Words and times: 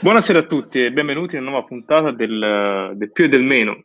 Buonasera 0.00 0.40
a 0.40 0.42
tutti 0.42 0.84
e 0.84 0.92
benvenuti 0.92 1.36
a 1.36 1.40
una 1.40 1.50
nuova 1.50 1.66
puntata 1.66 2.12
del, 2.12 2.92
del 2.94 3.10
più 3.10 3.24
e 3.24 3.28
del 3.28 3.42
meno. 3.42 3.84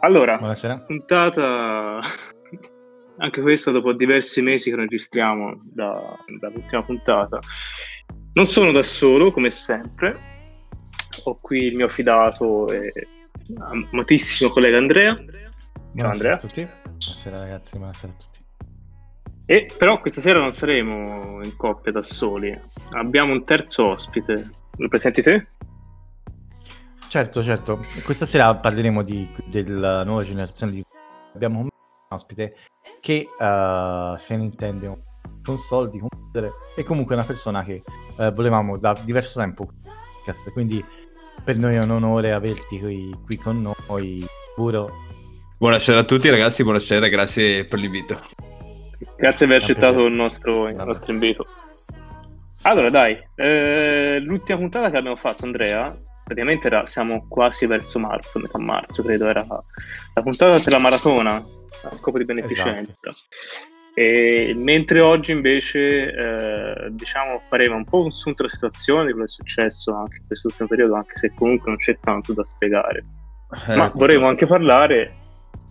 Allora, 0.00 0.36
Buonasera. 0.36 0.80
puntata 0.80 1.98
anche 3.18 3.40
questa 3.40 3.70
dopo 3.72 3.92
diversi 3.94 4.42
mesi 4.42 4.70
che 4.70 4.76
registriamo 4.76 5.58
da- 5.72 6.16
dall'ultima 6.38 6.82
puntata. 6.84 7.38
Non 8.34 8.44
sono 8.44 8.70
da 8.70 8.82
solo, 8.82 9.32
come 9.32 9.50
sempre. 9.50 10.16
Ho 11.24 11.36
qui 11.40 11.64
il 11.64 11.76
mio 11.76 11.88
fidato 11.88 12.68
e 12.68 12.92
amatissimo 13.58 14.50
collega 14.50 14.76
Andrea. 14.78 15.14
Ciao 15.16 15.24
Buonasera 15.92 16.10
Andrea. 16.12 16.34
a 16.34 16.38
tutti. 16.38 16.60
Buonasera 16.62 17.38
ragazzi, 17.38 17.76
buonasera 17.78 18.12
a 18.12 18.16
tutti. 18.16 18.38
E 19.46 19.68
però 19.76 20.00
questa 20.00 20.20
sera 20.20 20.38
non 20.38 20.50
saremo 20.52 21.42
in 21.42 21.56
coppia 21.56 21.90
da 21.92 22.02
soli. 22.02 22.56
Abbiamo 22.92 23.32
un 23.32 23.44
terzo 23.44 23.86
ospite. 23.86 24.62
Lo 24.76 24.88
presenti 24.88 25.22
te? 25.22 25.46
Certo, 27.08 27.42
certo. 27.42 27.84
Questa 28.04 28.26
sera 28.26 28.54
parleremo 28.54 29.02
di- 29.02 29.28
della 29.46 30.04
nuova 30.04 30.22
generazione 30.22 30.72
di... 30.72 30.84
Abbiamo 31.34 31.60
un 31.60 31.68
ospite 32.10 32.56
che 33.00 33.28
eh, 33.38 34.14
se 34.18 34.36
ne 34.36 34.42
intende 34.44 34.86
un 34.86 34.98
console 35.42 35.88
di 35.88 35.98
computer 35.98 36.50
e 36.76 36.84
comunque 36.84 37.14
una 37.14 37.24
persona 37.24 37.62
che 37.62 37.82
eh, 38.18 38.30
volevamo 38.30 38.78
da 38.78 38.98
diverso 39.04 39.40
tempo 39.40 39.68
quindi 40.52 40.82
per 41.44 41.58
noi 41.58 41.74
è 41.74 41.82
un 41.82 41.90
onore 41.90 42.32
averti 42.32 42.78
qui, 42.78 43.14
qui 43.24 43.36
con 43.36 43.74
noi, 43.86 44.24
Buro. 44.56 44.88
Buonasera 45.58 46.00
a 46.00 46.04
tutti 46.04 46.30
ragazzi, 46.30 46.62
buonasera, 46.62 47.08
grazie 47.08 47.64
per 47.64 47.78
l'invito. 47.78 48.18
Grazie 49.16 49.46
per 49.46 49.56
aver 49.56 49.62
accettato 49.62 50.06
il 50.06 50.12
nostro, 50.12 50.68
il 50.68 50.76
nostro 50.76 51.12
invito. 51.12 51.46
Allora, 52.66 52.88
dai, 52.88 53.18
eh, 53.34 54.18
l'ultima 54.20 54.58
puntata 54.58 54.90
che 54.90 54.96
abbiamo 54.96 55.16
fatto, 55.16 55.44
Andrea, 55.44 55.92
praticamente 56.24 56.66
era, 56.66 56.86
siamo 56.86 57.26
quasi 57.28 57.66
verso 57.66 57.98
marzo, 57.98 58.38
metà 58.38 58.58
marzo, 58.58 59.02
credo, 59.02 59.26
era 59.28 59.46
la 59.46 60.22
puntata 60.22 60.58
della 60.58 60.78
maratona 60.78 61.44
a 61.82 61.94
scopo 61.94 62.16
di 62.16 62.24
beneficenza. 62.24 63.12
E 63.92 64.54
mentre 64.56 65.00
oggi 65.00 65.32
invece, 65.32 66.10
eh, 66.10 66.88
diciamo, 66.90 67.38
faremo 67.48 67.76
un 67.76 67.84
po' 67.84 68.02
un 68.02 68.12
sunto 68.12 68.42
della 68.42 68.54
situazione, 68.54 69.06
di 69.06 69.12
quello 69.12 69.26
che 69.26 69.32
è 69.32 69.34
successo 69.34 69.94
anche 69.94 70.16
in 70.16 70.26
questo 70.26 70.48
ultimo 70.48 70.68
periodo, 70.68 70.94
anche 70.94 71.16
se 71.16 71.34
comunque 71.34 71.68
non 71.68 71.76
c'è 71.76 71.98
tanto 72.00 72.32
da 72.32 72.44
spiegare. 72.44 73.04
Eh, 73.68 73.76
Ma 73.76 73.92
vorremmo 73.94 74.26
anche 74.26 74.46
parlare 74.46 75.12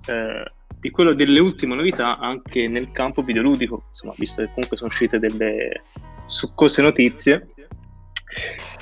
eh, 0.07 0.45
di 0.79 0.91
quello 0.91 1.15
delle 1.15 1.39
ultime 1.39 1.73
novità 1.73 2.19
anche 2.19 2.67
nel 2.67 2.91
campo 2.91 3.23
videoludico, 3.23 3.85
insomma, 3.89 4.13
visto 4.15 4.41
che 4.43 4.49
comunque 4.53 4.77
sono 4.77 4.89
uscite 4.89 5.17
delle 5.17 5.81
succose 6.33 6.81
notizie. 6.81 7.47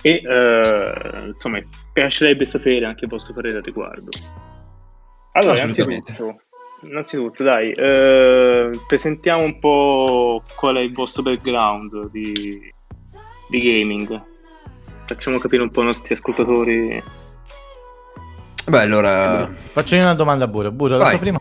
E 0.02 0.22
eh, 0.24 1.26
insomma, 1.28 1.58
mi 1.58 1.64
piacerebbe 1.94 2.46
sapere 2.46 2.86
anche 2.86 3.04
il 3.04 3.10
vostro 3.10 3.34
parere 3.34 3.58
al 3.58 3.64
riguardo. 3.64 4.10
Allora, 5.34 5.60
innanzitutto, 5.60 6.42
innanzitutto 6.82 7.44
dai, 7.44 7.72
eh, 7.72 8.70
presentiamo 8.88 9.44
un 9.44 9.60
po' 9.60 10.44
qual 10.56 10.78
è 10.78 10.80
il 10.80 10.94
vostro 10.94 11.22
background 11.22 12.10
di, 12.12 12.60
di 13.50 13.60
gaming. 13.60 14.22
Facciamo 15.06 15.38
capire 15.38 15.62
un 15.62 15.70
po' 15.70 15.82
ai 15.82 15.88
nostri 15.88 16.14
ascoltatori. 16.14 17.04
Beh, 18.68 18.82
allora, 18.82 19.48
Faccio 19.48 19.96
io 19.96 20.02
una 20.02 20.16
domanda 20.16 20.46
a 20.46 20.48
Buro. 20.48 20.72
Buro, 20.72 20.98
la 20.98 21.10
tua, 21.10 21.20
prima, 21.20 21.40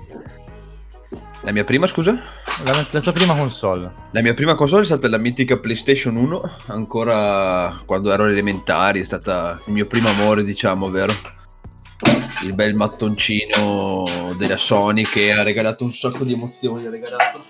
la 1.43 1.53
mia 1.53 1.65
prima, 1.65 1.87
scusa? 1.87 2.23
la, 2.65 2.87
la 2.91 3.01
tua 3.01 3.13
prima 3.13 3.35
console? 3.35 3.93
La 4.11 4.21
mia 4.21 4.35
prima 4.35 4.55
console 4.55 4.83
è 4.83 4.87
stata 4.87 5.09
la 5.09 5.17
mitica 5.17 5.59
PlayStation 5.59 6.17
1, 6.17 6.57
ancora 6.67 7.81
quando 7.87 8.13
ero 8.13 8.27
elementari, 8.27 9.01
è 9.01 9.05
stata 9.05 9.61
il 9.67 9.73
mio 9.73 9.87
primo 9.87 10.09
amore, 10.09 10.45
diciamo, 10.45 10.91
vero? 10.91 11.13
Il 12.43 12.55
bel 12.55 12.75
mattoncino 12.75 14.35
della 14.37 14.57
Sony 14.57 15.03
che 15.03 15.33
ha 15.33 15.43
regalato 15.43 15.85
un 15.85 15.93
sacco 15.93 16.25
di 16.25 16.33
emozioni, 16.33 16.87
ha 16.87 16.91
regalato. 16.91 17.45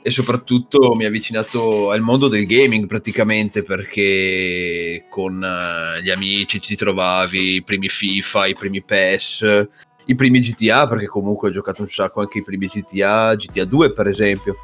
E 0.00 0.10
soprattutto 0.10 0.94
mi 0.94 1.04
ha 1.04 1.08
avvicinato 1.08 1.90
al 1.90 2.00
mondo 2.00 2.28
del 2.28 2.46
gaming 2.46 2.86
praticamente 2.86 3.62
perché 3.62 5.04
con 5.10 5.42
eh, 5.42 6.02
gli 6.02 6.10
amici 6.10 6.60
ci 6.60 6.76
trovavi 6.76 7.56
i 7.56 7.62
primi 7.62 7.88
FIFA, 7.88 8.46
i 8.46 8.54
primi 8.54 8.82
PES, 8.82 9.66
i 10.08 10.14
primi 10.14 10.40
GTA 10.40 10.86
perché 10.88 11.06
comunque 11.06 11.48
ho 11.48 11.52
giocato 11.52 11.82
un 11.82 11.88
sacco 11.88 12.20
anche 12.20 12.38
i 12.38 12.42
primi 12.42 12.66
GTA, 12.66 13.34
GTA 13.34 13.64
2 13.64 13.90
per 13.90 14.06
esempio. 14.06 14.56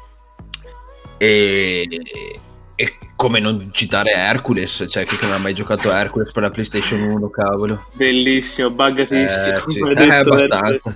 E, 1.17 1.87
e 2.75 2.97
come 3.15 3.39
non 3.39 3.67
citare 3.71 4.11
Hercules, 4.11 4.85
cioè 4.89 5.05
chi 5.05 5.17
non 5.21 5.31
ha 5.33 5.37
mai 5.37 5.53
giocato 5.53 5.91
a 5.91 5.99
Hercules 5.99 6.31
per 6.31 6.43
la 6.43 6.49
PlayStation 6.49 6.99
1, 6.99 7.29
cavolo. 7.29 7.85
Bellissimo, 7.93 8.71
buggatissimo. 8.71 9.55
Eh, 9.55 9.61
sì. 9.67 9.79
Eh, 9.79 10.15
abbastanza. 10.15 10.95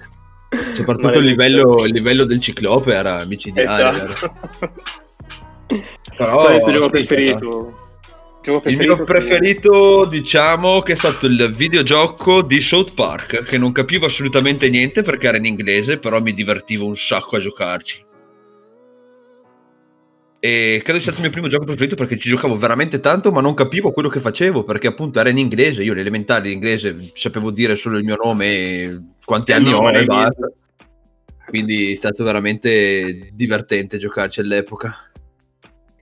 Soprattutto 0.74 1.20
il 1.20 1.26
livello, 1.26 1.86
il 1.86 1.94
livello 1.94 2.26
del 2.26 2.40
ciclope 2.40 2.94
era 2.94 3.24
micidiale. 3.26 4.04
Esatto. 4.04 4.34
Però- 6.18 6.42
Qual 6.42 6.52
è 6.52 6.56
il 6.56 6.62
tuo 6.64 6.72
gioco 6.72 6.90
preferito? 6.90 7.79
Il 8.42 8.78
mio 8.78 8.96
che- 8.96 9.04
preferito, 9.04 10.06
diciamo, 10.06 10.82
che 10.82 10.94
è 10.94 10.96
stato 10.96 11.26
il 11.26 11.52
videogioco 11.56 12.42
di 12.42 12.62
South 12.62 12.94
Park, 12.94 13.44
che 13.44 13.58
non 13.58 13.72
capivo 13.72 14.06
assolutamente 14.06 14.70
niente 14.70 15.02
perché 15.02 15.28
era 15.28 15.38
in 15.38 15.46
inglese, 15.46 15.98
però 15.98 16.22
mi 16.22 16.34
divertivo 16.34 16.86
un 16.86 16.96
sacco 16.96 17.36
a 17.36 17.40
giocarci. 17.40 18.06
E 20.42 20.82
credo 20.86 21.02
sia 21.02 21.12
stato 21.12 21.18
il 21.18 21.24
mio 21.24 21.32
primo 21.32 21.50
gioco 21.50 21.66
preferito 21.66 21.96
perché 21.98 22.18
ci 22.18 22.30
giocavo 22.30 22.56
veramente 22.56 23.02
tanto, 23.02 23.30
ma 23.30 23.42
non 23.42 23.54
capivo 23.54 23.92
quello 23.92 24.08
che 24.08 24.22
facevo 24.22 24.64
perché 24.64 24.88
appunto 24.88 25.20
era 25.20 25.30
in 25.30 25.38
inglese. 25.38 25.84
Io, 25.84 25.92
all'elementare 25.92 26.48
in 26.48 26.54
inglese, 26.54 27.12
sapevo 27.14 27.52
dire 27.52 27.76
solo 27.76 27.98
il 27.98 28.06
mio 28.06 28.16
nome, 28.16 28.46
e 28.48 29.00
quanti 29.26 29.52
E 29.52 29.58
il 29.58 29.66
anni 29.66 29.74
ho 29.74 29.90
e 29.90 30.06
basta. 30.06 30.50
Quindi 31.46 31.92
è 31.92 31.96
stato 31.96 32.24
veramente 32.24 33.32
divertente 33.34 33.98
giocarci 33.98 34.40
all'epoca. 34.40 35.12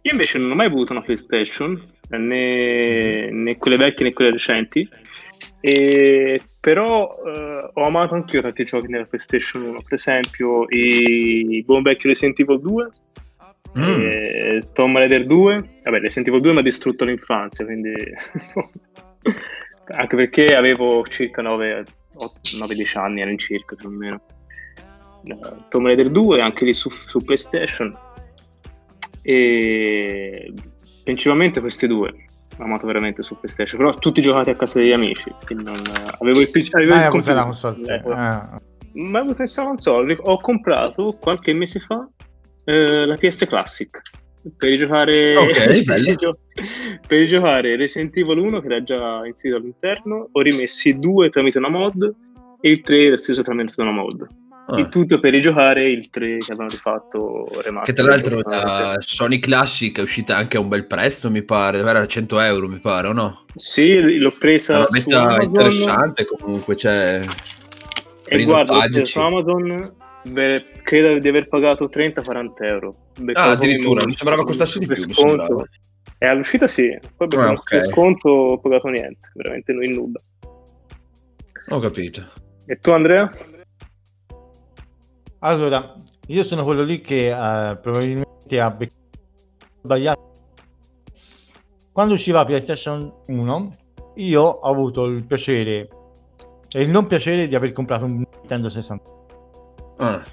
Io 0.03 0.11
invece 0.11 0.37
non 0.37 0.51
ho 0.51 0.55
mai 0.55 0.67
avuto 0.67 0.91
una 0.91 1.01
PlayStation, 1.01 1.81
né, 2.09 3.29
né 3.29 3.57
quelle 3.57 3.77
vecchie 3.77 4.05
né 4.05 4.13
quelle 4.13 4.31
recenti. 4.31 4.87
E, 5.59 6.41
però 6.61 7.09
eh, 7.25 7.69
ho 7.73 7.85
amato 7.85 8.15
anch'io 8.15 8.41
tanti 8.41 8.63
giochi 8.63 8.87
nella 8.87 9.05
PlayStation 9.05 9.63
1, 9.63 9.81
per 9.81 9.93
esempio 9.93 10.65
i 10.69 11.63
buon 11.65 11.81
vecchio 11.81 12.09
Resident 12.09 12.39
Evil 12.39 12.61
2, 12.61 12.89
Mm. 13.77 14.01
e 14.01 14.63
Tomb 14.73 14.95
Raider 14.95 15.25
2. 15.25 15.79
Vabbè, 15.83 15.99
Resident 15.99 16.27
Evil 16.27 16.41
2 16.41 16.53
mi 16.53 16.59
ha 16.59 16.63
distrutto 16.63 17.05
l'infanzia, 17.05 17.65
quindi 17.65 17.93
anche 19.95 20.15
perché 20.15 20.55
avevo 20.55 21.05
circa 21.05 21.43
9-10 21.43 22.97
anni 22.97 23.21
all'incirca 23.21 23.75
più 23.75 23.89
o 23.89 23.91
meno. 23.91 24.21
Eh, 25.23 25.35
Tomb 25.69 25.85
Raider 25.85 26.09
2 26.09 26.41
anche 26.41 26.65
lì 26.65 26.73
su, 26.73 26.89
su 26.89 27.23
PlayStation 27.23 27.95
e 29.21 30.51
principalmente 31.07 31.61
questi 31.61 31.87
due 31.87 32.13
ho 32.57 32.63
amato 32.63 32.85
veramente 32.85 33.23
su 33.23 33.39
PlayStation 33.39 33.79
però 33.79 33.91
tutti 33.97 34.21
giocati 34.21 34.49
a 34.49 34.55
casa 34.55 34.79
degli 34.79 34.91
amici 34.91 35.33
non, 35.51 35.81
avevo 36.19 36.41
il 36.41 36.51
PC 36.51 36.73
avevo 36.73 36.93
Hai 36.93 36.99
il 36.99 37.05
avuto 37.05 37.33
la 37.33 37.43
console? 37.43 37.95
Ecco. 37.95 38.11
Ah. 38.11 38.61
ma 38.93 39.19
avevo 39.19 39.33
questa 39.33 39.63
console 39.63 40.17
ho 40.19 40.39
comprato 40.41 41.13
qualche 41.13 41.53
mese 41.53 41.79
fa 41.79 42.05
eh, 42.65 43.05
la 43.05 43.15
PS 43.15 43.45
Classic 43.47 44.01
per 44.57 44.75
giocare 44.75 45.37
Ok, 45.37 45.71
sì, 45.75 45.85
bello. 45.85 45.99
sì, 45.99 46.15
gio- 46.15 46.39
per 47.07 47.25
giocare 47.25 47.77
Resident 47.77 48.17
Evil 48.17 48.39
1 48.39 48.59
che 48.59 48.65
era 48.65 48.83
già 48.83 49.25
inserito 49.25 49.59
all'interno 49.61 50.27
ho 50.29 50.41
rimesso 50.41 50.89
i 50.89 50.99
due 50.99 51.29
tramite 51.29 51.57
una 51.57 51.69
mod 51.69 52.15
e 52.59 52.69
il 52.69 52.81
3 52.81 53.11
lo 53.11 53.17
stesso 53.17 53.43
tramite 53.43 53.79
una 53.81 53.91
mod 53.91 54.27
Ah. 54.69 54.79
il 54.79 54.89
tutto 54.89 55.19
per 55.21 55.31
rigiocare 55.31 55.89
il 55.89 56.09
3 56.09 56.37
che 56.39 56.45
avevano 56.51 56.67
rifatto 56.69 57.47
remaster 57.61 57.83
Che 57.83 57.93
tra 57.93 58.03
l'altro 58.09 58.41
la 58.43 58.95
Sony 58.99 59.39
Classic 59.39 59.97
è 59.97 60.01
uscita 60.01 60.35
anche 60.35 60.57
a 60.57 60.59
un 60.59 60.67
bel 60.67 60.85
prezzo, 60.87 61.31
mi 61.31 61.41
pare. 61.41 61.79
Era 61.79 62.05
100 62.05 62.39
euro, 62.41 62.67
mi 62.67 62.79
pare, 62.79 63.07
o 63.07 63.13
no? 63.13 63.45
sì 63.55 63.97
l'ho 64.19 64.31
presa 64.37 64.83
una 65.05 65.19
Amazon 65.21 65.41
interessante 65.43 66.25
comunque, 66.25 66.75
cioè... 66.75 67.21
e 68.25 68.43
guarda 68.43 68.87
su 69.05 69.19
Amazon 69.19 69.93
beh, 70.23 70.65
credo 70.83 71.17
di 71.17 71.27
aver 71.29 71.47
pagato 71.47 71.85
30-40 71.89 72.51
euro 72.65 72.93
Beccavo 73.19 73.49
Ah, 73.49 73.51
addirittura, 73.53 74.03
mi 74.05 74.15
sembrava 74.17 74.43
costasse 74.43 74.79
di 74.79 74.85
più, 74.85 74.95
sconto. 74.95 75.65
e 76.17 76.25
all'uscita 76.27 76.67
sì 76.67 76.93
poi 77.15 77.27
per 77.29 77.39
Ah, 77.39 77.43
uno 77.43 77.53
ok. 77.53 77.83
sconto 77.85 78.29
ho 78.29 78.59
pagato 78.59 78.89
niente 78.89 79.31
veramente 79.33 79.71
non 79.71 79.83
in 79.85 79.91
nulla 79.91 80.19
Ho 81.69 81.79
capito. 81.79 82.25
e 82.65 82.75
tu 82.81 82.91
Andrea? 82.91 83.31
Allora, 85.39 85.95
io 86.27 86.43
sono 86.43 86.63
quello 86.63 86.83
lì 86.83 87.01
che 87.01 87.27
eh, 87.29 87.77
probabilmente 87.77 88.59
ha 88.59 88.75
sbagliato. 89.83 90.31
Quando 91.91 92.13
usciva 92.13 92.45
PlayStation 92.45 93.11
1, 93.27 93.71
io 94.15 94.41
ho 94.41 94.59
avuto 94.69 95.05
il 95.05 95.25
piacere 95.25 95.89
e 96.69 96.81
il 96.81 96.89
non 96.89 97.07
piacere 97.07 97.47
di 97.47 97.55
aver 97.55 97.71
comprato 97.71 98.05
un 98.05 98.23
Nintendo 98.39 98.69
60. 98.69 99.11
Ah. 99.97 100.23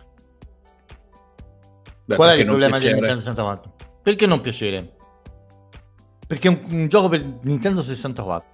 Beh, 2.06 2.16
Qual 2.16 2.28
è 2.30 2.34
il 2.34 2.44
problema 2.44 2.78
del 2.78 2.80
piacere? 2.80 3.00
Nintendo 3.00 3.20
64? 3.20 3.72
Perché 4.02 4.26
non 4.26 4.40
piacere? 4.40 4.96
Perché 6.26 6.48
un, 6.48 6.62
un 6.68 6.88
gioco 6.88 7.08
per 7.08 7.24
Nintendo 7.42 7.82
64. 7.82 8.48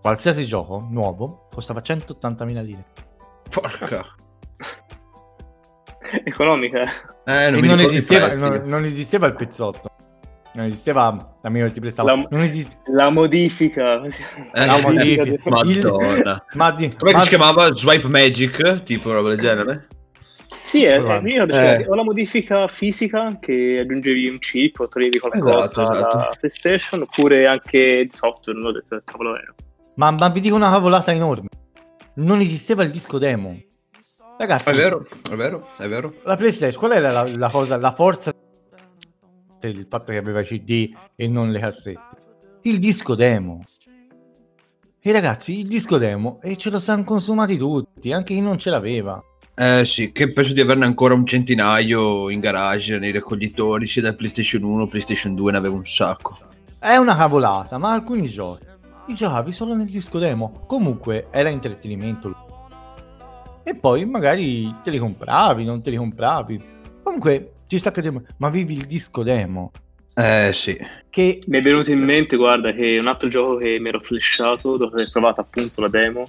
qualsiasi 0.00 0.44
gioco 0.44 0.86
nuovo 0.88 1.48
costava 1.52 1.80
180.000 1.80 2.64
lire. 2.64 2.84
Porca. 3.50 4.19
Economica. 6.24 6.80
Eh, 7.24 7.50
non 7.50 7.62
e 7.64 7.66
non 7.66 7.80
esisteva, 7.80 8.34
non, 8.34 8.62
non 8.64 8.84
esisteva 8.84 9.26
il 9.26 9.34
pezzotto. 9.34 9.88
Non 10.52 10.64
esisteva 10.64 11.36
la 11.42 11.48
mia 11.48 11.70
ti 11.70 11.78
prestava. 11.78 12.12
La- 12.14 12.26
Non 12.28 12.42
esiste. 12.42 12.78
La 12.86 13.08
modifica. 13.10 14.02
Eh, 14.02 14.66
la 14.66 14.78
modifica. 14.80 15.24
del- 15.24 15.40
Madonna. 15.44 16.44
Ma 16.54 16.72
di, 16.72 16.92
Come 16.96 17.12
ma- 17.12 17.20
si 17.20 17.28
chiamava? 17.28 17.72
Swipe 17.72 18.08
Magic? 18.08 18.82
Tipo 18.82 19.12
roba 19.12 19.28
del 19.28 19.38
genere? 19.38 19.86
Sì, 20.60 20.84
è, 20.84 21.00
Guarda. 21.00 21.28
è, 21.28 21.32
io 21.32 21.46
dicevo, 21.46 21.80
Eh. 21.80 21.86
o 21.88 21.94
la 21.94 22.02
modifica 22.02 22.66
fisica 22.68 23.38
che 23.40 23.78
aggiungevi 23.80 24.28
un 24.28 24.38
chip 24.38 24.80
o 24.80 24.88
toglievi 24.88 25.18
qualcosa 25.20 25.58
Esatto, 25.70 25.90
esatto. 25.92 26.36
PlayStation, 26.40 27.02
oppure 27.02 27.46
anche 27.46 28.02
di 28.04 28.10
software, 28.10 28.58
non 28.58 28.68
ho 28.68 28.72
detto 28.72 29.00
cavolo 29.04 29.36
era. 29.36 29.54
ma, 29.96 30.10
ma 30.10 30.28
vi 30.28 30.40
dico 30.40 30.56
una 30.56 30.70
cavolata 30.70 31.12
enorme. 31.12 31.48
Non 32.14 32.40
esisteva 32.40 32.82
il 32.82 32.90
disco 32.90 33.18
demo. 33.18 33.56
Ragazzi, 34.40 34.70
È 34.70 34.72
vero, 34.72 35.06
è 35.30 35.34
vero, 35.34 35.68
è 35.76 35.86
vero. 35.86 36.14
la 36.24 36.34
PlayStation, 36.34 36.78
qual 36.78 36.92
era 36.92 37.12
la, 37.12 37.28
la 37.36 37.50
cosa, 37.50 37.76
la 37.76 37.92
forza 37.92 38.32
del 39.58 39.86
fatto 39.86 40.12
che 40.12 40.16
aveva 40.16 40.40
i 40.40 40.44
CD 40.44 40.90
e 41.14 41.28
non 41.28 41.50
le 41.50 41.60
cassette? 41.60 42.16
Il 42.62 42.78
disco 42.78 43.14
demo. 43.14 43.62
E 44.98 45.12
ragazzi, 45.12 45.58
il 45.58 45.66
disco 45.66 45.98
demo 45.98 46.40
e 46.40 46.56
ce 46.56 46.70
lo 46.70 46.80
siamo 46.80 47.04
consumati 47.04 47.58
tutti, 47.58 48.12
anche 48.12 48.32
chi 48.32 48.40
non 48.40 48.56
ce 48.56 48.70
l'aveva. 48.70 49.22
Eh 49.54 49.84
sì, 49.84 50.10
che 50.10 50.32
penso 50.32 50.54
di 50.54 50.62
averne 50.62 50.86
ancora 50.86 51.12
un 51.12 51.26
centinaio 51.26 52.30
in 52.30 52.40
garage, 52.40 52.98
nei 52.98 53.12
raccoglitori, 53.12 53.86
sia 53.86 54.00
da 54.00 54.14
PlayStation 54.14 54.62
1, 54.62 54.86
PlayStation 54.86 55.34
2, 55.34 55.52
ne 55.52 55.58
avevo 55.58 55.76
un 55.76 55.84
sacco. 55.84 56.38
È 56.80 56.96
una 56.96 57.14
cavolata, 57.14 57.76
ma 57.76 57.92
alcuni 57.92 58.26
giochi 58.26 58.68
li 59.06 59.14
giocavi 59.14 59.52
solo 59.52 59.74
nel 59.74 59.86
disco 59.86 60.18
demo. 60.18 60.62
Comunque 60.66 61.26
era 61.30 61.48
intrattenimento. 61.48 62.39
E 63.70 63.76
poi 63.76 64.04
magari 64.04 64.68
te 64.82 64.90
li 64.90 64.98
compravi, 64.98 65.64
non 65.64 65.80
te 65.80 65.90
li 65.90 65.96
compravi. 65.96 66.60
Comunque 67.04 67.52
ci 67.68 67.78
sta 67.78 67.92
che 67.92 68.12
ma 68.38 68.48
vivi 68.48 68.74
il 68.74 68.84
disco 68.84 69.22
demo. 69.22 69.70
Eh 70.12 70.50
sì. 70.52 70.76
Che 71.08 71.40
Mi 71.46 71.58
è 71.58 71.60
venuto 71.60 71.92
in 71.92 72.00
mente, 72.00 72.36
guarda, 72.36 72.72
che 72.72 72.98
un 72.98 73.06
altro 73.06 73.28
gioco 73.28 73.58
che 73.58 73.78
mi 73.78 73.90
ero 73.90 74.00
flashato 74.00 74.76
dopo 74.76 74.94
aver 74.94 75.08
provato 75.12 75.40
appunto 75.42 75.80
la 75.82 75.88
demo 75.88 76.28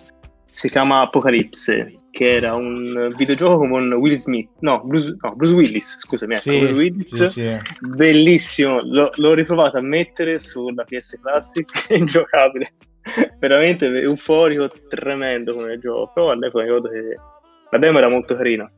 si 0.52 0.70
chiama 0.70 1.02
Apocalypse, 1.02 2.02
che 2.12 2.36
era 2.36 2.54
un 2.54 3.12
videogioco 3.18 3.68
con 3.68 3.92
Will 3.94 4.14
Smith, 4.14 4.50
no, 4.60 4.82
Bruce, 4.84 5.16
no, 5.20 5.34
Bruce 5.36 5.54
Willis, 5.56 5.98
scusami, 5.98 6.34
ecco, 6.34 6.42
sì, 6.42 6.58
Bruce 6.60 6.74
Willis, 6.74 7.16
sì, 7.16 7.28
sì. 7.28 7.56
bellissimo, 7.80 8.82
L'ho- 8.84 9.12
l'ho 9.16 9.34
riprovato 9.34 9.78
a 9.78 9.82
mettere 9.82 10.38
sulla 10.38 10.84
PS 10.84 11.20
Classic, 11.22 11.68
è 11.88 11.96
ingiocabile, 11.96 12.66
veramente 13.40 13.88
euforico, 13.88 14.70
tremendo 14.90 15.54
come 15.54 15.80
gioco, 15.80 16.12
però 16.14 16.32
all'epoca 16.32 16.66
ricordo 16.66 16.90
che 16.90 17.18
la 17.72 17.78
demo 17.78 17.98
era 17.98 18.08
molto 18.10 18.36
carina, 18.36 18.70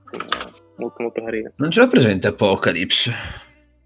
molto 0.77 1.03
molto 1.03 1.23
carina. 1.23 1.51
Non 1.57 1.71
ce 1.71 1.79
l'ho 1.81 1.87
presente 1.87 2.27
Apocalypse. 2.27 3.11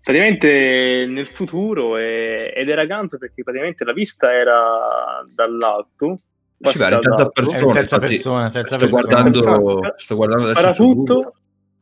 Praticamente 0.02 1.06
nel 1.08 1.28
futuro 1.28 1.98
e- 1.98 2.54
ed 2.56 2.70
era 2.70 2.86
ganzo 2.86 3.18
perché 3.18 3.44
praticamente 3.44 3.84
la 3.84 3.92
vista 3.94 4.32
era 4.32 5.26
dall'alto, 5.34 6.20
beh, 6.58 6.70
in 6.72 6.76
terza. 7.02 7.24
È 7.24 7.30
persona. 7.32 7.72
terza 7.72 7.96
infatti, 7.96 8.14
persona, 8.14 8.50
terza 8.50 8.76
sto 8.78 8.88
persona. 8.88 8.90
guardando, 8.90 9.40
Terza- 9.42 9.94
sto 9.98 10.16
guardando 10.16 10.50
spara 10.50 10.74
tutto 10.74 11.14
Google. 11.14 11.32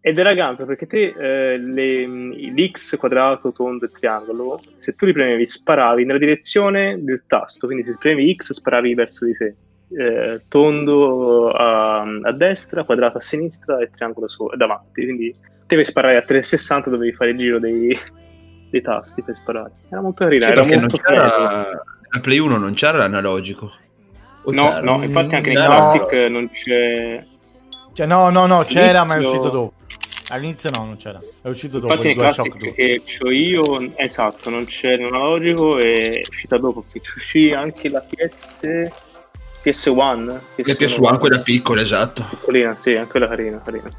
ed 0.01 0.17
era 0.19 0.33
ganzo 0.33 0.65
perché 0.65 0.87
te 0.87 1.13
eh, 1.17 1.57
le- 1.59 2.07
l'X 2.07 2.97
quadrato, 2.97 3.51
tondo 3.51 3.85
e 3.85 3.89
triangolo, 3.89 4.59
se 4.75 4.93
tu 4.95 5.05
li 5.05 5.13
premevi 5.13 5.45
sparavi 5.45 6.03
nella 6.03 6.17
direzione 6.19 6.97
del 7.03 7.23
tasto, 7.27 7.67
quindi 7.67 7.83
se 7.85 7.95
premevi 7.99 8.35
X 8.35 8.53
sparavi 8.53 8.93
verso 8.95 9.25
di 9.25 9.37
te. 9.37 9.55
Eh, 9.87 10.41
tondo 10.47 11.49
a, 11.51 12.01
a 12.01 12.31
destra, 12.31 12.83
quadrato 12.83 13.17
a 13.17 13.21
sinistra 13.21 13.79
e 13.79 13.89
triangolo 13.93 14.27
su, 14.27 14.47
davanti. 14.55 15.03
Quindi 15.03 15.33
devi 15.67 15.83
sparare 15.83 16.17
a 16.17 16.21
360, 16.21 16.89
dovevi 16.89 17.13
fare 17.13 17.31
il 17.31 17.37
giro 17.37 17.59
dei, 17.59 17.97
dei 18.69 18.81
tasti 18.81 19.21
per 19.21 19.35
sparare. 19.35 19.71
Era 19.89 20.01
molto 20.01 20.23
carina, 20.23 20.45
Sì, 20.47 20.51
era 20.51 20.63
molto 20.63 20.97
la 21.03 22.19
Play 22.21 22.37
1 22.39 22.57
non 22.57 22.73
c'era 22.73 22.97
l'analogico. 22.97 23.71
O 24.43 24.51
No, 24.51 24.67
c'era? 24.69 24.81
no, 24.81 25.03
infatti 25.03 25.35
anche 25.35 25.51
nei 25.53 25.61
No. 25.63 25.69
classic 25.69 26.11
non 26.29 26.49
c'è. 26.49 27.23
Cioè, 27.93 28.05
no, 28.05 28.29
no, 28.29 28.45
no, 28.45 28.63
c'era, 28.63 29.03
ma 29.03 29.13
è 29.13 29.17
All'inizio- 29.17 29.39
uscito 29.39 29.49
dopo. 29.55 29.73
All'inizio 30.29 30.69
no, 30.71 30.77
non 30.85 30.97
c'era. 30.97 31.21
È 31.41 31.47
uscito 31.47 31.79
dopo. 31.79 31.93
Infatti 31.93 32.09
il 32.09 32.17
nei 32.17 32.25
classic 32.25 32.55
2. 32.57 32.73
che 32.73 33.01
ho 33.21 33.31
io, 33.31 33.91
esatto, 33.95 34.49
non 34.49 34.65
c'è 34.65 34.97
l'analogico 34.97 35.77
e 35.77 36.21
è 36.21 36.27
uscita 36.27 36.57
dopo, 36.57 36.83
che 36.91 36.99
ci 36.99 37.11
uscì 37.17 37.53
anche 37.53 37.89
la 37.89 38.01
PS, 38.01 38.89
PS1. 39.65 40.25
La 40.25 40.39
PS1 40.73 41.17
quella 41.19 41.39
piccola, 41.39 41.81
esatto. 41.81 42.23
Piccolina, 42.29 42.77
sì, 42.79 42.95
anche 42.95 43.09
quella 43.11 43.27
carina, 43.27 43.59
carina. 43.63 43.89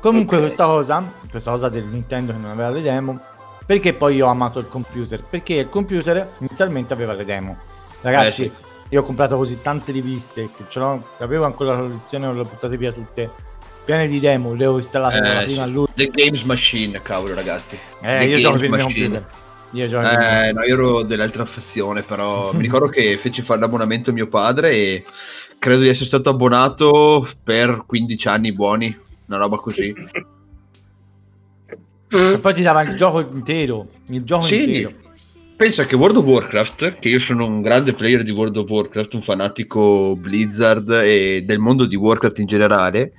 Comunque 0.00 0.36
Ok. 0.38 0.42
questa 0.44 0.64
cosa, 0.64 1.02
questa 1.30 1.50
cosa 1.52 1.68
del 1.68 1.84
Nintendo 1.84 2.32
che 2.32 2.38
non 2.38 2.50
aveva 2.50 2.70
le 2.70 2.82
demo, 2.82 3.20
perché 3.64 3.92
poi 3.92 4.16
io 4.16 4.26
ho 4.26 4.30
amato 4.30 4.58
il 4.58 4.66
computer? 4.68 5.22
Perché 5.22 5.54
il 5.54 5.68
computer 5.68 6.26
inizialmente 6.38 6.92
aveva 6.92 7.12
le 7.12 7.24
demo. 7.24 7.56
Ragazzi, 8.00 8.44
Eh, 8.46 8.50
sì. 8.50 8.52
io 8.88 9.00
ho 9.00 9.04
comprato 9.04 9.36
così 9.36 9.60
tante 9.62 9.92
riviste 9.92 10.48
che 10.56 10.64
ce 10.68 10.80
l'ho, 10.80 11.06
avevo 11.18 11.44
ancora 11.44 11.74
la 11.74 11.80
collezione, 11.82 12.26
non 12.26 12.34
le 12.34 12.40
ho 12.40 12.44
buttate 12.44 12.76
via 12.76 12.90
tutte. 12.90 13.30
Piene 13.84 14.06
di 14.08 14.18
demo, 14.20 14.54
le 14.54 14.66
ho 14.66 14.76
installate 14.76 15.20
dalla 15.20 15.40
Eh, 15.40 15.44
prima 15.44 15.62
sì. 15.64 15.68
all'ultima. 15.68 16.08
The 16.10 16.22
Games 16.22 16.42
Machine, 16.42 17.02
cavolo 17.02 17.34
ragazzi. 17.34 17.78
Eh, 18.00 18.18
The 18.18 18.24
io 18.24 18.52
per 18.52 18.62
il 18.64 18.70
mio 18.70 18.82
Machine. 18.84 19.08
computer. 19.08 19.28
Io 19.72 19.84
Eh, 19.84 20.52
no, 20.52 20.62
io 20.64 20.74
ero 20.74 21.02
dell'altra 21.02 21.44
fazione, 21.44 22.02
però 22.02 22.52
mi 22.52 22.60
ricordo 22.62 22.88
che 22.88 23.16
feci 23.16 23.42
fare 23.42 23.60
l'abbonamento 23.60 24.10
a 24.10 24.12
mio 24.12 24.26
padre 24.28 24.70
e 24.72 25.04
credo 25.58 25.80
di 25.82 25.88
essere 25.88 26.06
stato 26.06 26.28
abbonato 26.30 27.26
per 27.42 27.84
15 27.86 28.28
anni 28.28 28.52
buoni, 28.52 28.94
una 29.28 29.38
roba 29.38 29.56
così. 29.56 29.94
E 32.14 32.38
poi 32.38 32.54
ti 32.54 32.62
dava 32.62 32.82
il 32.82 32.94
gioco 32.96 33.20
intero. 33.20 33.88
Il 34.08 34.22
gioco 34.24 34.44
Sì. 34.44 34.62
intero. 34.62 34.92
Pensa 35.56 35.84
che 35.86 35.96
World 35.96 36.16
of 36.16 36.24
Warcraft, 36.24 36.98
che 36.98 37.08
io 37.08 37.18
sono 37.20 37.46
un 37.46 37.62
grande 37.62 37.92
player 37.94 38.24
di 38.24 38.32
World 38.32 38.56
of 38.56 38.68
Warcraft, 38.68 39.14
un 39.14 39.22
fanatico 39.22 40.16
Blizzard 40.16 40.90
e 40.90 41.44
del 41.46 41.58
mondo 41.58 41.86
di 41.86 41.94
Warcraft 41.94 42.40
in 42.40 42.46
generale, 42.46 43.12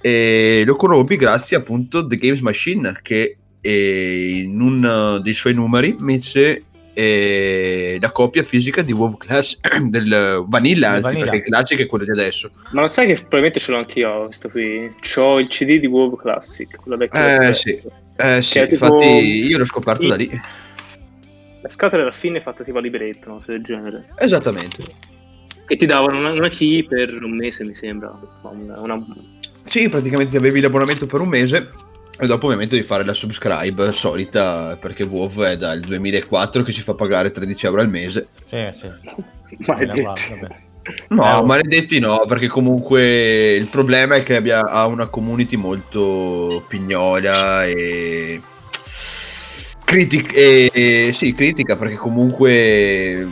e 0.00 0.62
lo 0.64 0.76
conobbi 0.76 1.16
grazie 1.16 1.56
appunto 1.56 1.98
a 1.98 2.06
The 2.06 2.16
Games 2.16 2.40
Machine, 2.40 2.98
che 3.02 3.36
eh, 3.62 4.42
in 4.44 4.60
uno 4.60 5.18
dei 5.18 5.32
suoi 5.34 5.54
numeri 5.54 5.96
mise 6.00 6.64
eh, 6.94 7.96
la 8.00 8.10
copia 8.10 8.42
fisica 8.42 8.82
di 8.82 8.92
WoW 8.92 9.16
Class 9.16 9.58
del 9.88 10.44
Vanilla, 10.46 10.90
anzi, 10.90 11.02
Vanilla. 11.02 11.24
perché 11.24 11.36
il 11.38 11.42
classic 11.44 11.78
è 11.80 11.86
quello 11.86 12.04
di 12.04 12.10
adesso. 12.10 12.50
Ma 12.72 12.82
lo 12.82 12.86
sai 12.88 13.06
che 13.06 13.14
probabilmente 13.14 13.60
ce 13.60 13.70
l'ho 13.70 13.78
anch'io 13.78 14.24
questo 14.26 14.50
qui. 14.50 14.94
C'ho 15.00 15.38
il 15.38 15.48
CD 15.48 15.78
di 15.78 15.86
WoW 15.86 16.16
Classic, 16.16 16.76
quello 16.76 16.98
vecchio. 16.98 17.18
Eh, 17.48 17.54
sì. 17.54 17.80
Eh 18.16 18.42
sì, 18.42 18.58
infatti 18.58 19.06
io 19.48 19.56
l'ho 19.56 19.64
scoperto 19.64 20.06
da 20.06 20.16
lì. 20.16 20.28
La 21.62 21.68
scatola 21.68 22.02
alla 22.02 22.12
fine 22.12 22.38
è 22.38 22.42
fatta 22.42 22.62
tipo 22.64 22.78
a 22.78 22.80
libretto, 22.80 23.28
una 23.28 23.38
cosa 23.38 23.52
del 23.52 23.62
genere. 23.62 24.08
Esattamente. 24.18 24.84
Che 25.64 25.76
ti 25.76 25.86
davano 25.86 26.18
una, 26.18 26.32
una 26.32 26.48
key 26.48 26.82
per 26.82 27.22
un 27.22 27.36
mese, 27.36 27.64
mi 27.64 27.72
sembra. 27.72 28.12
Una, 28.42 28.80
una- 28.80 29.06
Sì, 29.64 29.88
praticamente 29.88 30.36
avevi 30.36 30.60
l'abbonamento 30.60 31.06
per 31.06 31.20
un 31.20 31.28
mese 31.28 31.70
e 32.22 32.26
dopo 32.28 32.46
ovviamente 32.46 32.76
devi 32.76 32.86
fare 32.86 33.04
la 33.04 33.14
subscribe 33.14 33.90
solita 33.92 34.76
perché 34.80 35.02
WoW 35.02 35.42
è 35.42 35.56
dal 35.56 35.80
2004 35.80 36.62
che 36.62 36.70
si 36.70 36.80
fa 36.80 36.94
pagare 36.94 37.32
13 37.32 37.66
euro 37.66 37.80
al 37.80 37.88
mese. 37.88 38.28
Sì, 38.46 38.68
sì. 38.72 38.88
Maledetti. 39.66 40.60
No, 41.08 41.24
Eh, 41.24 41.34
oh. 41.36 41.44
maledetti 41.44 41.98
no, 41.98 42.24
perché 42.26 42.48
comunque 42.48 43.54
il 43.54 43.68
problema 43.68 44.16
è 44.16 44.22
che 44.22 44.36
abbia, 44.36 44.64
ha 44.64 44.86
una 44.86 45.06
community 45.06 45.56
molto 45.56 46.64
pignola 46.68 47.66
e... 47.66 48.40
Critic- 49.84 50.34
e, 50.34 50.70
e- 50.72 51.12
sì, 51.12 51.34
critica 51.34 51.76
perché 51.76 51.96
comunque 51.96 53.26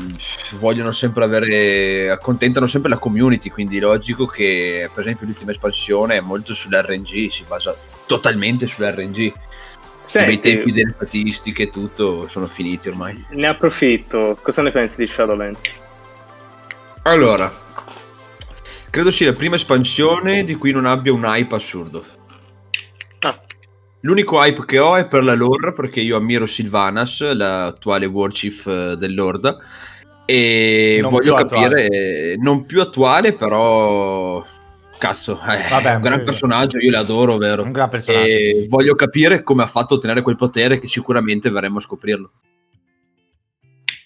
vogliono 0.59 0.92
sempre 0.92 1.25
avere 1.25 2.11
accontentano 2.11 2.66
sempre 2.66 2.90
la 2.90 2.99
community 2.99 3.49
quindi 3.49 3.78
è 3.78 3.80
logico 3.80 4.26
che 4.26 4.90
per 4.92 5.04
esempio 5.04 5.26
l'ultima 5.26 5.52
espansione 5.52 6.16
è 6.16 6.20
molto 6.20 6.52
sull'RNG 6.52 7.30
si 7.30 7.44
basa 7.49 7.75
totalmente 8.11 8.67
sull'RNG 8.67 9.17
i 9.19 9.35
Senti, 10.02 10.40
tempi 10.40 10.73
delle 10.73 10.93
statistiche 10.97 11.62
e 11.64 11.71
tutto 11.71 12.26
sono 12.26 12.49
finiti 12.49 12.88
ormai. 12.88 13.25
ne 13.31 13.47
approfitto. 13.47 14.37
Cosa 14.43 14.62
ne 14.62 14.73
pensi 14.73 14.97
di 14.97 15.07
Shadowlands? 15.07 15.62
allora 17.02 17.50
credo 18.90 19.11
sia 19.11 19.31
la 19.31 19.37
prima 19.37 19.55
espansione 19.55 20.45
di 20.45 20.55
cui 20.57 20.73
non 20.73 20.85
abbia 20.85 21.12
un 21.12 21.25
hype 21.25 21.55
assurdo. 21.55 22.05
Ah, 23.21 23.40
L'unico 24.00 24.43
hype 24.43 24.64
che 24.67 24.81
ho 24.81 24.97
è 24.97 25.07
per 25.07 25.23
la 25.23 25.35
lore, 25.35 25.73
perché 25.73 26.00
io 26.00 26.17
ammiro 26.17 26.47
Sylvanas, 26.47 27.33
l'attuale 27.33 28.07
War 28.07 28.31
Chief 28.33 28.67
eh, 28.67 28.97
dell'Orda, 28.99 29.57
e 30.25 30.99
Non 31.00 31.11
voglio 31.11 31.37
capire, 31.37 32.37
non 32.38 32.67
più 32.67 32.81
attuale, 32.81 33.33
però 33.33 34.45
cazzo, 35.00 35.40
è 35.40 35.69
Vabbè, 35.71 35.95
un 35.95 36.02
gran 36.02 36.25
personaggio, 36.25 36.78
io 36.78 36.90
l'adoro, 36.90 37.38
vero? 37.38 37.62
Un 37.62 37.73
gran 37.73 37.88
personaggio. 37.88 38.28
E 38.28 38.57
sì. 38.61 38.66
voglio 38.69 38.95
capire 38.95 39.42
come 39.42 39.62
ha 39.62 39.66
fatto 39.66 39.95
a 39.95 39.97
ottenere 39.97 40.21
quel 40.21 40.37
potere 40.37 40.78
che 40.78 40.87
sicuramente 40.87 41.50
verremo 41.50 41.78
a 41.78 41.80
scoprirlo. 41.80 42.30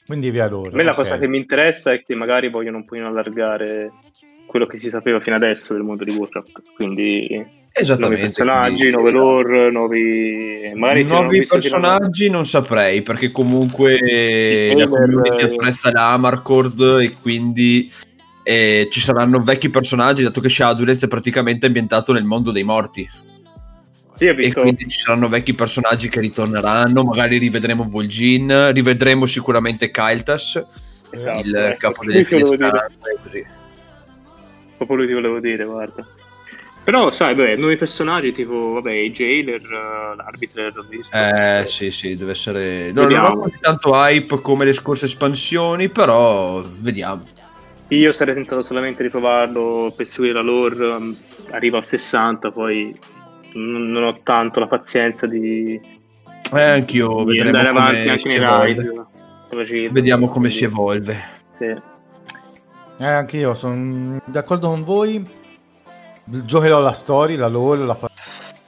Quindi 0.07 0.31
via 0.31 0.47
loro. 0.49 0.71
A 0.71 0.75
me 0.75 0.85
la 0.85 0.93
ok. 0.93 0.97
cosa 0.97 1.19
che 1.19 1.27
mi 1.27 1.39
interessa 1.39 1.93
è 1.93 2.03
che 2.03 2.15
magari 2.15 2.49
vogliono 2.49 2.77
un 2.77 2.85
pochino 2.85 3.09
allargare 3.09 3.91
quello 4.47 4.67
che 4.67 4.77
si 4.77 4.89
sapeva 4.89 5.19
fino 5.19 5.35
adesso 5.35 5.75
del 5.75 5.83
mondo 5.83 6.05
di 6.05 6.15
Warcraft. 6.15 6.63
Quindi 6.77 7.27
Esattamente. 7.27 7.99
nuovi 7.99 8.21
personaggi, 8.21 8.91
nuove 8.91 9.11
lore, 9.11 9.71
nuovi... 9.73 10.73
Magari 10.77 11.03
Nuovi 11.03 11.43
personaggi 11.49 12.31
non 12.31 12.47
saprei 12.47 13.03
perché 13.03 13.33
comunque 13.33 13.99
la 14.77 14.87
community 14.87 15.43
eh, 15.43 15.55
apprezza 15.55 15.91
l'Amarcord 15.91 17.01
e 17.01 17.15
quindi 17.21 17.91
eh, 18.45 18.89
ci 18.91 19.01
saranno 19.01 19.43
vecchi 19.43 19.69
personaggi 19.69 20.23
dato 20.23 20.41
che 20.41 20.49
Shadowlands 20.49 21.03
è 21.03 21.09
praticamente 21.09 21.67
ambientato 21.67 22.13
nel 22.13 22.25
mondo 22.25 22.53
dei 22.53 22.63
morti. 22.63 23.11
Sì, 24.13 24.29
ho 24.29 24.31
e 24.31 24.35
visto... 24.35 24.61
quindi 24.61 24.89
ci 24.89 25.01
saranno 25.01 25.27
vecchi 25.27 25.55
personaggi 25.55 26.09
che 26.09 26.21
ritorneranno 26.21 27.03
magari 27.03 27.39
rivedremo 27.39 27.89
Vol'jin 27.89 28.71
rivedremo 28.73 29.27
sicuramente 29.27 29.91
Kael'thas 29.91 30.63
Esatto, 31.15 31.47
il 31.47 31.55
ecco, 31.55 31.79
capo 31.79 32.05
delle 32.05 32.25
finestre 32.25 32.67
e 32.67 33.19
così. 33.23 33.47
Proprio 34.77 34.97
lui 34.97 35.07
ti 35.07 35.13
volevo 35.13 35.39
dire, 35.39 35.65
guarda. 35.65 36.05
Però, 36.83 37.11
sai, 37.11 37.35
beh, 37.35 37.57
nuovi 37.57 37.77
personaggi 37.77 38.33
tipo, 38.33 38.73
vabbè, 38.73 38.93
i 38.93 39.11
jailer, 39.11 39.63
eh, 39.63 40.17
l'arbiter, 40.17 40.75
l'ho 40.75 40.85
visto. 40.89 41.17
eh 41.17 41.65
sì 41.67 41.91
sì 41.91 42.15
deve 42.17 42.33
essere 42.33 42.93
non, 42.93 43.07
non 43.07 43.25
ho 43.25 43.39
così 43.39 43.57
tanto 43.61 43.95
hype 43.95 44.41
come 44.43 44.67
le 44.67 44.75
scorse 44.75 45.07
espansioni 45.07 45.89
però 45.89 46.63
vediamo 46.79 47.25
Io 47.89 48.13
sarei 48.13 48.35
tentato 48.35 48.63
solamente 48.63 49.03
di 49.03 49.11
provarlo 49.11 49.93
per 49.95 50.07
seguire 50.07 50.35
la 50.35 50.43
lore, 50.43 50.99
mm, 50.99 51.13
arrivo 51.51 51.77
al 51.77 51.85
60, 51.85 52.51
poi 52.51 52.95
non 53.55 54.03
ho 54.03 54.15
tanto 54.23 54.59
la 54.61 54.67
pazienza 54.67 55.27
di, 55.27 55.81
eh, 56.53 56.63
anch'io 56.63 57.25
di 57.25 57.41
andare 57.41 57.69
come 57.69 57.81
avanti 57.81 58.09
anche 58.09 58.31
si 58.31 58.39
nei 58.39 58.75
ride. 58.75 59.89
Vediamo 59.91 60.29
come 60.29 60.51
si 60.51 60.65
evolve. 60.65 61.23
sì. 61.59 61.93
Eh, 62.97 63.07
anche 63.07 63.39
io 63.39 63.55
sono 63.55 64.21
d'accordo 64.25 64.69
con 64.69 64.85
voi. 64.85 65.43
Giocherò 66.25 66.79
la 66.79 66.93
storia, 66.93 67.37
la 67.37 67.49
lore, 67.49 67.85
la 67.85 67.95
fa- 67.95 68.11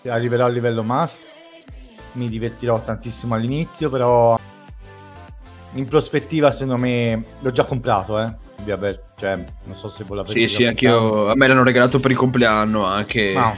arriverò 0.08 0.46
a 0.46 0.48
livello 0.48 0.82
massimo. 0.82 1.30
Mi 2.12 2.28
divertirò 2.28 2.82
tantissimo 2.82 3.34
all'inizio, 3.34 3.88
però 3.88 4.36
in 5.74 5.86
prospettiva 5.86 6.50
secondo 6.50 6.76
me 6.76 7.24
l'ho 7.40 7.52
già 7.52 7.64
comprato, 7.64 8.18
eh. 8.18 8.34
Vi 8.66 8.72
avver- 8.72 9.00
cioè, 9.16 9.36
non 9.36 9.76
so 9.76 9.88
se 9.88 10.02
voi 10.02 10.16
l'avete 10.16 10.40
Sì, 10.40 10.48
sì, 10.48 10.64
anch'io. 10.64 11.28
A 11.28 11.36
me 11.36 11.46
l'hanno 11.46 11.62
regalato 11.62 12.00
per 12.00 12.10
il 12.10 12.16
compleanno 12.16 12.84
anche. 12.84 13.32
Ma 13.32 13.54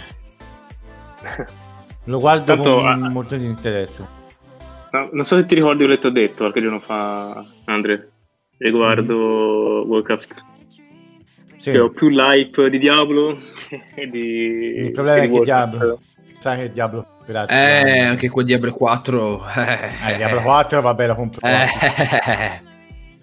lo 2.04 2.18
guardo 2.18 2.44
Tanto, 2.44 2.76
con 2.76 3.04
ah, 3.04 3.08
molto 3.10 3.34
interesse. 3.34 4.06
No, 4.90 5.08
non 5.12 5.24
so 5.24 5.36
se 5.36 5.46
ti 5.46 5.54
ricordi 5.54 5.78
quello 5.78 5.94
che 5.94 6.00
ti 6.02 6.06
ho 6.08 6.10
detto 6.10 6.34
qualche 6.36 6.60
giorno 6.60 6.78
fa, 6.78 7.42
Andre, 7.64 8.10
riguardo 8.58 9.84
Warcraft. 9.86 10.34
Sì. 11.56 11.70
Che 11.70 11.78
ho 11.78 11.88
più 11.88 12.08
l'hype 12.10 12.68
di 12.68 12.78
Diablo 12.78 13.38
e 13.96 14.08
di... 14.10 14.74
Il 14.76 14.92
problema 14.92 15.20
che 15.20 15.24
è 15.24 15.28
di 15.28 15.38
che. 15.38 15.44
Diablo, 15.44 16.00
sai 16.38 16.58
che 16.58 16.70
Diablo 16.72 17.06
pirati 17.24 17.54
Eh, 17.54 18.00
anche 18.00 18.28
quel 18.28 18.44
Diablo 18.44 18.72
4. 18.74 19.46
Eh, 19.56 20.12
Eh, 20.12 20.16
Diablo 20.16 20.42
4 20.42 20.82
vabbè 20.82 21.06
lo 21.06 21.14
compro. 21.14 21.40
Eh, 21.48 21.66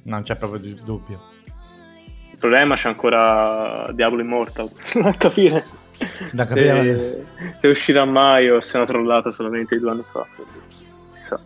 Non 0.06 0.24
c'è 0.24 0.36
proprio 0.36 0.60
du- 0.60 0.82
dubbio. 0.84 1.22
Il 2.36 2.42
problema 2.42 2.76
c'è 2.76 2.90
ancora 2.90 3.86
Diablo 3.94 4.20
Immortals, 4.22 4.94
non 4.96 5.06
a 5.06 5.14
capire 5.14 5.64
Da 6.34 6.44
capire 6.44 6.84
se, 6.84 7.26
se 7.60 7.68
uscirà 7.70 8.04
mai 8.04 8.50
o 8.50 8.60
se 8.60 8.74
è 8.74 8.78
una 8.82 8.86
trollata 8.86 9.32
solamente 9.32 9.80
due 9.80 9.92
anni 9.92 10.04
fa. 10.12 10.28
Si 11.14 11.24
sa. 11.24 11.40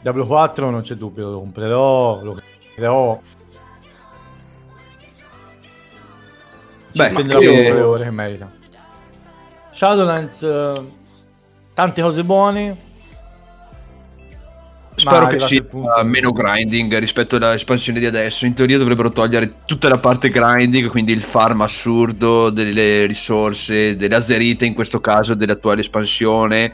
Diablo 0.00 0.26
4 0.26 0.70
non 0.70 0.80
c'è 0.80 0.94
dubbio, 0.94 1.30
lo 1.30 1.38
comprerò, 1.40 2.22
lo 2.22 2.40
comprerò. 2.64 3.20
Ci 6.92 6.98
Beh, 6.98 7.06
spenderò 7.08 7.40
io- 7.40 7.50
proprio 7.52 7.74
le 7.74 7.80
ore 7.82 8.04
che 8.04 8.10
merita. 8.10 8.50
Shadowlands, 9.70 10.42
eh, 10.42 10.84
tante 11.74 12.00
cose 12.00 12.24
buone. 12.24 12.78
Spero 15.00 15.26
che 15.26 15.36
arrivato 15.36 15.92
sia 15.94 16.02
meno 16.04 16.30
grinding 16.30 16.98
rispetto 16.98 17.36
all'espansione 17.36 17.98
di 17.98 18.06
adesso. 18.06 18.44
In 18.44 18.54
teoria 18.54 18.76
dovrebbero 18.76 19.10
togliere 19.10 19.52
tutta 19.64 19.88
la 19.88 19.98
parte 19.98 20.28
grinding, 20.28 20.88
quindi 20.90 21.12
il 21.12 21.22
farm 21.22 21.62
assurdo 21.62 22.50
delle 22.50 23.06
risorse, 23.06 23.96
delle 23.96 24.14
azerite 24.14 24.66
in 24.66 24.74
questo 24.74 25.00
caso 25.00 25.34
dell'attuale 25.34 25.80
espansione. 25.80 26.72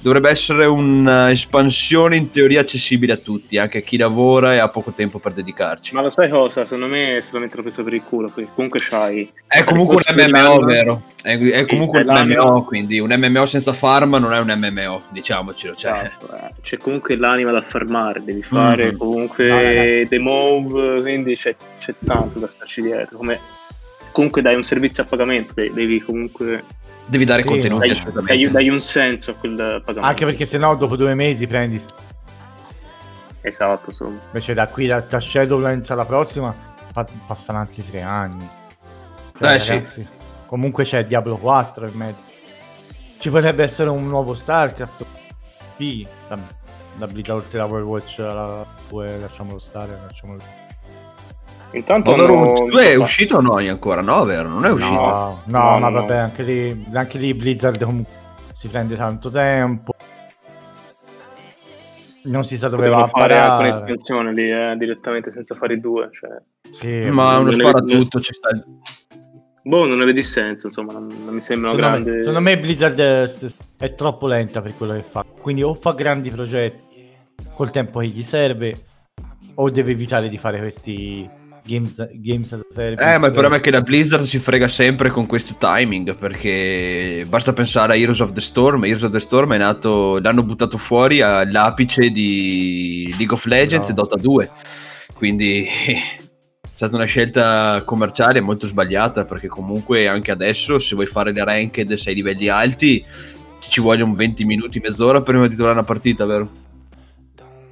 Dovrebbe 0.00 0.30
essere 0.30 0.64
un'espansione 0.66 2.16
in 2.16 2.30
teoria 2.30 2.60
accessibile 2.60 3.14
a 3.14 3.16
tutti, 3.16 3.58
anche 3.58 3.78
a 3.78 3.80
chi 3.80 3.96
lavora 3.96 4.54
e 4.54 4.58
ha 4.58 4.68
poco 4.68 4.92
tempo 4.92 5.18
per 5.18 5.32
dedicarci. 5.32 5.94
Ma 5.94 6.02
lo 6.02 6.10
sai 6.10 6.28
cosa? 6.28 6.64
Secondo 6.64 6.86
me 6.86 7.18
se 7.20 7.30
lo 7.32 7.40
mettono 7.40 7.62
preso 7.62 7.82
per 7.82 7.94
il 7.94 8.02
culo, 8.04 8.30
perché 8.32 8.50
comunque 8.54 8.78
c'hai... 8.80 9.30
È 9.46 9.64
comunque 9.64 9.96
un 10.06 10.24
MMO, 10.30 10.58
vero? 10.60 11.02
È, 11.22 11.36
è 11.36 11.66
comunque 11.66 12.00
è 12.00 12.02
un 12.02 12.14
l'anima. 12.14 12.44
MMO, 12.44 12.64
quindi 12.64 13.00
un 13.00 13.12
MMO 13.12 13.46
senza 13.46 13.72
farm 13.72 14.14
non 14.16 14.32
è 14.32 14.38
un 14.38 14.54
MMO, 14.56 15.02
diciamocelo. 15.10 15.74
Cioè. 15.74 15.90
Esatto, 15.90 16.36
eh. 16.36 16.52
C'è 16.62 16.76
comunque 16.76 17.16
l'anima 17.16 17.50
da 17.50 17.60
farmare, 17.60 18.22
devi 18.22 18.42
fare 18.42 18.92
Mhm. 18.92 18.96
comunque 18.96 19.48
No, 20.02 20.08
dei 20.08 20.18
move, 20.18 21.00
quindi 21.00 21.34
c'è, 21.34 21.54
c'è 21.80 21.94
tanto 22.04 22.38
da 22.38 22.48
starci 22.48 22.82
dietro. 22.82 23.16
Come, 23.16 23.38
comunque 24.18 24.42
dai 24.42 24.56
un 24.56 24.64
servizio 24.64 25.04
a 25.04 25.06
pagamento, 25.06 25.54
de- 25.54 25.70
devi 25.72 26.00
comunque 26.00 26.64
Devi 27.06 27.24
dare 27.24 27.42
Sì, 27.42 27.46
contenuti 27.48 27.86
dai, 27.86 27.90
assolutamente. 27.96 28.42
dai- 28.42 28.50
dai 28.52 28.68
un 28.68 28.80
senso 28.80 29.30
a 29.30 29.34
quel 29.34 29.54
pagamento. 29.54 30.00
Anche 30.00 30.24
perché 30.24 30.44
sennò 30.44 30.76
dopo 30.76 30.96
due 30.96 31.14
mesi 31.14 31.46
prendi... 31.46 31.80
Esatto, 33.40 33.90
insomma. 33.90 34.18
Invece 34.26 34.52
da 34.54 34.66
qui 34.66 34.86
da, 34.86 35.00
da 35.00 35.20
Shadowlands 35.20 35.88
alla 35.90 36.04
prossima 36.04 36.52
pa- 36.92 37.06
passano 37.26 37.60
altri 37.60 37.88
tre 37.88 38.02
anni. 38.02 38.46
Cioè, 39.38 39.54
Eh, 39.54 39.58
sì. 39.60 39.68
ragazzi, 39.70 40.06
Comunque 40.46 40.82
c'è 40.84 41.04
Diablo 41.04 41.36
4 41.36 41.86
in 41.86 41.94
mezzo. 41.96 42.20
Ci 43.18 43.30
potrebbe 43.30 43.62
essere 43.62 43.88
un 43.90 44.06
nuovo 44.08 44.34
StarCraft. 44.34 45.04
Sì, 45.76 46.06
da, 46.28 46.38
da 46.96 47.06
Blizzard 47.06 47.38
oltre 47.38 47.58
la 47.58 47.64
Overwatch 47.64 48.18
alla 48.18 48.66
2 48.88 49.18
lasciamolo 49.18 49.58
stare, 49.60 49.96
lasciamolo 50.08 50.40
Intanto 51.72 52.14
hanno- 52.14 52.66
2 52.68 52.90
è 52.92 52.94
uscito 52.94 53.36
o 53.36 53.40
no 53.40 53.54
ancora? 53.56 54.00
No, 54.00 54.24
vero? 54.24 54.48
Non 54.48 54.64
è 54.64 54.70
uscito. 54.70 54.94
No, 54.94 55.42
no, 55.46 55.58
No, 55.72 55.78
ma 55.78 55.88
no. 55.90 56.00
vabbè, 56.00 56.16
anche 56.16 56.42
lì, 56.42 56.86
anche 56.94 57.18
lì 57.18 57.34
Blizzard 57.34 57.82
comunque 57.84 58.12
si 58.54 58.68
prende 58.68 58.96
tanto 58.96 59.28
tempo. 59.30 59.92
Non 62.24 62.44
si 62.44 62.56
sa 62.58 62.68
dove 62.68 62.88
va 62.88 63.02
a 63.04 63.06
fare 63.06 63.38
anche 63.38 63.62
un'espansione 63.62 64.32
lì, 64.34 64.50
eh, 64.50 64.74
direttamente 64.76 65.30
senza 65.30 65.54
fare 65.54 65.74
i 65.74 65.80
due. 65.80 66.10
Cioè. 66.12 66.30
Sì, 66.72 67.08
Ma 67.10 67.28
uno 67.28 67.36
non 67.36 67.44
ne 67.46 67.52
spara 67.52 67.80
vedo- 67.80 67.98
tutto, 68.00 68.20
ci 68.20 68.32
sta. 68.32 68.48
Boh, 69.62 69.84
non 69.86 69.98
ne 69.98 70.04
vedi 70.06 70.22
senso, 70.22 70.66
insomma, 70.66 70.92
non, 70.92 71.06
non 71.24 71.34
mi 71.34 71.40
sembra 71.40 71.70
una 71.70 71.78
Secondo 71.78 71.98
me, 71.98 72.04
grande... 72.04 72.22
secondo 72.24 72.40
me 72.48 72.58
Blizzard 72.58 72.98
è, 73.00 73.30
è 73.78 73.94
troppo 73.94 74.26
lenta 74.26 74.60
per 74.62 74.74
quello 74.76 74.94
che 74.94 75.02
fa. 75.02 75.24
Quindi 75.40 75.62
o 75.62 75.74
fa 75.74 75.92
grandi 75.92 76.30
progetti 76.30 77.10
col 77.54 77.70
tempo 77.70 78.00
che 78.00 78.06
gli 78.06 78.22
serve, 78.22 78.84
o 79.54 79.70
deve 79.70 79.92
evitare 79.92 80.28
di 80.28 80.38
fare 80.38 80.58
questi 80.58 81.28
games, 81.68 82.08
games 82.14 82.52
as 82.52 82.60
a 82.60 82.66
service. 82.68 83.02
Eh, 83.14 83.18
ma 83.18 83.26
il 83.26 83.32
problema 83.32 83.56
è 83.56 83.60
che 83.60 83.70
la 83.70 83.82
Blizzard 83.82 84.24
si 84.24 84.38
frega 84.38 84.66
sempre 84.66 85.10
con 85.10 85.26
questo 85.26 85.54
timing, 85.58 86.16
perché 86.16 87.24
basta 87.28 87.52
pensare 87.52 87.92
a 87.92 87.96
Heroes 87.96 88.20
of 88.20 88.32
the 88.32 88.40
Storm. 88.40 88.84
Heroes 88.84 89.02
of 89.02 89.12
the 89.12 89.20
Storm 89.20 89.52
è 89.52 89.58
nato, 89.58 90.18
l'hanno 90.18 90.42
buttato 90.42 90.78
fuori 90.78 91.20
all'apice 91.20 92.08
di 92.10 93.14
League 93.16 93.34
of 93.34 93.44
Legends 93.44 93.86
No. 93.88 93.92
e 93.92 93.94
Dota 93.94 94.16
2. 94.16 94.50
Quindi 95.14 95.66
è 95.86 96.68
stata 96.74 96.96
una 96.96 97.04
scelta 97.04 97.82
commerciale 97.84 98.40
molto 98.40 98.66
sbagliata, 98.66 99.24
perché 99.24 99.48
comunque 99.48 100.08
anche 100.08 100.30
adesso 100.30 100.78
se 100.78 100.94
vuoi 100.94 101.06
fare 101.06 101.32
le 101.32 101.44
ranked 101.44 101.92
sei 101.94 102.14
livelli 102.14 102.48
alti 102.48 103.04
ci 103.60 103.80
vogliono 103.80 104.14
20 104.14 104.44
minuti, 104.44 104.80
mezz'ora 104.80 105.20
prima 105.20 105.46
di 105.46 105.54
trovare 105.54 105.76
una 105.76 105.86
partita, 105.86 106.24
vero? 106.24 106.48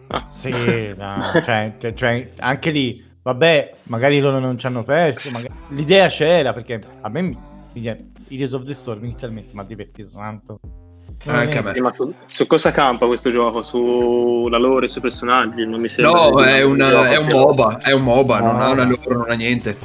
Ah. 0.08 0.28
Sì, 0.30 0.50
no, 0.50 1.40
cioè- 1.42 1.74
cioè, 1.94 2.30
anche 2.38 2.70
lì, 2.70 3.04
vabbè, 3.30 3.72
magari 3.84 4.20
loro 4.20 4.38
non 4.38 4.56
ci 4.56 4.66
hanno 4.66 4.84
perso. 4.84 5.30
magari- 5.30 5.52
L'idea 5.70 6.06
c'era 6.06 6.52
perché 6.52 6.80
a 7.00 7.08
me 7.08 7.22
mi- 7.22 7.38
mi- 7.72 8.12
Heroes 8.28 8.52
of 8.52 8.64
the 8.64 8.72
Storm 8.74 9.02
inizialmente 9.04 9.50
mi 9.52 9.60
ha 9.60 9.64
divertito 9.64 10.10
tanto. 10.14 10.60
Non 11.24 11.34
Anche 11.36 11.58
a 11.58 11.62
me. 11.62 11.80
Ma 11.80 11.92
su, 11.92 12.12
su 12.26 12.46
cosa 12.46 12.70
campa 12.70 13.06
questo 13.06 13.30
gioco? 13.30 13.62
Sulla 13.64 14.58
lore, 14.58 14.86
sui 14.86 15.00
personaggi? 15.00 15.64
Non 15.66 15.80
mi 15.80 15.88
sembra... 15.88 16.12
No, 16.28 16.40
è, 16.42 16.62
un 16.62 16.72
una- 16.74 17.08
è 17.10 17.16
un 17.16 17.26
MOBA, 17.30 17.78
è 17.78 17.92
un 17.92 18.02
MOBA, 18.02 18.38
non 18.40 18.56
No. 18.56 18.62
ha 18.62 18.70
una 18.70 18.84
lore, 18.84 19.14
non 19.14 19.30
ha 19.30 19.34
niente. 19.34 19.76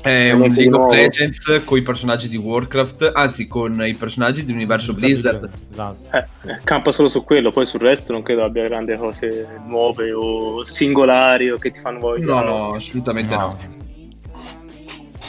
È 0.00 0.32
un 0.32 0.52
League 0.52 0.76
of. 0.76 0.92
Legends 0.92 1.62
con 1.64 1.78
i 1.78 1.82
personaggi 1.82 2.28
di 2.28 2.36
Warcraft, 2.36 3.10
anzi 3.14 3.46
con 3.46 3.84
i 3.86 3.94
personaggi 3.94 4.44
dell'universo 4.44 4.94
Blizzard. 4.94 5.48
Esatto. 5.70 6.06
Eh, 6.16 6.26
eh, 6.50 6.60
campa 6.64 6.90
solo 6.92 7.08
su 7.08 7.22
quello, 7.24 7.52
poi 7.52 7.66
sul 7.66 7.80
resto 7.80 8.12
non 8.12 8.22
credo 8.22 8.42
abbia 8.44 8.64
grandi 8.66 8.96
cose 8.96 9.46
nuove 9.64 10.12
o 10.12 10.64
singolari 10.64 11.50
o 11.50 11.58
che 11.58 11.70
ti 11.70 11.80
fanno 11.80 11.98
voglia. 12.00 12.24
No, 12.24 12.42
no, 12.42 12.70
assolutamente 12.72 13.36
no. 13.36 13.56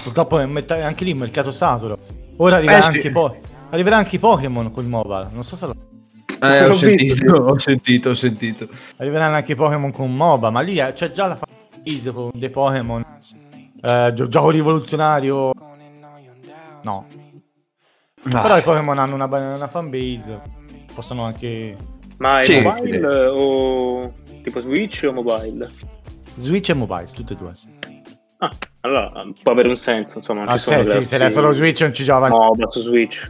Purtroppo 0.04 0.40
è 0.40 0.44
un 0.44 0.52
merc- 0.52 0.72
anche 0.72 1.04
lì 1.04 1.12
un 1.12 1.20
mercato 1.20 1.52
saturo. 1.52 1.98
Ora 2.38 2.58
arriverà, 2.58 2.80
Eh, 2.80 2.82
sì. 2.82 2.88
anche 2.88 3.10
po- 3.12 3.38
arriverà 3.70 3.98
anche 3.98 4.16
i 4.16 4.20
Pokémon 4.20 4.72
col 4.72 4.86
mobile. 4.88 5.30
Non 5.32 5.44
so 5.44 5.56
se 5.56 5.66
lo... 5.68 5.76
Eh, 6.42 6.64
ho 6.64 6.68
L'ho 6.68 6.74
sentito, 6.74 7.16
sì. 7.16 7.26
ho 7.32 7.60
sentito, 7.60 8.10
ho 8.10 8.16
sentito. 8.16 8.68
Arriveranno 8.98 9.36
anche 9.36 9.52
i 9.54 9.56
Pokémon 9.56 9.92
con 9.92 10.14
MOBA, 10.14 10.50
ma 10.50 10.62
lì 10.62 10.78
eh, 10.78 10.92
c'è 10.94 11.12
già 11.12 11.28
la 11.28 11.36
fa- 11.36 11.48
fanbase 11.72 12.12
con 12.12 12.32
dei 12.34 12.50
Pokémon, 12.50 13.02
eh, 13.84 14.12
gio- 14.14 14.28
gioco 14.28 14.50
rivoluzionario, 14.50 15.52
no. 16.84 17.06
Ah. 18.32 18.42
Però 18.42 18.58
i 18.58 18.62
Pokémon 18.62 18.98
hanno 18.98 19.16
una, 19.16 19.26
una 19.26 19.68
fanbase, 19.68 20.42
possono 20.94 21.24
anche... 21.26 21.76
Ma 22.18 22.40
è 22.40 22.44
Sì, 22.44 22.62
mobile 22.62 23.00
sì. 23.00 23.06
o 23.06 24.14
tipo 24.44 24.62
Switch 24.62 25.04
o 25.08 25.12
mobile? 25.12 25.70
Switch 26.38 26.70
e 26.70 26.74
mobile, 26.74 27.10
tutte 27.12 27.34
e 27.34 27.36
due. 27.36 27.52
Ah, 28.38 28.52
allora 28.82 29.12
può 29.42 29.52
avere 29.52 29.68
un 29.70 29.76
senso, 29.76 30.18
insomma, 30.18 30.42
non 30.42 30.50
Ah, 30.50 30.54
ci 30.58 30.60
sono 30.60 30.84
sì, 30.84 31.02
se 31.02 31.16
era 31.16 31.30
solo 31.30 31.52
Switch 31.52 31.82
non 31.82 31.94
ci 31.94 32.04
giocava 32.04 32.30
mobile 32.30 32.70
su 32.70 32.80
Switch. 32.80 33.30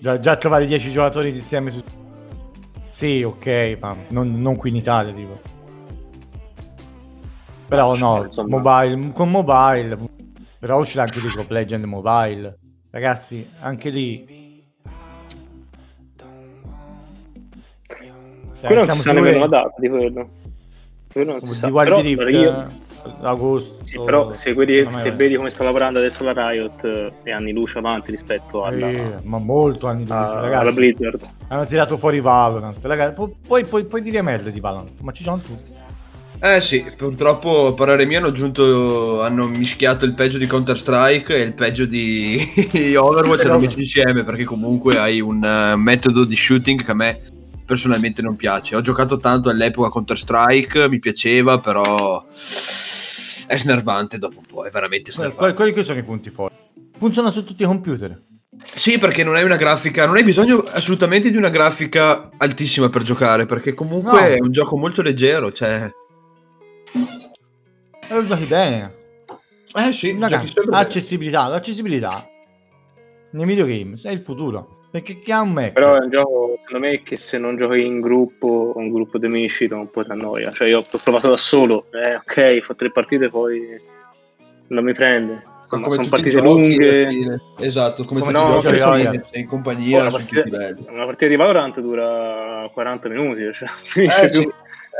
Già, 0.00 0.18
già 0.18 0.36
trovare 0.36 0.66
10 0.66 0.90
giocatori 0.90 1.28
insieme 1.28 1.70
su... 1.70 1.82
Sì, 2.88 3.22
ok, 3.22 3.76
ma 3.80 3.94
non, 4.08 4.40
non 4.40 4.56
qui 4.56 4.70
in 4.70 4.76
Italia, 4.76 5.12
tipo. 5.12 5.40
Però 7.72 7.94
Cioè, 7.96 8.08
no, 8.08 8.24
insomma. 8.24 8.58
mobile, 8.60 9.12
con 9.12 9.30
mobile, 9.30 9.98
però 10.58 10.78
uscirà 10.80 11.04
anche 11.04 11.20
League 11.20 11.40
of 11.40 11.48
Legend 11.48 11.84
Mobile. 11.84 12.58
Ragazzi, 12.90 13.48
anche 13.60 13.88
lì... 13.88 14.24
Qui 18.64 18.74
non 18.76 18.84
siamo 18.84 19.00
si 19.00 19.06
sa 19.06 19.12
nemmeno 19.12 19.38
la 19.38 19.44
sicuri- 19.44 19.62
data 19.62 19.74
di 19.78 19.88
quello. 19.88 20.28
Quello 21.12 21.30
non 21.32 21.40
si 21.40 21.54
sa. 21.54 21.70
Però, 21.70 22.00
Rift, 22.00 22.30
io- 22.30 22.60
eh, 22.60 23.10
agosto... 23.22 23.84
sì, 23.84 23.98
però 23.98 24.32
se, 24.32 24.52
vedi, 24.54 24.86
se 24.92 25.10
vedi 25.12 25.34
come 25.34 25.50
sta 25.50 25.64
lavorando 25.64 25.98
adesso 25.98 26.22
la 26.24 26.32
Riot 26.50 26.84
eh, 26.84 27.12
è 27.24 27.30
anni 27.32 27.52
luce 27.52 27.78
avanti 27.78 28.10
rispetto 28.10 28.64
alla, 28.64 28.88
Eh, 28.88 29.14
ma 29.22 29.38
molto 29.38 29.88
anni 29.88 30.04
di 30.04 30.12
a- 30.12 30.34
ragazzi. 30.40 30.54
alla 30.54 30.72
Blizzard. 30.72 31.30
Hanno 31.48 31.64
tirato 31.64 31.96
fuori 31.98 32.20
Valorant. 32.20 32.78
Ragazzi, 32.84 33.14
pu- 33.14 33.34
poi, 33.46 33.64
poi, 33.64 33.84
poi 33.86 34.02
dire 34.02 34.20
merda 34.22 34.50
di 34.50 34.60
Valorant, 34.60 35.00
ma 35.00 35.10
ci 35.12 35.22
sono 35.24 35.38
tutti. 35.38 35.71
Eh 36.44 36.60
sì, 36.60 36.84
purtroppo 36.96 37.68
a 37.68 37.72
parere 37.72 38.04
mio 38.04 38.18
hanno 38.18 38.26
aggiunto, 38.26 39.22
hanno 39.22 39.46
mischiato 39.46 40.04
il 40.04 40.12
peggio 40.12 40.38
di 40.38 40.48
Counter 40.48 40.76
Strike 40.76 41.36
e 41.36 41.42
il 41.42 41.54
peggio 41.54 41.84
di 41.84 42.36
Overwatch 42.98 43.44
e 43.44 43.46
l'hanno 43.46 43.60
messo 43.60 43.78
insieme 43.78 44.24
perché 44.24 44.42
comunque 44.42 44.98
hai 44.98 45.20
un 45.20 45.44
eh, 45.44 45.76
metodo 45.76 46.24
di 46.24 46.34
shooting 46.34 46.82
che 46.84 46.90
a 46.90 46.94
me 46.94 47.20
personalmente 47.64 48.22
non 48.22 48.34
piace. 48.34 48.74
Ho 48.74 48.80
giocato 48.80 49.18
tanto 49.18 49.50
all'epoca 49.50 49.86
a 49.86 49.90
Counter 49.92 50.18
Strike, 50.18 50.88
mi 50.88 50.98
piaceva, 50.98 51.58
però 51.58 52.26
è 53.46 53.56
snervante 53.56 54.18
dopo 54.18 54.38
un 54.38 54.44
po', 54.44 54.64
è 54.64 54.70
veramente 54.70 55.12
snervante. 55.12 55.54
quelli 55.54 55.72
che 55.72 55.84
sono 55.84 56.00
i 56.00 56.02
punti 56.02 56.30
forti. 56.30 56.56
Funziona 56.98 57.30
su 57.30 57.44
tutti 57.44 57.62
i 57.62 57.66
computer. 57.66 58.20
Sì, 58.74 58.98
perché 58.98 59.22
non 59.22 59.36
hai 59.36 59.44
una 59.44 59.56
grafica, 59.56 60.06
non 60.06 60.16
hai 60.16 60.24
bisogno 60.24 60.64
assolutamente 60.66 61.30
di 61.30 61.36
una 61.36 61.50
grafica 61.50 62.30
altissima 62.36 62.88
per 62.88 63.02
giocare, 63.02 63.46
perché 63.46 63.74
comunque 63.74 64.20
No. 64.20 64.26
è 64.26 64.38
un 64.40 64.50
gioco 64.50 64.76
molto 64.76 65.02
leggero, 65.02 65.52
cioè... 65.52 65.88
Lo 68.10 68.26
giochi 68.26 68.44
bene. 68.44 69.00
Eh 69.74 69.92
sì, 69.92 70.18
accessibilità, 70.70 71.46
l'accessibilità 71.48 72.28
nei 73.30 73.46
videogames 73.46 74.04
è 74.04 74.10
il 74.10 74.20
futuro. 74.20 74.80
Perché 74.90 75.18
chi 75.18 75.32
ha 75.32 75.40
un 75.40 75.52
Mac? 75.52 75.72
Però 75.72 75.96
è 75.96 76.00
un 76.00 76.10
gioco, 76.10 76.58
secondo 76.60 76.86
me, 76.86 77.02
che 77.02 77.16
se 77.16 77.38
non 77.38 77.56
giochi 77.56 77.82
in 77.82 78.00
gruppo 78.00 78.72
o 78.74 78.78
un 78.78 78.90
gruppo 78.90 79.16
di 79.16 79.24
amici 79.24 79.66
da 79.66 79.76
un 79.76 79.90
po' 79.90 80.04
ti 80.04 80.10
annoia. 80.10 80.52
Cioè, 80.52 80.68
io 80.68 80.80
ho 80.80 80.98
provato 81.02 81.30
da 81.30 81.38
solo, 81.38 81.86
eh, 81.92 82.16
ok, 82.16 82.58
ho 82.58 82.60
fatto 82.60 82.74
tre 82.74 82.90
partite, 82.90 83.28
poi 83.28 83.80
non 84.66 84.84
mi 84.84 84.92
prende. 84.92 85.40
Insomma, 85.62 85.84
Come 85.84 85.96
sono 85.96 86.08
partite 86.08 86.40
lunghe. 86.40 87.40
Esatto, 87.56 88.04
come, 88.04 88.20
Come 88.20 88.32
tutti 88.34 88.44
no, 88.44 88.58
giochi, 88.58 88.76
giochi 88.76 89.00
fine, 89.00 89.24
sei 89.30 89.40
in 89.40 89.46
Oh, 89.46 89.48
compagnia, 89.48 90.00
una, 90.02 90.10
partita, 90.10 90.42
una 90.90 91.04
partita 91.06 91.26
di 91.30 91.36
Valorant 91.36 91.80
dura 91.80 92.68
40 92.70 93.08
minuti, 93.08 93.50
cioè, 93.54 93.68
finisce 93.84 94.26
Eh 94.26 94.28
più. 94.28 94.40
sì, 94.42 94.48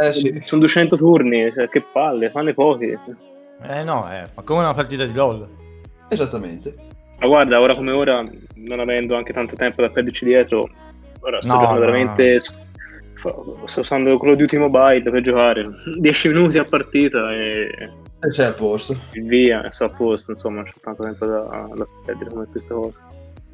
eh 0.01 0.13
sì. 0.13 0.41
Sono 0.45 0.61
200 0.63 0.97
turni, 0.97 1.53
cioè, 1.55 1.69
che 1.69 1.83
palle, 1.93 2.31
fanne 2.31 2.55
pochi. 2.55 2.97
Eh 3.65 3.85
no, 3.85 4.11
eh, 4.13 4.25
ma 4.35 4.43
come 4.43 4.61
una 4.61 4.75
partita 4.75 5.05
di 5.05 5.13
LOL. 5.15 5.49
Esattamente. 6.09 6.75
Ma 7.19 7.27
guarda, 7.27 7.61
ora 7.61 7.75
come 7.75 7.93
ora, 7.93 8.25
non 8.57 8.81
avendo 8.81 9.17
anche 9.17 9.33
tanto 9.33 9.55
tempo 9.57 9.81
da 9.83 9.91
perderci 9.91 10.25
dietro, 10.25 10.69
ora 11.21 11.41
sto 11.41 11.53
No, 11.55 11.61
giocando 11.61 11.81
no, 11.81 11.87
veramente. 11.87 12.39
Sto 13.65 13.81
usando 13.81 14.19
Call 14.19 14.31
of 14.31 14.37
Duty 14.37 14.57
Mobile 14.57 15.03
per 15.09 15.21
giocare 15.23 15.69
10 15.97 16.29
minuti 16.29 16.59
a 16.59 16.65
partita 16.65 17.33
e 17.33 17.69
E 18.19 18.33
sei 18.33 18.47
a 18.47 18.53
posto. 18.53 18.97
via, 19.13 19.71
sto 19.71 19.85
a 19.85 19.89
posto. 19.91 20.33
Insomma, 20.33 20.65
c'è 20.65 20.73
tanto 20.83 21.05
tempo 21.05 21.25
da, 21.27 21.43
da 21.75 21.87
perdere 22.05 22.31
come 22.31 22.47
questa 22.51 22.75
cosa. 22.75 22.99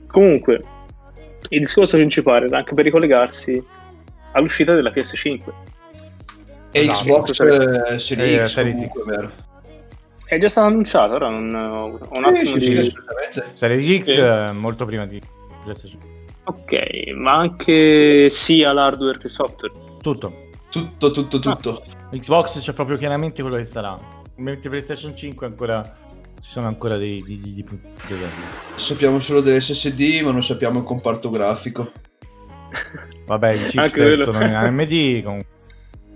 Comunque, 0.07 0.63
il 1.51 1.61
discorso 1.61 1.97
principale 1.99 2.47
era 2.47 2.57
anche 2.59 2.73
per 2.73 2.85
ricollegarsi 2.85 3.63
all'uscita 4.33 4.73
della 4.75 4.91
PS5. 4.91 5.41
E 6.71 6.81
Esatto. 6.81 6.99
Xbox 7.05 7.29
eh, 7.31 7.99
Series 7.99 8.41
Eh, 8.41 8.47
X, 8.47 8.53
Series 8.53 8.75
comunque, 8.75 9.03
X. 9.03 9.07
vero. 9.07 9.33
È 10.27 10.39
già 10.39 10.49
stato 10.49 10.67
annunciato, 10.67 11.15
ora 11.15 11.29
non 11.31 11.55
ho 11.55 11.99
ho 12.07 12.19
un 12.19 12.25
attimo 12.27 12.57
Sì, 12.57 12.61
sì, 12.61 12.75
di. 12.75 12.85
sì. 12.85 13.43
Series 13.55 14.03
X 14.03 14.13
Sì. 14.13 14.21
eh, 14.21 14.53
molto 14.53 14.85
prima 14.85 15.07
di 15.07 15.21
PlayStation. 15.63 16.01
Ok, 16.45 17.13
ma 17.15 17.33
anche 17.35 18.29
sia 18.31 18.73
l'hardware 18.73 19.19
che 19.19 19.27
il 19.27 19.33
software. 19.33 19.73
Tutto. 20.03 20.47
Tutto, 20.71 21.11
tutto, 21.11 21.39
tutto. 21.39 21.83
Xbox 22.13 22.61
c'è 22.61 22.73
proprio 22.73 22.97
chiaramente 22.99 23.41
quello 23.43 23.57
che 23.57 23.65
sarà. 23.65 23.99
Mentre 24.37 24.69
PlayStation 24.71 25.17
5 25.17 25.47
ancora 25.47 25.83
ci 26.41 26.51
sono 26.51 26.67
ancora 26.69 26.97
dei, 26.97 27.23
dei, 27.27 27.39
dei, 27.41 27.53
dei. 27.55 27.79
Sappiamo 28.77 29.19
solo 29.21 29.41
dell'SSD, 29.41 30.21
ma 30.23 30.31
non 30.31 30.45
sappiamo 30.45 30.79
il 30.79 30.85
comparto 30.85 31.29
grafico. 31.31 31.91
Vabbè, 33.27 33.53
i 33.53 33.59
Anche 33.59 33.69
chipset 33.69 33.91
quello. 33.95 34.25
sono 34.25 34.45
in 34.45 34.55
AMD, 34.55 35.23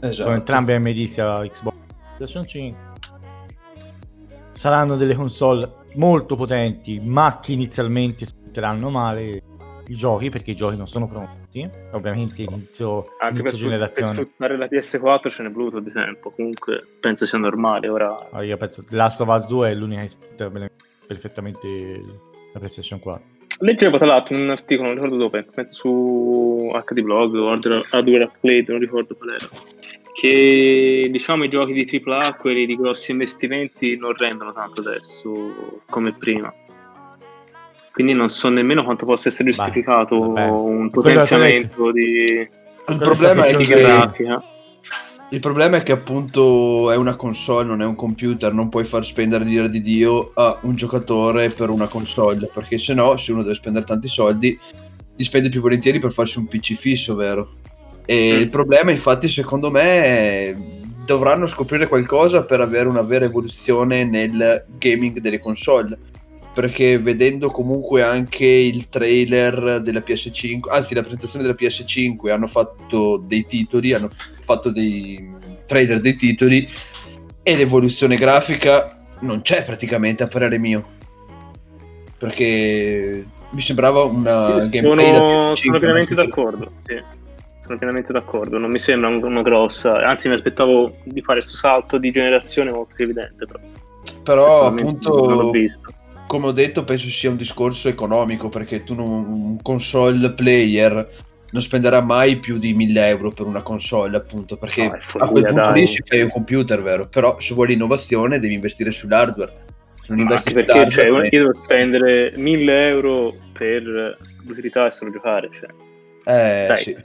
con- 0.03 0.13
sono 0.15 0.29
Esatto. 0.29 0.31
entrambi 0.31 0.73
AMD 0.73 1.05
sia 1.05 1.41
Xbox 1.47 1.75
che 1.75 1.95
PlayStation 2.17 2.47
5. 2.47 2.91
Saranno 4.53 4.97
delle 4.97 5.15
console 5.15 5.71
molto 5.95 6.37
potenti, 6.37 7.01
ma 7.01 7.39
che 7.43 7.53
inizialmente 7.53 8.27
sfrutteranno 8.27 8.91
male 8.91 9.43
i 9.89 9.97
giochi, 9.97 10.31
perché 10.31 10.53
i 10.53 10.55
giochi 10.55 10.77
non 10.77 10.87
sono 10.87 11.09
pronti. 11.09 11.69
Ovviamente 11.93 12.43
inizio, 12.43 13.05
Anche 13.19 13.43
per, 13.43 13.51
inizio 13.51 13.51
per 13.51 13.69
generazione. 13.69 14.13
sfruttare 14.13 14.57
la 14.57 14.67
PS4 14.67 15.31
ce 15.31 15.43
n'è 15.43 15.51
voluto 15.51 15.81
di 15.81 15.91
tempo. 15.91 16.31
Comunque 16.31 16.87
penso 17.01 17.27
sia 17.27 17.39
normale. 17.39 17.89
Ora 17.89 18.29
Ah, 18.31 18.43
io 18.43 18.57
penso 18.57 18.85
Last 18.91 19.21
of 19.21 19.29
Us 19.29 19.47
2 19.47 19.71
è 19.71 19.75
l'unica 19.75 20.03
che 20.03 20.09
sfrutta 20.09 20.51
perfettamente 21.07 21.69
la 22.53 22.59
PlayStation 22.59 23.01
4. 23.01 23.25
Leggevo 23.59 23.97
tra 23.97 24.07
l'altro 24.07 24.37
un 24.37 24.51
articolo, 24.51 24.89
non 24.89 24.97
ricordo 24.97 25.17
dove, 25.17 25.45
penso 25.45 25.75
su 25.75 26.71
HD 26.85 27.01
Blog 27.01 27.35
o 27.35 27.51
Hardware 27.51 28.25
Upgrade, 28.25 28.65
non 28.69 28.79
ricordo 28.79 29.15
qual 29.15 29.35
era. 29.35 29.49
Che 30.15 31.09
diciamo 31.11 31.45
i 31.45 31.49
giochi 31.49 31.73
di 31.73 32.03
AAA, 32.05 32.35
quelli 32.35 32.67
di 32.67 32.77
grossi 32.77 33.13
investimenti, 33.13 33.97
non 33.97 34.15
rendono 34.15 34.53
tanto 34.53 34.81
adesso 34.81 35.83
come 35.89 36.13
prima. 36.13 36.53
Quindi 37.93 38.15
non 38.15 38.29
so 38.29 38.49
nemmeno 38.49 38.85
quanto 38.85 39.05
possa 39.05 39.29
essere 39.29 39.51
Beh, 39.51 39.57
giustificato 39.57 40.19
vabbè. 40.19 40.49
un 40.49 40.91
potenziamento 40.91 41.93
di, 41.93 42.49
Il 42.89 42.97
problema, 42.97 43.47
è 43.47 43.57
che, 43.57 43.65
grafica. 43.65 44.43
Il 45.33 45.41
problema 45.41 45.79
è 45.79 45.83
che 45.83 45.93
appunto 45.93 46.91
è 46.91 46.97
una 46.97 47.17
console, 47.17 47.67
non 47.67 47.81
è 47.81 47.87
un 47.87 47.95
computer, 47.95 48.53
non 48.53 48.69
puoi 48.69 48.85
far 48.85 49.03
spendere 49.03 49.45
l'ira 49.45 49.67
di 49.67 49.81
Dio 49.81 50.33
a 50.35 50.59
un 50.63 50.75
giocatore 50.77 51.49
per 51.49 51.71
una 51.71 51.87
console, 51.87 52.51
perché 52.53 52.79
se 52.79 52.93
no, 52.93 53.17
se 53.17 53.33
uno 53.33 53.43
deve 53.43 53.55
spendere 53.55 53.87
tanti 53.87 54.09
soldi, 54.09 54.59
li 55.17 55.25
spende 55.25 55.49
più 55.49 55.63
volentieri 55.63 55.99
per 55.99 56.13
farsi 56.13 56.39
un 56.39 56.49
PC 56.49 56.75
fisso, 56.75 57.15
vero? 57.15 57.55
E 58.05 58.35
Mm. 58.37 58.41
il 58.43 58.51
problema, 58.51 58.91
infatti, 58.91 59.27
secondo 59.29 59.71
me, 59.71 59.83
è- 60.05 60.55
dovranno 61.07 61.47
scoprire 61.47 61.89
qualcosa 61.89 62.43
per 62.43 62.61
avere 62.61 62.89
una 62.89 63.03
vera 63.03 63.25
evoluzione 63.25 64.05
nel 64.05 64.67
gaming 64.79 65.19
delle 65.19 65.41
console. 65.41 65.99
Perché 66.55 66.99
vedendo 66.99 67.51
comunque 67.51 68.03
anche 68.03 68.45
il 68.45 68.89
trailer 68.91 69.81
della 69.81 70.01
PS5, 70.01 70.71
anzi 70.71 70.93
la 70.95 71.01
presentazione 71.01 71.45
della 71.45 71.57
PS5, 71.59 72.31
hanno 72.31 72.47
fatto 72.47 73.17
dei 73.27 73.47
titoli, 73.47 73.95
hanno 73.95 74.11
fatto 74.41 74.71
dei 74.71 75.31
trailer 75.67 76.01
dei 76.03 76.15
titoli 76.17 76.69
e 77.43 77.57
l'evoluzione 77.57 78.17
grafica 78.17 78.99
non 79.21 79.41
c'è 79.41 79.65
praticamente 79.65 80.23
a 80.25 80.27
parere 80.29 80.59
mio. 80.59 80.85
Perché 82.19 83.25
mi 83.51 83.61
sembrava 83.61 84.03
una 84.05 84.61
Sì, 84.61 84.69
gameplay 84.69 85.15
sono, 85.15 85.53
PS5, 85.53 85.55
sono 85.55 85.79
pienamente 85.79 86.15
d'accordo. 86.15 86.73
Sì. 86.85 87.01
Sono 87.63 87.79
pienamente 87.79 88.13
d'accordo. 88.13 88.59
Non 88.59 88.71
mi 88.71 88.79
sembra 88.79 89.09
un- 89.09 89.23
una 89.23 89.43
grossa. 89.43 90.01
Anzi, 90.01 90.29
mi 90.29 90.35
aspettavo 90.35 90.97
di 91.05 91.21
fare 91.23 91.39
questo 91.39 91.57
salto 91.57 91.97
di 91.97 92.11
generazione 92.11 92.71
molto 92.73 92.95
evidente. 93.03 93.47
Però, 93.47 93.59
Però 94.23 94.45
Personalmente 94.47 95.09
non 95.09 95.17
l'ho 95.17 95.33
appunto 95.33 95.51
visto. 95.51 95.93
Come 96.33 96.47
ho 96.47 96.53
detto, 96.53 96.83
penso 96.85 97.09
sia 97.09 97.29
un 97.29 97.37
discorso 97.37 97.91
economico 97.91 98.49
perché 98.49 98.83
tu 98.83 98.95
non, 98.95 99.07
un 99.07 99.61
console 99.61 100.33
player 100.33 101.07
non 101.51 101.61
spenderà 101.61 102.01
mai 102.01 102.37
più 102.37 102.57
di 102.57 102.73
1000 102.73 103.07
euro 103.09 103.31
per 103.33 103.45
una 103.45 103.61
console, 103.61 104.17
appunto, 104.17 104.57
perché 104.57 104.85
No, 104.85 105.25
a 105.25 105.29
quel 105.29 105.45
punto 105.45 105.61
dai. 105.61 105.81
lì 105.81 105.87
si 105.87 106.03
fai 106.03 106.23
un 106.23 106.31
computer, 106.31 106.81
vero? 106.81 107.07
Però 107.07 107.39
se 107.39 107.53
vuoi 107.53 107.67
l'innovazione 107.67 108.41
devi 108.41 108.55
investire 108.55 108.93
sull'hardware. 108.93 109.53
Se 109.85 110.05
non 110.07 110.17
Ma 110.17 110.23
investi 110.23 110.55
perché 110.55 110.73
cioè, 110.73 110.91
sull'hardware, 110.91 111.29
io 111.31 111.39
devo 111.43 111.65
spendere 111.65 112.33
1000 112.35 112.89
euro 112.89 113.35
per 113.53 114.17
l'utilità 114.47 114.87
e 114.87 114.91
solo 114.91 115.13
giocare. 115.13 115.51
Cioè. 115.53 116.63
eh, 116.63 116.65
sai. 116.65 116.83
sì. 116.83 116.97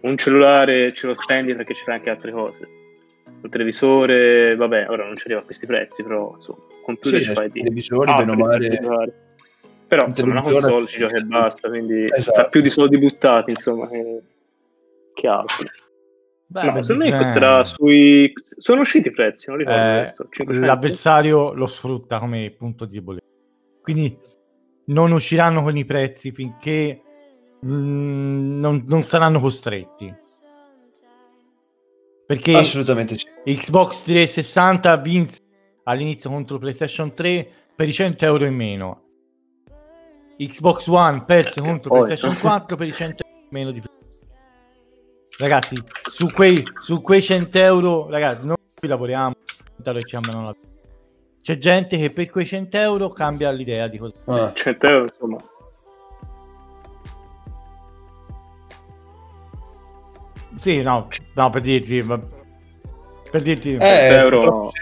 Un 0.00 0.16
cellulare 0.18 0.92
ce 0.94 1.06
lo 1.06 1.14
spendi 1.16 1.54
perché 1.54 1.74
ci 1.74 1.84
fai 1.84 1.94
anche 1.94 2.10
altre 2.10 2.32
cose. 2.32 2.68
Il 3.46 3.50
televisore, 3.50 4.56
vabbè, 4.56 4.86
ora 4.88 5.04
non 5.04 5.16
ci 5.16 5.24
arriva 5.26 5.40
a 5.40 5.44
questi 5.44 5.66
prezzi, 5.66 6.02
però 6.02 6.30
insomma, 6.32 6.58
computer 6.82 7.20
Sì, 7.20 7.26
ci 7.26 7.32
fai 7.34 7.50
di 7.50 7.60
televisori, 7.60 8.14
bene 8.14 8.36
male-. 8.80 9.14
Però 9.86 10.02
Un 10.04 10.08
insomma, 10.08 10.32
una 10.32 10.42
console 10.42 10.86
ci 10.88 10.98
gioca 10.98 11.16
e 11.16 11.22
basta, 11.22 11.68
quindi 11.68 12.04
Esatto. 12.04 12.32
sa 12.32 12.48
più 12.48 12.60
di 12.60 12.70
soldi 12.70 12.98
buttati, 12.98 13.50
insomma, 13.50 13.88
che, 13.88 14.22
che 15.14 15.26
altro. 15.28 15.66
Beh, 16.46 16.62
no, 16.62 16.82
secondo 16.82 17.04
me 17.04 17.10
dipende. 17.10 17.24
costerà 17.24 17.64
sui... 17.64 18.32
Sono 18.34 18.80
usciti 18.80 19.08
i 19.08 19.12
prezzi, 19.12 19.48
non 19.48 19.58
ricordo 19.58 19.78
Eh, 19.78 19.98
adesso. 19.98 20.26
500? 20.30 20.66
l'avversario 20.66 21.52
lo 21.52 21.66
sfrutta 21.66 22.18
come 22.18 22.54
punto 22.56 22.84
debole. 22.86 23.20
Quindi 23.82 24.16
non 24.86 25.12
usciranno 25.12 25.62
con 25.62 25.76
i 25.76 25.84
prezzi 25.84 26.30
finché 26.30 27.00
mm, 27.66 28.58
non, 28.60 28.84
non 28.86 29.02
saranno 29.02 29.40
costretti. 29.40 30.14
Perché 32.34 32.56
Assolutamente 32.56 33.16
sì. 33.18 33.26
Xbox 33.54 34.02
360 34.04 34.96
vinse 34.96 35.38
all'inizio 35.84 36.30
contro 36.30 36.58
PlayStation 36.58 37.14
3 37.14 37.48
per 37.74 37.88
i 37.88 37.92
100 37.92 38.24
euro 38.24 38.44
in 38.44 38.54
meno. 38.54 39.02
Xbox 40.36 40.86
One 40.88 41.24
perse 41.24 41.60
Eh, 41.60 41.62
contro 41.62 41.90
poi- 41.90 42.00
PlayStation 42.02 42.36
4 42.40 42.76
per 42.76 42.86
i 42.88 42.92
100 42.92 43.24
euro 43.24 43.38
in 43.40 43.46
meno 43.50 43.70
di 43.70 43.82
Ragazzi, 45.36 45.76
su 46.08 46.30
quei, 46.30 46.62
su 46.80 47.00
quei 47.00 47.20
100 47.20 47.58
euro, 47.58 48.08
ragazzi, 48.08 48.46
noi 48.46 48.56
qui 48.76 48.86
lavoriamo, 48.86 49.34
100 49.44 49.90
euro 49.90 50.00
ci 50.02 50.12
cambiano 50.14 50.44
la 50.44 50.52
vita. 50.52 50.68
C'è 51.40 51.58
gente 51.58 51.98
che 51.98 52.10
per 52.10 52.30
quei 52.30 52.46
100 52.46 52.76
euro 52.78 53.08
cambia 53.10 53.50
l'idea 53.50 53.88
di 53.88 53.98
cosa. 53.98 54.14
Ah, 54.26 54.52
100 54.54 54.86
euro, 54.86 55.02
insomma. 55.02 55.38
Sì, 60.58 60.82
no, 60.82 61.08
no, 61.34 61.50
per 61.50 61.60
dirti, 61.60 62.02
ma- 62.02 62.20
per 63.30 63.42
dirti, 63.42 63.74
Eh, 63.74 63.78
100 63.80 64.20
euro... 64.20 64.38
purtroppo 64.38 64.72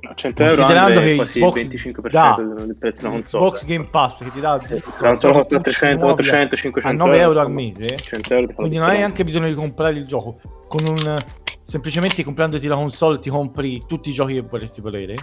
no, 0.00 0.14
100 0.14 0.42
euro 0.42 0.56
Considerando 0.56 1.00
che 1.00 1.14
quasi 1.14 1.38
il 1.38 1.44
Xbox 1.44 1.68
25% 1.68 2.10
dà 2.10 2.36
del 2.38 2.76
prezzo 2.76 3.06
una 3.06 3.14
console. 3.14 3.44
Xbox 3.44 3.64
Game 3.64 3.84
Pass 3.86 4.24
che 4.24 4.32
ti 4.32 4.40
dà 4.40 4.58
Tra 4.98 5.14
solo 5.14 5.44
300, 5.46 6.04
400, 6.04 6.56
500 6.56 7.02
a 7.02 7.06
9 7.06 7.18
euro 7.20 7.40
al 7.40 7.50
insomma, 7.50 7.86
mese 7.86 7.96
100 7.96 8.34
euro 8.34 8.46
fa 8.46 8.52
la 8.52 8.56
Quindi 8.56 8.76
non 8.78 8.88
hai 8.88 8.96
neanche 8.98 9.24
bisogno 9.24 9.48
di 9.48 9.54
comprare 9.54 9.94
il 9.96 10.06
gioco. 10.06 10.40
Con 10.66 10.80
un 10.88 11.24
semplicemente 11.64 12.24
comprandoti 12.24 12.66
la 12.66 12.74
console 12.74 13.20
ti 13.20 13.30
compri 13.30 13.80
tutti 13.86 14.08
i 14.08 14.12
giochi 14.12 14.34
che 14.34 14.40
vorresti 14.40 14.80
volere. 14.80 15.14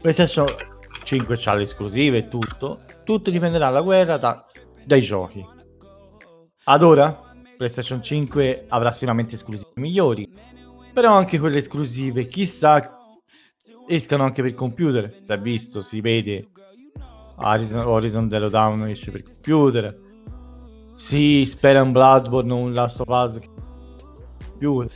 PlayStation 0.00 0.46
5 1.02 1.36
c'ha 1.38 1.54
le 1.54 1.62
esclusive 1.64 2.16
e 2.18 2.28
tutto. 2.28 2.80
Tutto 3.04 3.30
dipenderà 3.30 3.66
dalla 3.66 3.82
guerra 3.82 4.16
da- 4.16 4.46
dai 4.84 5.00
giochi. 5.02 5.44
Ad 6.66 6.82
ora 6.82 7.20
PlayStation 7.64 8.02
5 8.02 8.66
avrà 8.68 8.92
sicuramente 8.92 9.36
esclusive 9.36 9.70
migliori. 9.76 10.30
Però 10.92 11.14
anche 11.14 11.38
quelle 11.38 11.58
esclusive, 11.58 12.26
chissà, 12.26 12.98
escano 13.88 14.24
anche 14.24 14.42
per 14.42 14.52
computer. 14.54 15.10
Si 15.10 15.32
è 15.32 15.38
visto, 15.38 15.80
si 15.80 16.02
vede. 16.02 16.48
Horizon, 17.36 17.86
Horizon 17.86 18.28
Zero 18.28 18.50
Dawn 18.50 18.86
esce 18.86 19.10
per 19.10 19.22
computer. 19.22 19.98
Si 20.96 21.46
spera 21.46 21.80
un 21.80 21.92
Bloodborne 21.92 22.52
o 22.52 22.56
un 22.56 22.72
Last 22.74 23.00
of 23.00 23.08
Us 23.08 23.38
più 24.58 24.86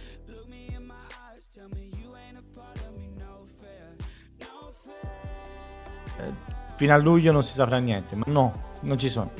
Eh, 6.20 6.32
fino 6.76 6.94
a 6.94 6.96
luglio 6.96 7.32
non 7.32 7.44
si 7.44 7.52
saprà 7.52 7.78
niente 7.78 8.16
ma 8.16 8.24
no 8.26 8.72
non 8.80 8.98
ci 8.98 9.08
sono 9.08 9.30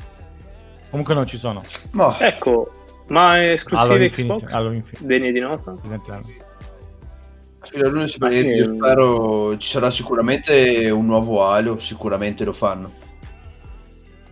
comunque 0.89 1.13
non 1.13 1.25
ci 1.25 1.37
sono 1.37 1.61
ma 1.91 2.17
Ecco, 2.19 2.78
ma 3.09 3.37
è 3.37 3.55
Halo 3.69 3.95
esclusive 3.95 4.09
Xbox? 4.09 4.51
Halo 4.51 4.71
Infinite 4.71 5.05
Degne 5.05 5.31
di 5.31 5.39
nota? 5.39 5.75
presenteranno. 5.79 6.25
fino 7.61 8.29
io 8.29 8.75
spero 8.75 9.57
ci 9.57 9.69
sarà 9.69 9.91
sicuramente 9.91 10.89
un 10.89 11.05
nuovo 11.05 11.45
Halo, 11.45 11.79
sicuramente 11.79 12.43
lo 12.43 12.53
fanno. 12.53 12.91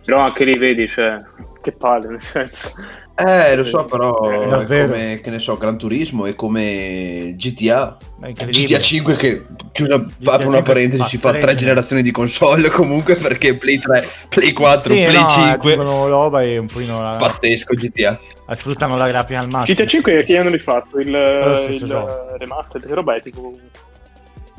Però 0.04 0.20
anche 0.20 0.44
lì 0.44 0.56
vedi, 0.56 0.88
cioè, 0.88 1.16
che 1.60 1.72
palle, 1.72 2.08
nel 2.08 2.22
senso. 2.22 2.72
Eh, 3.20 3.56
lo 3.56 3.64
so, 3.64 3.84
però 3.84 4.30
Eh, 4.30 4.44
è 4.44 4.46
davvero. 4.48 4.92
come, 4.92 5.20
che 5.20 5.30
ne 5.30 5.40
so, 5.40 5.56
Gran 5.56 5.76
Turismo 5.76 6.26
è 6.26 6.34
come 6.34 7.34
GTA. 7.36 7.96
È. 8.20 8.32
GTA 8.32 8.78
5 8.80 9.16
che, 9.16 9.44
chiusa, 9.72 9.94
apro 9.94 10.06
una 10.22 10.38
5 10.38 10.62
parentesi, 10.62 11.02
si 11.08 11.16
fa 11.18 11.30
tre 11.30 11.40
tre 11.40 11.48
gener- 11.50 11.58
generazioni 11.64 12.02
di 12.02 12.12
console 12.12 12.70
comunque 12.70 13.16
perché 13.16 13.56
Play 13.56 13.78
3, 13.80 14.08
Play 14.28 14.52
4, 14.52 14.94
Sì, 14.94 15.02
Play 15.02 15.20
no, 15.20 15.28
5, 15.28 15.72
aggiungono 15.72 16.06
roba 16.06 16.42
e 16.44 16.58
un 16.58 16.66
pochino 16.68 17.02
la- 17.02 17.16
pazzesco 17.16 17.74
GTA. 17.74 18.20
eh, 18.48 18.54
sfruttano 18.54 18.96
la 18.96 19.08
grafica 19.08 19.40
al 19.40 19.48
massimo 19.48 19.76
GTA 19.76 19.86
5 19.88 20.24
che 20.24 20.36
hanno 20.36 20.50
rifatto? 20.50 21.00
Il, 21.00 21.68
il 21.70 21.84
gioco. 21.84 22.36
remaster, 22.38 22.86
che 22.86 22.94
roba 22.94 23.16
è 23.16 23.20
tipo... 23.20 23.50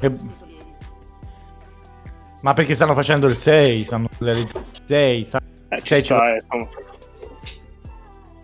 Che- 0.02 0.12
ma 2.42 2.54
perché 2.54 2.76
stanno 2.76 2.94
facendo 2.94 3.28
il 3.28 3.36
6 3.38 3.84
stanno 3.86 4.10
il 4.20 4.48
6 4.84 5.24
sa- 5.26 5.42
Eh, 5.70 5.78
ci 5.78 5.86
Sei 5.88 6.04
sta, 6.04 6.36
eh. 6.36 6.42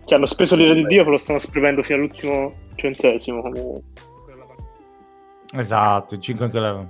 Cioè, 0.06 0.18
hanno 0.18 0.26
speso 0.26 0.54
l'ira 0.54 0.72
di 0.72 0.84
Dio 0.84 1.02
che 1.04 1.10
lo 1.10 1.18
stanno 1.18 1.40
spremendo 1.40 1.82
fino 1.82 1.98
all'ultimo 1.98 2.52
centesimo. 2.76 3.42
come- 3.42 3.82
esatto 5.56 6.14
il 6.14 6.20
5 6.20 6.44
anche 6.44 6.58
la 6.58 6.86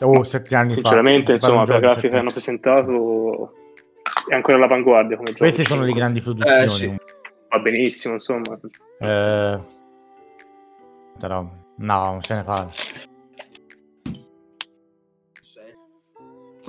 oh 0.00 0.24
7 0.24 0.54
anni 0.54 0.72
Sinceramente, 0.72 1.32
fa 1.32 1.38
si 1.38 1.38
parla 1.40 1.60
insomma, 1.60 1.64
per 1.64 1.74
la 1.74 1.80
grafica 1.80 2.00
che 2.00 2.08
sette 2.08 2.18
hanno 2.18 2.30
presentato 2.30 3.52
è 4.28 4.34
ancora 4.34 4.56
all'avanguardia 4.56 5.16
come 5.16 5.28
gioco. 5.30 5.38
queste 5.44 5.64
sono 5.64 5.82
le 5.82 5.92
grandi 5.92 6.20
produzioni 6.20 6.64
Eh, 6.64 6.68
sì. 6.68 6.96
Va 7.48 7.58
benissimo, 7.60 8.14
insomma. 8.14 8.58
Eh, 9.00 9.58
però, 11.18 11.42
no, 11.76 12.04
non 12.04 12.22
se 12.22 12.34
ne 12.34 12.42
parla. 12.44 12.72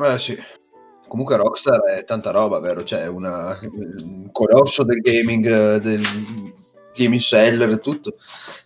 Eh 0.01 0.19
sì. 0.19 0.41
Comunque 1.09 1.37
Rockstar 1.37 1.81
è 1.85 2.03
tanta 2.05 2.29
roba, 2.29 2.59
vero? 2.59 2.83
Cioè, 2.83 3.07
una, 3.07 3.57
un 3.73 4.29
colosso 4.31 4.83
del 4.83 4.99
gaming, 4.99 5.43
eh, 5.45 5.79
del 5.81 6.01
gaming 6.95 7.19
seller 7.19 7.69
e 7.71 7.79
tutto, 7.79 8.15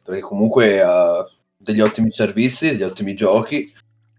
perché 0.03 0.19
comunque 0.19 0.82
ha 0.82 1.25
degli 1.56 1.79
ottimi 1.79 2.12
servizi, 2.12 2.67
degli 2.71 2.84
ottimi 2.84 3.15
giochi. 3.15 3.73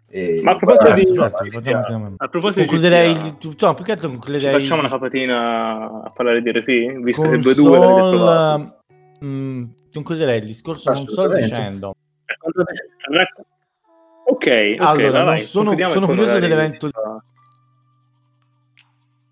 E 0.08 0.40
Ma 0.42 0.52
a 0.52 0.56
proposito 0.56 0.92
di- 0.94 1.18
A 1.18 2.28
proposito 2.28 2.60
di 2.60 2.66
concluderei 2.66 3.12
GTA, 3.12 3.26
il- 3.26 3.56
no, 3.60 3.74
più 3.74 3.84
che 3.84 3.92
altro 3.92 4.06
ci 4.08 4.14
concluderei 4.14 4.52
facciamo 4.52 4.78
una 4.80 4.84
il 4.88 4.92
capatina 4.92 6.02
a 6.04 6.10
parlare 6.14 6.40
di 6.40 6.50
RP? 6.50 7.02
Visto 7.02 7.28
che 7.28 7.36
2-2 7.38 7.78
l'avete 7.78 8.00
console, 8.00 8.16
provato. 8.16 8.78
mm, 9.24 9.64
concluderei 9.92 10.38
il 10.38 10.46
discorso 10.46 10.90
console 10.92 11.34
Assolutamente. 11.34 11.48
dicendo 11.56 11.94
Ok, 14.26 14.46
ok, 14.46 14.80
Allora, 14.80 15.22
vai, 15.24 15.38
non 15.40 15.46
sono- 15.46 15.88
sono 15.88 16.06
curioso 16.06 16.38
dell'evento- 16.38 16.88
fa- 16.90 17.22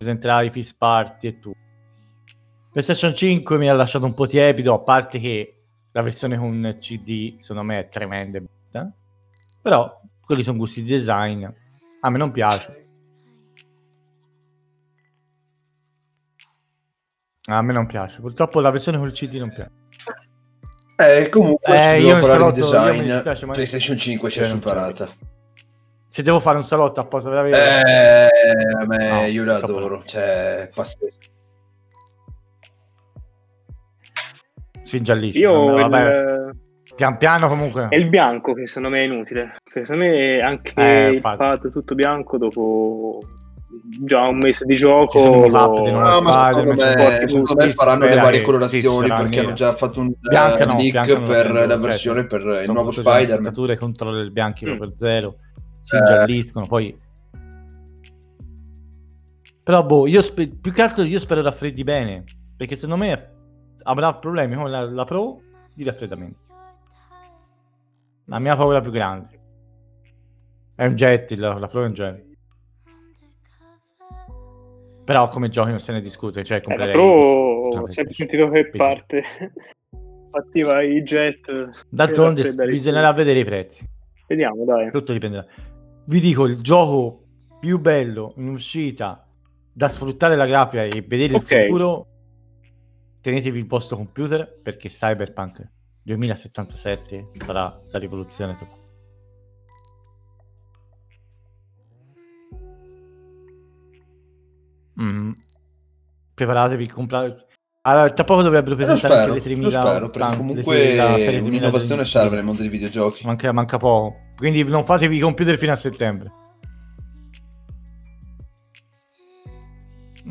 presenterà 0.02 0.42
i 0.42 0.50
Fist 0.50 0.76
Party 0.76 1.28
e 1.28 1.38
tutto. 1.38 1.58
PlayStation 2.72 3.14
5 3.14 3.56
mi 3.58 3.68
ha 3.68 3.74
lasciato 3.74 4.04
un 4.04 4.14
po' 4.14 4.26
tiepido, 4.26 4.74
a 4.74 4.80
parte 4.80 5.18
che 5.18 5.62
la 5.92 6.02
versione 6.02 6.36
con 6.38 6.76
CD 6.80 7.36
secondo 7.38 7.62
me 7.62 7.78
è 7.80 7.88
tremenda 7.88 8.38
e 8.38 8.40
brutta. 8.40 8.92
Però 9.60 10.00
quelli 10.20 10.42
sono 10.42 10.56
gusti 10.58 10.82
di 10.82 10.90
design. 10.90 11.46
A 12.00 12.10
me 12.10 12.18
non 12.18 12.32
piace. 12.32 12.86
A 17.44 17.62
me 17.62 17.72
non 17.72 17.86
piace. 17.86 18.20
Purtroppo 18.20 18.60
la 18.60 18.70
versione 18.70 18.98
col 18.98 19.12
CD 19.12 19.34
non 19.34 19.52
piace. 19.52 19.70
Eh, 20.96 21.28
comunque, 21.28 21.74
Eh, 21.94 22.00
io 22.00 22.18
parlare 22.20 22.52
di 22.52 22.60
salotto- 22.60 22.74
io 22.74 22.80
mi 22.82 22.90
design, 22.98 23.10
dispiace, 23.12 23.46
ma- 23.46 23.52
PlayStation 23.52 23.98
5 23.98 24.30
si 24.30 24.38
è 24.40 24.48
non 24.48 24.60
c'è. 24.60 25.08
Se 26.12 26.22
devo 26.22 26.40
fare 26.40 26.58
un 26.58 26.62
salotto 26.64 27.00
apposta 27.00 27.30
per 27.30 27.38
avere... 27.38 28.28
Eh, 28.30 28.86
me, 28.86 29.08
No, 29.08 29.24
io 29.24 29.44
la 29.46 29.56
adoro, 29.56 30.02
cioè, 30.04 30.68
pazzesco. 30.74 31.30
Si 34.82 34.98
ingiallisce. 34.98 35.38
Io 35.38 35.72
vabbè, 35.72 36.02
il, 36.02 36.56
pian 36.94 37.16
piano 37.16 37.48
comunque. 37.48 37.86
è 37.88 37.94
il 37.96 38.10
bianco 38.10 38.52
che 38.52 38.66
secondo 38.66 38.90
me 38.90 39.00
è 39.00 39.04
inutile. 39.06 39.54
Perché 39.64 39.86
secondo 39.86 40.04
me 40.04 40.38
anche 40.40 40.72
Eh, 40.76 41.08
il 41.14 41.20
pad 41.22 41.70
tutto 41.72 41.94
bianco 41.94 42.36
dopo 42.36 43.18
già 44.04 44.20
un 44.28 44.36
mese 44.36 44.66
di 44.66 44.74
gioco. 44.74 45.46
lo- 45.48 45.90
No, 45.90 46.20
ma 46.20 46.48
secondo 46.54 46.74
me, 46.74 47.24
secondo 47.26 47.54
me 47.54 47.72
faranno 47.72 48.04
le 48.06 48.16
varie 48.16 48.42
colorazioni 48.42 49.08
perché 49.08 49.24
nera. 49.36 49.42
hanno 49.46 49.52
già 49.54 49.72
fatto 49.72 50.00
un 50.00 50.12
Bianca 50.20 50.64
eh, 50.64 50.66
no, 50.66 50.76
leak 50.76 51.22
per 51.22 51.50
la 51.52 51.66
cioè, 51.68 51.78
versione 51.78 52.26
per 52.26 52.40
il 52.44 52.62
Sono 52.66 52.82
nuovo 52.82 52.92
Spider-Man. 52.92 53.42
scattature, 53.44 53.78
controllo 53.78 54.18
del 54.18 54.30
bianchi 54.30 54.66
Mm. 54.66 54.76
proprio 54.76 54.92
zero. 54.94 55.36
Si 55.82 55.94
Eh. 55.96 55.98
ingialliscono, 55.98 56.66
poi... 56.66 56.96
Però 59.64 59.84
boh, 59.84 60.06
io 60.08 60.22
spe- 60.22 60.56
più 60.60 60.72
che 60.72 60.82
altro 60.82 61.04
io 61.04 61.20
spero 61.20 61.42
raffreddi 61.42 61.84
bene, 61.84 62.24
perché 62.56 62.74
secondo 62.74 63.04
me 63.04 63.30
avrà 63.82 64.12
problemi 64.14 64.56
con 64.56 64.70
la, 64.70 64.88
la 64.88 65.04
Pro 65.04 65.40
di 65.74 65.84
raffreddamento. 65.84 66.40
La 68.26 68.38
mia 68.38 68.56
paura 68.56 68.80
più 68.80 68.90
grande. 68.90 69.40
È 70.74 70.84
un 70.86 70.94
jet, 70.94 71.30
la, 71.32 71.58
la 71.58 71.68
Pro 71.68 71.82
è 71.82 71.86
un 71.86 71.92
jet. 71.92 72.24
Però 75.04 75.28
come 75.28 75.48
giochi 75.48 75.70
non 75.70 75.80
se 75.80 75.92
ne 75.92 76.00
discute, 76.00 76.42
cioè 76.44 76.58
Eh, 76.58 76.60
la 76.60 76.66
comprerei... 76.66 76.92
Pro 76.94 77.04
ho 77.04 77.90
sempre 77.90 78.14
sentito 78.14 78.48
che 78.48 78.68
parte 78.70 79.22
attiva 80.30 80.82
i 80.82 81.02
jet. 81.02 81.70
D'altronde 81.88 82.42
raffreddare 82.42 82.70
i 82.70 82.72
bisognerà 82.72 83.12
vedere 83.12 83.38
i 83.38 83.44
prezzi. 83.44 83.88
Vediamo, 84.26 84.64
dai. 84.64 84.90
Tutto 84.90 85.12
dipenderà. 85.12 85.46
Vi 86.04 86.20
dico 86.20 86.46
il 86.46 86.60
gioco 86.60 87.24
più 87.60 87.78
bello 87.78 88.34
in 88.36 88.48
uscita 88.48 89.26
da 89.72 89.88
sfruttare 89.88 90.36
la 90.36 90.46
grafica 90.46 90.82
e 90.82 91.02
vedere 91.06 91.34
Ok. 91.34 91.50
il 91.50 91.62
futuro. 91.62 92.06
Tenetevi 93.20 93.58
il 93.58 93.66
vostro 93.66 93.96
computer 93.96 94.60
perché 94.60 94.88
Cyberpunk 94.88 95.64
2077 96.02 97.30
sarà 97.44 97.80
la 97.90 97.98
rivoluzione 97.98 98.54
totale. 98.54 98.80
Mm. 105.00 105.32
Preparatevi, 106.34 106.88
comprate. 106.88 107.46
Allora, 107.84 108.10
tra 108.12 108.22
poco 108.22 108.42
dovrebbero 108.42 108.76
presentare 108.76 108.98
spero, 109.14 109.32
anche 109.32 109.48
le 109.50 109.60
lo 109.60 109.70
3000 109.70 109.80
spero, 109.80 110.08
perché 110.08 110.30
le 110.30 110.36
comunque 110.36 110.62
3000 110.76 111.02
la 111.02 111.08
serie 111.18 111.24
3000 111.24 111.48
un'innovazione 111.48 111.96
del- 112.02 112.06
serve 112.10 112.36
nel 112.36 112.44
mondo 112.44 112.60
dei 112.60 112.70
videogiochi. 112.70 113.24
Manca, 113.26 113.52
manca 113.52 113.76
poco. 113.78 114.14
Quindi 114.36 114.62
non 114.64 114.84
fatevi 114.84 115.16
i 115.16 115.20
computer 115.20 115.58
fino 115.58 115.72
a 115.72 115.76
settembre. 115.76 116.30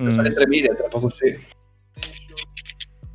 Mm. 0.01 0.15
Fare 0.15 0.33
3000 0.33 0.75
tra 0.75 0.87
poco 0.87 1.09
sì. 1.09 1.37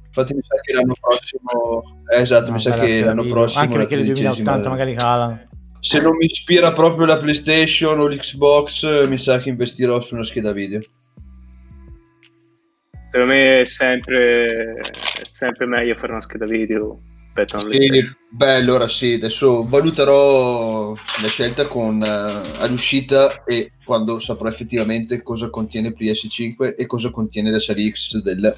Infatti 0.08 0.34
mi 0.34 0.40
sa 0.46 0.60
che 0.60 0.72
l'anno 0.74 0.92
prossimo... 1.00 1.82
Eh, 2.14 2.20
esatto, 2.20 2.46
No, 2.48 2.52
mi 2.56 2.60
sa 2.60 2.78
che 2.78 3.00
l'anno 3.04 3.22
video. 3.22 3.36
prossimo... 3.36 3.62
Anche 3.62 3.76
perché 3.78 3.96
le 3.96 4.04
2080 4.04 4.42
tredicesima- 4.42 4.68
magari 4.70 4.94
calano. 4.94 5.48
Se 5.80 6.00
non 6.00 6.16
mi 6.16 6.24
ispira 6.26 6.72
proprio 6.72 7.06
la 7.06 7.18
PlayStation 7.18 7.98
o 8.00 8.06
l'Xbox, 8.06 9.06
mi 9.08 9.16
sa 9.18 9.38
che 9.38 9.48
investirò 9.48 10.00
su 10.00 10.14
una 10.14 10.24
scheda 10.24 10.52
video. 10.52 10.80
Secondo 13.16 13.32
me 13.32 13.60
è 13.60 13.64
sempre, 13.64 14.74
è 14.74 15.26
sempre 15.30 15.64
meglio 15.64 15.94
fare 15.94 16.12
una 16.12 16.20
scheda 16.20 16.44
video 16.44 16.98
Sì, 17.70 18.14
beh, 18.28 18.56
allora 18.56 18.88
sì, 18.88 19.14
adesso 19.14 19.66
valuterò 19.66 20.92
la 20.92 21.26
scelta 21.26 21.66
con, 21.66 22.02
eh, 22.02 22.58
all'uscita 22.58 23.42
e 23.44 23.70
quando 23.84 24.18
saprò 24.20 24.50
effettivamente 24.50 25.22
cosa 25.22 25.48
contiene 25.48 25.94
PS5 25.98 26.76
e 26.76 26.86
cosa 26.86 27.10
contiene 27.10 27.50
la 27.50 27.58
serie 27.58 27.90
X 27.90 28.20
del 28.20 28.54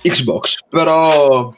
Xbox. 0.00 0.56
Però 0.70 1.54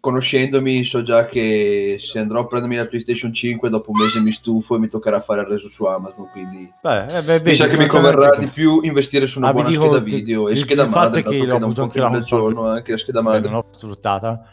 conoscendomi 0.00 0.84
so 0.84 1.02
già 1.02 1.26
che 1.26 1.96
se 2.00 2.18
andrò 2.18 2.40
a 2.40 2.46
prendermi 2.46 2.76
la 2.76 2.86
PlayStation 2.86 3.32
5 3.32 3.68
dopo 3.70 3.90
un 3.90 4.00
mese 4.00 4.20
mi 4.20 4.32
stufo 4.32 4.76
e 4.76 4.78
mi 4.78 4.88
toccherà 4.88 5.20
fare 5.20 5.40
il 5.42 5.46
reso 5.46 5.68
su 5.68 5.84
Amazon, 5.84 6.28
quindi 6.30 6.70
Vabbè, 6.82 7.16
eh, 7.18 7.22
beh, 7.22 7.40
mi 7.42 7.54
sa 7.54 7.66
che 7.68 7.76
mi 7.76 7.86
converrà 7.86 8.36
di 8.36 8.46
più 8.48 8.80
investire 8.82 9.26
su 9.26 9.38
una 9.38 9.48
Ah, 9.48 9.52
buona 9.52 9.68
dico, 9.68 9.84
scheda 9.84 9.98
video 10.00 10.48
e 10.48 10.52
il- 10.52 10.58
scheda 10.58 10.82
il 10.84 10.88
fatto 10.88 11.06
madre, 11.06 11.20
è 11.20 11.22
che 11.24 11.44
l'ho 11.46 11.56
avuto 11.56 11.82
anche 11.82 11.92
che 11.94 12.00
la 12.00 12.08
aggiorno 12.08 12.66
anche 12.68 12.90
la 12.92 12.98
scheda 12.98 13.20
Beh, 13.20 13.28
madre. 13.28 13.50
non 13.50 13.62
l'ho 13.70 13.78
sfruttata. 13.78 14.52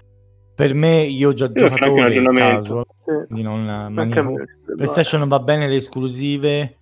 Per 0.56 0.74
me, 0.74 1.02
io 1.02 1.30
ho 1.30 1.34
già 1.34 1.52
giocatore 1.52 2.02
aggiornamento. 2.04 2.86
casual, 3.04 3.28
Sì. 3.28 3.42
non 3.42 3.88
manico. 3.92 4.24
me. 4.24 4.46
PlayStation 4.76 5.20
non 5.20 5.28
va 5.30 5.40
bene 5.40 5.68
le 5.68 5.76
esclusive, 5.76 6.78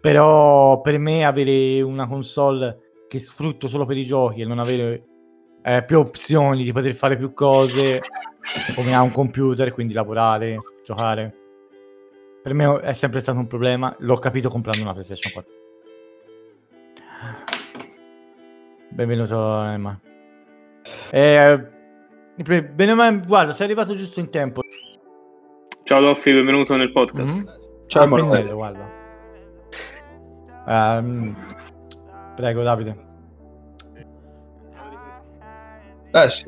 però 0.00 0.80
per 0.80 0.98
me 0.98 1.24
avere 1.24 1.80
una 1.82 2.06
console 2.08 2.78
che 3.08 3.18
sfrutto 3.20 3.68
solo 3.68 3.84
per 3.86 3.96
i 3.98 4.04
giochi 4.04 4.40
e 4.40 4.44
non 4.46 4.58
avere 4.58 5.04
eh, 5.66 5.82
più 5.84 5.98
opzioni 5.98 6.62
di 6.62 6.72
poter 6.72 6.92
fare 6.92 7.16
più 7.16 7.32
cose, 7.32 8.00
come 8.74 8.94
ha 8.94 9.00
un 9.02 9.10
computer, 9.12 9.72
quindi 9.72 9.94
lavorare, 9.94 10.58
giocare, 10.84 11.34
per 12.42 12.52
me 12.52 12.80
è 12.80 12.92
sempre 12.92 13.20
stato 13.20 13.38
un 13.38 13.46
problema. 13.46 13.94
L'ho 14.00 14.16
capito 14.16 14.50
comprando 14.50 14.82
una 14.82 14.92
PlayStation 14.92 15.32
4. 15.32 15.52
Benvenuto, 18.90 19.62
Emma. 19.62 19.98
Eh, 21.10 21.68
bene, 22.36 22.94
ma 22.94 23.10
guarda, 23.12 23.52
sei 23.54 23.66
arrivato 23.66 23.94
giusto 23.94 24.20
in 24.20 24.28
tempo. 24.30 24.60
Ciao 25.84 26.00
Doffi, 26.00 26.32
benvenuto 26.32 26.76
nel 26.76 26.92
podcast. 26.92 27.36
Mhm. 27.36 27.62
Ciao, 27.86 28.02
Ah, 28.02 28.06
Emanuele. 28.06 28.52
guarda. 28.52 28.90
Ehm, 30.66 31.36
prego, 32.36 32.62
Davide. 32.62 32.96
Eh 36.14 36.30
sì. 36.30 36.44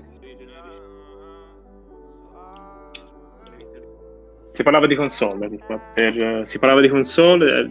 Si 4.51 4.63
parlava 4.63 4.87
di 4.87 4.95
console, 4.95 5.51
per- 5.93 6.47
si 6.47 6.59
parlava 6.59 6.81
di 6.81 6.89
console, 6.89 7.61
eh, 7.61 7.71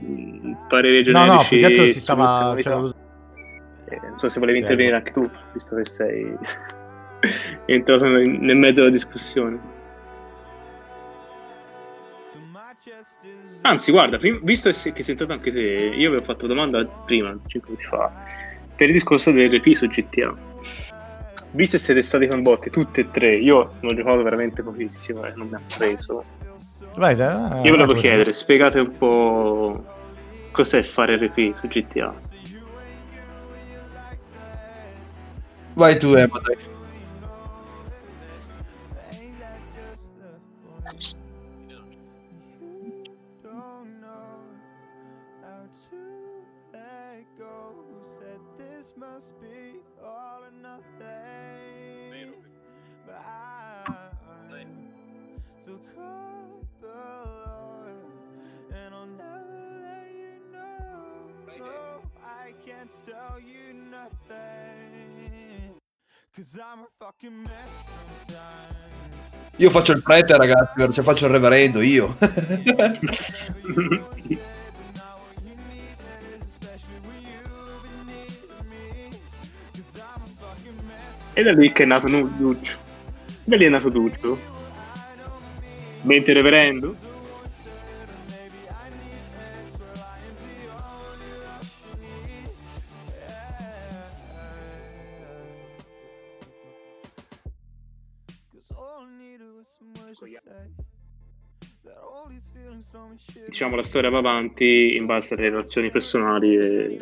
pareri 0.68 1.04
No, 1.12 1.20
no, 1.20 1.26
generici. 1.26 1.48
più 1.50 1.58
che 1.60 1.66
altro 1.66 1.88
si 1.88 2.00
stava... 2.00 2.56
cioè, 2.60 2.74
lo- 2.74 2.92
Eh, 3.90 4.00
non 4.08 4.20
so 4.20 4.30
se 4.30 4.40
volevi 4.40 4.58
Sì, 4.58 4.64
intervenire 4.64 4.96
anche 4.98 5.12
tu, 5.12 5.28
visto 5.54 5.76
che 5.78 5.86
sei 5.86 6.38
entrato 7.66 8.04
nel 8.06 8.28
nel 8.28 8.58
mezzo 8.58 8.82
della 8.82 8.90
discussione. 8.92 9.60
Anzi, 13.62 13.92
guarda, 13.92 14.18
prim- 14.18 14.44
visto 14.44 14.70
che 14.70 14.76
sei 14.76 14.94
che 14.94 15.02
sei 15.02 15.14
entrato 15.14 15.34
anche 15.34 15.52
te, 15.52 15.62
io 15.62 16.10
avevo 16.10 16.24
fatto 16.24 16.46
domanda 16.46 16.86
prima, 16.86 17.36
5 17.48 17.70
minuti 17.72 17.88
fa, 17.88 18.12
per 18.76 18.88
il 18.88 18.94
discorso 18.94 19.32
del 19.32 19.50
RP 19.52 19.74
su 19.74 19.88
GTA. 19.88 20.36
Visto 21.56 21.78
che 21.78 21.84
siete 21.84 22.02
stati 22.02 22.28
coinvolti 22.28 22.70
tutti 22.70 23.00
e 23.00 23.10
tre, 23.10 23.38
io 23.38 23.78
non 23.80 23.94
ho 23.94 23.96
giocato 23.96 24.22
veramente 24.24 24.62
pochissimo 24.62 25.24
e 25.26 25.32
non 25.36 25.48
mi 25.48 25.56
ha 25.56 25.62
preso. 25.78 26.26
Vai, 26.96 27.16
dai, 27.16 27.64
Io 27.64 27.72
volevo 27.72 27.94
vai, 27.94 28.02
chiedere, 28.02 28.34
spiegate 28.34 28.80
un 28.80 28.98
po' 28.98 29.86
cos'è 30.52 30.84
fare 30.84 31.16
RP 31.16 31.54
su 31.54 31.68
GTA. 31.68 32.14
Vai 35.76 35.98
tu, 35.98 36.14
Emma, 36.14 36.40
dai. 36.44 36.75
Io 69.58 69.70
faccio 69.70 69.92
il 69.94 70.02
prete, 70.02 70.36
ragazzi, 70.36 70.94
cioè 70.94 71.04
faccio 71.04 71.26
il 71.26 71.32
reverendo, 71.32 71.82
io. 71.82 72.18
E 81.38 81.44
da 81.44 81.52
lì 81.52 81.70
che 81.74 81.84
è 81.84 81.86
nato 81.86 82.08
Duccio. 82.08 82.78
Da 83.44 83.58
lì 83.58 83.66
è 83.66 83.70
nato 83.70 83.90
Duccio. 83.90 84.40
Mentre 86.04 86.34
reverendo. 86.34 86.96
Diciamo 103.46 103.76
la 103.76 103.84
storia 103.84 104.10
va 104.10 104.20
avanti 104.20 104.96
in 104.96 105.06
base 105.06 105.34
alle 105.34 105.50
relazioni 105.50 105.90
personali 105.92 106.56
e... 106.56 107.00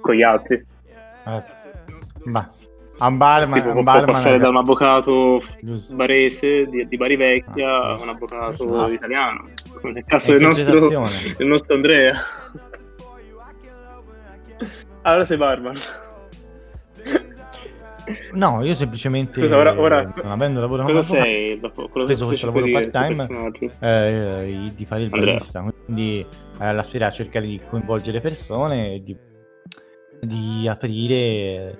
con 0.00 0.14
gli 0.14 0.22
altri. 0.22 0.56
Eh, 1.24 1.42
Ma, 2.24 2.50
a 2.98 3.06
un 3.08 3.16
barman, 3.16 3.60
tipo 3.60 3.70
a 3.70 3.82
può, 3.82 4.04
passare 4.04 4.38
da 4.38 4.48
un 4.48 4.56
avvocato 4.56 5.42
Giusto. 5.60 5.94
barese 5.94 6.66
di, 6.66 6.86
di 6.86 6.96
Bari 6.96 7.16
Vecchia 7.16 7.68
Ah, 7.68 7.94
a 7.94 8.02
un 8.02 8.08
avvocato 8.10 8.80
ah. 8.80 8.90
italiano. 8.90 9.48
Come 9.80 9.92
nel 9.94 10.04
caso 10.04 10.32
del 10.32 10.42
nostro, 10.42 10.88
del 11.36 11.46
nostro 11.46 11.74
Andrea. 11.74 12.14
Allora 15.04 15.24
sei 15.24 15.36
barman. 15.36 15.76
No, 18.32 18.64
io 18.64 18.74
semplicemente, 18.74 19.40
Scusa, 19.40 19.56
ora- 19.56 19.78
ora- 19.78 20.12
non 20.22 20.32
avendo 20.32 20.60
lavoro 20.60 20.84
Cosa 20.84 21.02
sei? 21.02 21.58
Dopo, 21.58 21.88
quello 21.88 22.04
ho 22.04 22.08
preso 22.08 22.26
questo 22.26 22.46
lavoro 22.46 22.66
part-time 22.70 23.14
personaggio? 23.14 23.70
eh, 23.80 24.72
di 24.74 24.84
fare 24.84 25.02
il 25.02 25.08
barista, 25.10 25.64
quindi 25.84 26.26
eh, 26.60 26.72
la 26.72 26.82
sera 26.82 27.10
cercare 27.10 27.46
di 27.46 27.60
coinvolgere 27.68 28.20
persone, 28.20 29.02
di, 29.02 29.16
di 30.20 30.68
aprire 30.68 31.78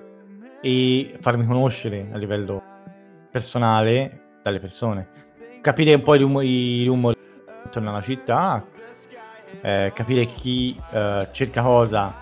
e 0.61 1.15
farmi 1.19 1.45
conoscere 1.45 2.09
a 2.11 2.17
livello 2.17 2.61
personale 3.31 4.21
dalle 4.43 4.59
persone, 4.59 5.07
capire 5.61 5.93
un 5.93 6.01
po' 6.03 6.15
i, 6.15 6.19
rumo- 6.19 6.41
i 6.41 6.85
rumori 6.85 7.17
intorno 7.65 7.89
alla 7.89 8.01
città, 8.01 8.65
eh, 9.61 9.91
capire 9.93 10.25
chi 10.25 10.79
eh, 10.91 11.27
cerca 11.31 11.61
cosa, 11.61 12.13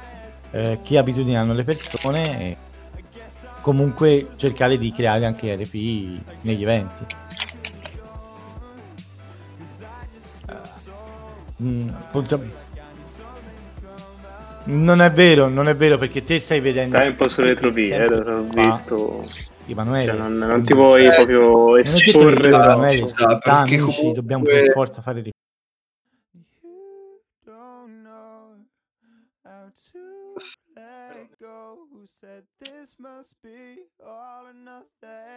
eh, 0.51 0.79
che 0.83 0.97
abitudini 0.97 1.37
hanno 1.37 1.53
le 1.53 1.63
persone 1.63 2.39
e 2.41 2.57
comunque 3.61 4.27
cercare 4.35 4.77
di 4.77 4.91
creare 4.91 5.25
anche 5.25 5.55
RP 5.55 5.73
negli 6.41 6.63
eventi. 6.63 7.05
Mm, 11.63 11.89
purtroppo- 12.11 12.59
Non 14.63 15.01
è 15.01 15.11
vero, 15.11 15.47
non 15.47 15.67
è 15.67 15.75
vero 15.75 15.97
perché 15.97 16.23
te 16.23 16.39
stai 16.39 16.59
vedendo... 16.59 16.95
Stai 16.95 17.07
un 17.09 17.15
po' 17.15 17.27
sulle 17.27 17.49
retrovie, 17.49 17.95
eh, 18.05 18.23
fa- 18.23 18.61
visto. 18.61 19.23
Emanuele, 19.67 20.11
Cioè, 20.11 20.17
non, 20.17 20.37
non 20.37 20.63
ti 20.63 20.73
vuoi 20.73 21.05
Eh, 21.05 21.13
proprio 21.15 21.77
esporre. 21.77 22.49
noi, 22.49 22.57
no, 22.59 22.63
Emanuele, 22.63 22.97
ci 22.97 23.07
sta, 23.07 23.25
tra 23.25 23.37
perché 23.37 23.75
amici 23.75 23.79
comunque- 23.79 24.13
dobbiamo 24.13 24.43
per 24.43 24.71
forza 24.71 25.01
fare 25.01 25.21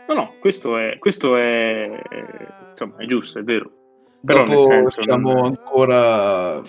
No, 0.09 0.15
no, 0.15 0.35
questo 0.41 0.77
è, 0.79 0.99
questo 0.99 1.37
è, 1.37 2.03
insomma, 2.71 2.97
è 2.99 3.07
giusto, 3.07 3.39
è 3.39 3.43
vero. 3.43 3.71
Però 4.25 4.45
nel 4.47 4.57
Dopo 4.57 4.69
senso... 4.69 5.03
siamo 5.03 5.33
non- 5.33 5.45
ancora 5.45 6.63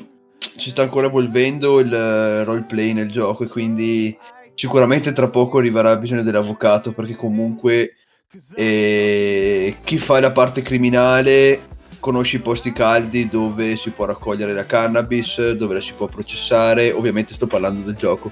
si 0.57 0.69
sta 0.69 0.83
ancora 0.83 1.07
evolvendo 1.07 1.79
il 1.79 1.93
eh, 1.93 2.43
roleplay 2.43 2.93
nel 2.93 3.11
gioco 3.11 3.43
e 3.43 3.47
quindi 3.47 4.17
sicuramente 4.53 5.11
tra 5.11 5.27
poco 5.27 5.57
arriverà 5.57 5.91
il 5.91 5.99
bisogno 5.99 6.23
dell'avvocato 6.23 6.93
perché 6.93 7.15
comunque 7.15 7.95
eh, 8.55 9.75
chi 9.83 9.97
fa 9.97 10.19
la 10.19 10.31
parte 10.31 10.61
criminale 10.61 11.73
conosce 11.99 12.37
i 12.37 12.41
posti 12.41 12.71
caldi 12.71 13.27
dove 13.27 13.75
si 13.77 13.89
può 13.89 14.05
raccogliere 14.05 14.53
la 14.53 14.65
cannabis, 14.65 15.51
dove 15.53 15.75
la 15.75 15.81
si 15.81 15.93
può 15.93 16.05
processare, 16.05 16.91
ovviamente 16.91 17.33
sto 17.33 17.47
parlando 17.47 17.85
del 17.85 17.95
gioco, 17.95 18.31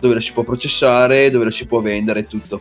dove 0.00 0.14
la 0.14 0.20
si 0.20 0.32
può 0.32 0.42
processare, 0.42 1.30
dove 1.30 1.44
la 1.44 1.50
si 1.50 1.66
può 1.66 1.80
vendere 1.80 2.20
e 2.20 2.26
tutto. 2.26 2.60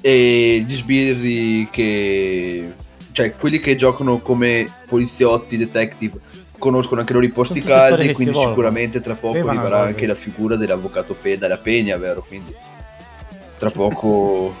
E 0.00 0.64
gli 0.66 0.76
sbirri 0.76 1.68
che 1.70 2.72
cioè 3.12 3.34
quelli 3.36 3.60
che 3.60 3.76
giocano 3.76 4.20
come 4.20 4.66
poliziotti, 4.86 5.56
detective 5.56 6.18
conoscono 6.58 7.00
anche 7.00 7.12
loro 7.12 7.24
i 7.24 7.30
posti 7.30 7.60
caldi, 7.60 8.12
quindi 8.12 8.38
sicuramente 8.38 9.00
tra 9.00 9.14
poco 9.14 9.34
Devono 9.34 9.58
arriverà 9.58 9.76
anche 9.78 10.04
evolvere. 10.04 10.06
la 10.06 10.14
figura 10.14 10.56
dell'avvocato 10.56 11.14
Peda 11.14 11.48
la 11.48 11.56
Pegna, 11.58 11.96
vero? 11.96 12.24
Quindi 12.26 12.54
tra 13.58 13.70
poco 13.72 14.54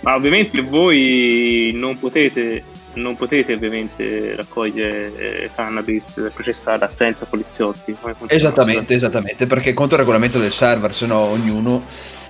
Ma 0.00 0.14
ovviamente 0.14 0.60
voi 0.62 1.72
non 1.74 1.98
potete, 1.98 2.62
non 2.98 3.16
potete 3.16 3.52
ovviamente 3.54 4.34
raccogliere 4.36 5.16
eh, 5.16 5.50
cannabis, 5.54 6.30
processarla 6.34 6.88
senza 6.88 7.26
poliziotti. 7.26 7.96
Esattamente, 8.26 8.94
esattamente, 8.94 9.46
perché 9.46 9.72
conto 9.72 9.94
il 9.94 10.00
regolamento 10.00 10.38
del 10.38 10.52
server, 10.52 10.92
se 10.92 11.06
no 11.06 11.18
ognuno, 11.18 11.84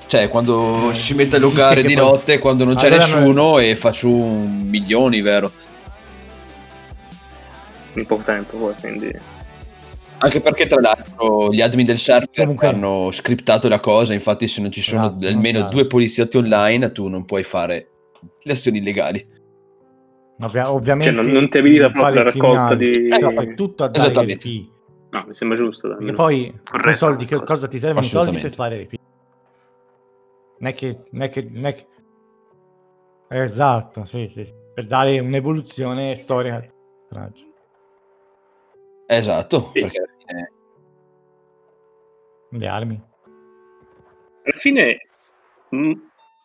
cioè 0.07 0.28
quando 0.28 0.90
Eh, 0.90 0.94
si 0.94 1.14
mette 1.14 1.37
a 1.37 1.40
giocare 1.40 1.83
di 1.83 1.94
poi- 1.94 2.04
notte, 2.04 2.38
quando 2.38 2.64
non 2.64 2.74
c'è 2.76 2.87
Allora 2.87 3.07
noi- 3.07 3.14
nessuno 3.20 3.59
e 3.59 3.76
fa 3.76 3.92
su 3.92 4.11
milioni, 4.11 5.20
vero? 5.22 5.50
In 7.94 8.07
poco 8.07 8.22
tempo 8.22 8.57
poi, 8.57 8.74
quindi... 8.81 9.37
Anche 10.20 10.40
perché 10.40 10.66
tra 10.66 10.81
l'altro 10.81 11.52
gli 11.52 11.61
admin 11.61 11.87
del 11.87 11.98
server 11.98 12.28
Comunque- 12.35 12.66
hanno 12.66 13.11
scriptato 13.12 13.68
la 13.68 13.78
cosa, 13.78 14.14
infatti 14.14 14.48
se 14.48 14.61
non 14.61 14.72
ci 14.72 14.81
sono 14.81 15.07
Esatto, 15.07 15.26
almeno 15.28 15.62
due 15.70 15.87
poliziotti 15.87 16.37
online 16.38 16.90
tu 16.90 17.07
non 17.07 17.24
puoi 17.24 17.44
fare 17.44 17.88
le 18.42 18.52
azioni 18.52 18.78
illegali. 18.78 19.24
Ovvia- 20.40 20.72
ovviamente 20.72 21.12
Cioè, 21.14 21.22
non- 21.24 21.33
non 21.33 21.48
ti 21.48 21.59
abilita 21.59 21.87
il 21.87 21.92
proprio 21.92 22.12
fare 22.14 22.24
la 22.24 22.31
raccolta 22.31 22.74
di- 22.74 23.07
esatto, 23.09 23.40
è 23.40 23.55
tutto 23.55 23.85
a 23.85 23.88
dare. 23.88 24.35
RP. 24.35 24.68
No, 25.11 25.24
mi 25.27 25.35
sembra 25.35 25.57
giusto. 25.57 25.88
Perché 25.96 26.12
poi 26.12 26.61
Corretto, 26.64 26.90
i 26.90 26.94
soldi 26.96 27.24
che 27.24 27.42
cosa. 27.42 27.66
ti 27.66 27.79
servono 27.79 28.05
i 28.05 28.09
soldi 28.09 28.38
per 28.40 28.53
fare 28.55 28.83
RP? 28.83 28.94
Non 30.59 30.70
è 30.70 30.74
che, 30.74 31.03
non 31.12 31.22
è 31.22 31.29
che, 31.31 31.48
non 31.51 31.64
è 31.66 31.74
che... 31.74 31.87
Esatto, 33.31 34.05
sì, 34.05 34.29
sì, 34.29 34.44
sì. 34.44 34.55
Per 34.74 34.87
dare 34.87 35.18
un'evoluzione 35.18 36.14
storica 36.16 36.55
al 36.57 36.70
personaggio. 37.01 37.44
Esatto, 39.07 39.70
Sì. 39.72 39.81
perché 39.81 39.98
alla 39.98 40.09
fine 40.18 40.53
Le 42.51 42.66
armi. 42.68 42.94
Alla 44.44 44.57
fine, 44.59 44.96
mh, 45.70 45.92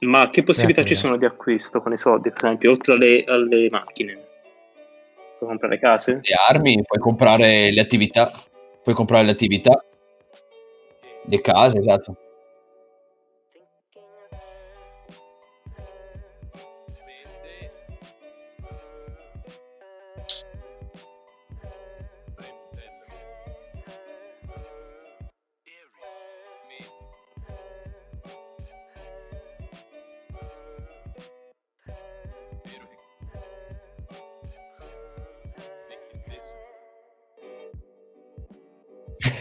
ma 0.03 0.29
che 0.29 0.43
possibilità 0.43 0.83
ci 0.83 0.95
sono 0.95 1.17
di 1.17 1.25
acquisto 1.25 1.81
con 1.81 1.93
i 1.93 1.97
soldi? 1.97 2.29
Per 2.29 2.43
esempio, 2.43 2.71
oltre 2.71 2.93
alle, 2.93 3.23
alle 3.27 3.69
macchine, 3.69 4.13
puoi 5.37 5.49
comprare 5.49 5.79
case? 5.79 6.19
le 6.21 6.35
armi, 6.49 6.81
puoi 6.83 6.99
comprare 6.99 7.71
le 7.71 7.81
attività, 7.81 8.31
puoi 8.81 8.95
comprare 8.95 9.25
le 9.25 9.31
attività, 9.31 9.83
le 11.25 11.41
case, 11.41 11.79
esatto. 11.79 12.17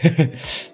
嘿 0.03 0.09
嘿 0.17 0.72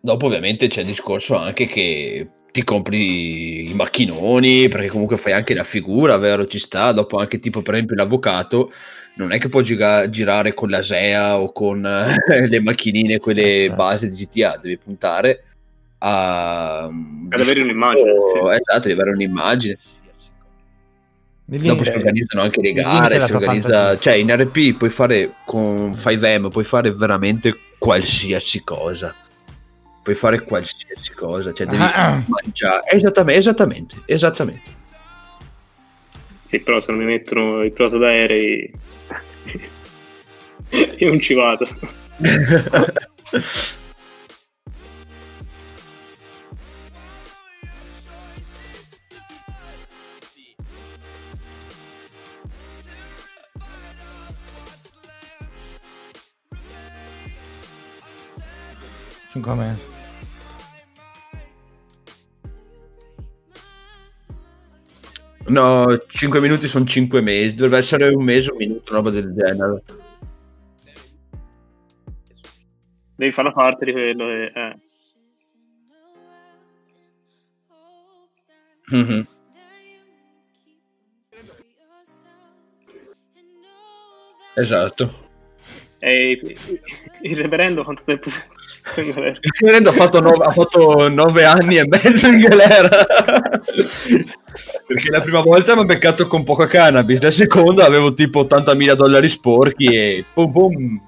Dopo 0.00 0.26
ovviamente 0.26 0.68
c'è 0.68 0.80
il 0.80 0.86
discorso 0.86 1.36
anche 1.36 1.66
che 1.66 2.28
ti 2.50 2.64
compri 2.64 3.70
i 3.70 3.74
macchinoni, 3.74 4.68
perché 4.68 4.88
comunque 4.88 5.16
fai 5.16 5.32
anche 5.32 5.54
la 5.54 5.64
figura, 5.64 6.16
vero? 6.16 6.46
Ci 6.46 6.58
sta, 6.58 6.92
dopo 6.92 7.18
anche 7.18 7.38
tipo 7.38 7.62
per 7.62 7.74
esempio 7.74 7.96
l'avvocato, 7.96 8.72
non 9.16 9.32
è 9.32 9.38
che 9.38 9.48
può 9.48 9.60
giga- 9.60 10.08
girare 10.08 10.54
con 10.54 10.70
la 10.70 10.82
SEA 10.82 11.38
o 11.38 11.52
con 11.52 11.84
eh, 11.84 12.48
le 12.48 12.60
macchinine, 12.60 13.18
quelle 13.18 13.42
Certo. 13.42 13.74
base 13.74 14.08
di 14.08 14.16
GTA, 14.16 14.58
devi 14.62 14.78
puntare 14.78 15.44
a... 15.98 16.84
Ad 16.84 17.40
avere 17.40 17.60
un'immagine, 17.62 18.12
sì. 18.32 18.38
Esatto, 18.38 18.88
devi 18.88 18.92
avere 18.92 19.10
un'immagine. 19.14 19.78
Il 21.50 21.60
Dopo 21.60 21.72
limite- 21.72 21.90
si 21.90 21.96
organizzano 21.96 22.42
anche 22.42 22.60
le 22.60 22.68
limite 22.72 22.88
gare, 22.90 23.24
si 23.26 23.32
organizza... 23.32 23.98
Cioè 23.98 24.14
in 24.16 24.30
RP 24.34 24.76
puoi 24.76 24.90
fare 24.90 25.32
con 25.46 25.92
5M, 25.92 26.50
puoi 26.50 26.64
fare 26.64 26.92
veramente 26.94 27.56
qualsiasi 27.78 28.62
cosa. 28.64 29.14
puoi 30.02 30.14
fare 30.14 30.40
qualsiasi 30.42 31.12
cosa, 31.14 31.52
cioè 31.52 31.66
devi 31.66 31.82
Ah. 31.82 32.22
mangiare. 32.26 32.82
Esattamente, 32.90 33.38
esattamente, 33.40 33.94
esattamente. 34.06 34.76
Sì, 36.42 36.60
però 36.60 36.80
se 36.80 36.92
non 36.92 37.00
mi 37.00 37.06
mettono 37.06 37.62
il 37.62 37.72
pilota 37.72 37.98
d'aerei 37.98 38.72
io 40.98 41.08
non 41.08 41.20
ci 41.20 41.34
vado. 41.34 41.66
Cinque 59.38 59.54
mesi. 59.54 59.96
No, 65.46 65.96
5 66.08 66.40
minuti 66.40 66.66
sono 66.66 66.84
5 66.84 67.20
mesi, 67.20 67.54
dovrebbe 67.54 67.78
essere 67.78 68.08
un 68.08 68.24
mese, 68.24 68.50
un 68.50 68.56
minuto, 68.56 68.90
una 68.90 68.98
roba 68.98 69.10
del 69.10 69.32
genere. 69.32 69.82
Devi 73.14 73.32
fare 73.32 73.48
la 73.48 73.54
parte 73.54 73.84
di 73.84 73.92
quello 73.92 74.28
e... 74.28 74.52
Eh. 74.54 74.76
Mhm. 78.90 79.26
Esatto. 84.54 85.26
E 86.00 86.56
il 87.22 87.36
reverendo 87.36 87.84
quanto 87.84 88.02
tempo 88.04 88.28
ha 89.88 89.92
fatto, 89.92 90.20
nove, 90.20 90.44
ha 90.44 90.50
fatto 90.52 91.08
nove 91.08 91.44
anni 91.44 91.76
e 91.76 91.86
mezzo 91.86 92.26
in 92.28 92.40
galera. 92.40 92.88
Perché 94.86 95.10
la 95.10 95.20
prima 95.20 95.40
volta 95.40 95.74
mi 95.74 95.82
ha 95.82 95.84
beccato 95.84 96.26
con 96.26 96.44
poca 96.44 96.66
cannabis, 96.66 97.20
la 97.22 97.30
seconda 97.30 97.84
avevo 97.84 98.12
tipo 98.14 98.40
80.000 98.40 98.94
dollari 98.94 99.28
sporchi 99.28 99.86
e 99.86 100.24
pum 100.32 100.50
pum. 100.52 101.00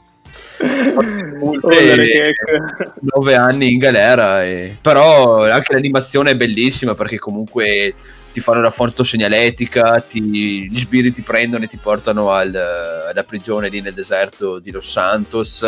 Allora, 0.62 1.74
E- 1.74 1.94
che- 1.96 2.92
nove 3.00 3.34
anni 3.34 3.72
in 3.72 3.78
galera. 3.78 4.44
e- 4.44 4.76
Però 4.80 5.44
anche 5.44 5.72
l'animazione 5.72 6.32
è 6.32 6.36
bellissima 6.36 6.94
perché 6.94 7.18
comunque 7.18 7.94
ti 8.32 8.40
fanno 8.40 8.60
la 8.60 8.70
foto 8.70 9.02
segnaletica, 9.02 10.00
ti- 10.00 10.68
gli 10.70 10.78
sbirri 10.78 11.12
ti 11.12 11.22
prendono 11.22 11.64
e 11.64 11.68
ti 11.68 11.78
portano 11.78 12.30
al- 12.30 12.54
alla 12.54 13.22
prigione 13.24 13.68
lì 13.68 13.80
nel 13.80 13.94
deserto 13.94 14.58
di 14.60 14.70
Los 14.70 14.88
Santos. 14.88 15.66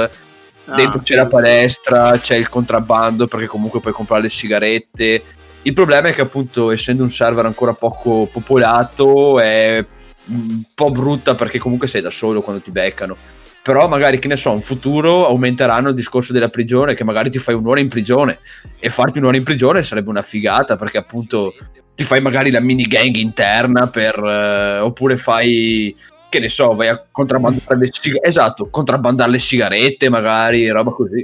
Ah, 0.67 0.75
Dentro 0.75 1.01
c'è 1.01 1.17
la 1.17 1.27
palestra, 1.27 2.19
c'è 2.19 2.37
il 2.37 2.49
contrabbando 2.49 3.27
perché 3.27 3.47
comunque 3.47 3.81
puoi 3.81 3.93
comprare 3.93 4.23
le 4.23 4.31
sigarette. 4.31 5.23
Il 5.63 5.73
problema 5.73 6.09
è 6.09 6.15
che 6.15 6.23
appunto 6.23 6.71
essendo 6.71 7.03
un 7.03 7.11
server 7.11 7.47
ancora 7.47 7.73
poco 7.73 8.29
popolato 8.31 9.39
è 9.41 9.85
un 10.27 10.63
po' 10.75 10.91
brutta 10.91 11.35
perché 11.35 11.59
comunque 11.59 11.89
sei 11.89 12.01
da 12.01 12.11
solo 12.11 12.43
quando 12.43 12.63
ti 12.63 12.71
beccano. 12.71 13.17
Però 13.63 13.87
magari, 13.87 14.19
che 14.19 14.27
ne 14.27 14.37
so, 14.37 14.53
in 14.53 14.61
futuro 14.61 15.25
aumenteranno 15.29 15.91
il 15.91 15.95
discorso 15.95 16.33
della 16.33 16.49
prigione, 16.49 16.95
che 16.95 17.05
magari 17.05 17.31
ti 17.31 17.39
fai 17.39 17.55
un'ora 17.55 17.79
in 17.79 17.89
prigione. 17.89 18.41
E 18.81 18.91
farti 18.91 19.19
un'ora 19.19 19.37
in 19.37 19.45
prigione 19.45 19.85
sarebbe 19.85 20.11
una 20.11 20.23
figata, 20.23 20.77
perché 20.77 20.99
appunto 20.99 21.55
ti 21.95 22.03
fai 22.03 22.21
magari 22.21 22.51
la 22.51 22.59
mini 22.59 22.85
gang 22.85 23.15
interna 23.15 23.87
per... 23.87 24.19
eh, 24.19 24.81
oppure 24.81 25.17
fai, 25.17 25.95
che 26.33 26.39
ne 26.39 26.49
so, 26.49 26.73
vai 26.73 26.89
a 26.89 27.07
contrabbandare 27.11 27.77
le 27.77 27.89
sigarette. 27.93 28.27
Esatto, 28.27 28.71
contrabbandare 28.71 29.33
le 29.33 29.39
sigarette 29.39 30.09
magari, 30.09 30.67
roba 30.69 30.91
così. 30.91 31.23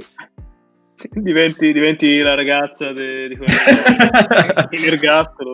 diventi, 1.11 1.73
diventi 1.73 2.19
la 2.19 2.35
ragazza 2.35 2.93
de- 2.93 3.27
di 3.29 3.35
quella 3.35 4.67
in 4.69 4.85
ergastolo. 4.85 5.53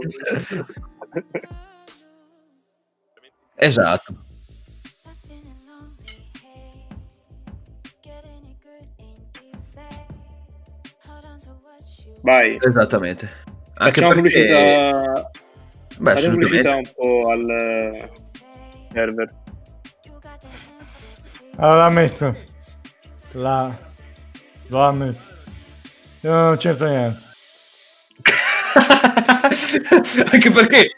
esatto. 3.56 4.16
Vai, 12.22 12.58
Esattamente. 12.60 13.30
Anche 13.76 14.02
facciamo 14.02 14.22
perché... 14.22 14.40
pubblicità, 14.40 15.32
Beh, 16.00 16.30
pubblicità 16.30 16.76
un 16.76 16.92
po' 16.96 17.30
al 17.30 18.10
server. 18.92 19.44
Allora 21.58 21.78
l'ha 21.78 21.90
messo. 21.90 22.36
La... 23.34 23.76
Lo 24.70 24.84
ha 24.84 24.92
messo. 24.92 25.34
Io 26.22 26.32
non 26.32 26.58
c'entro 26.58 26.88
niente. 26.88 27.22
anche 30.32 30.52
perché 30.52 30.98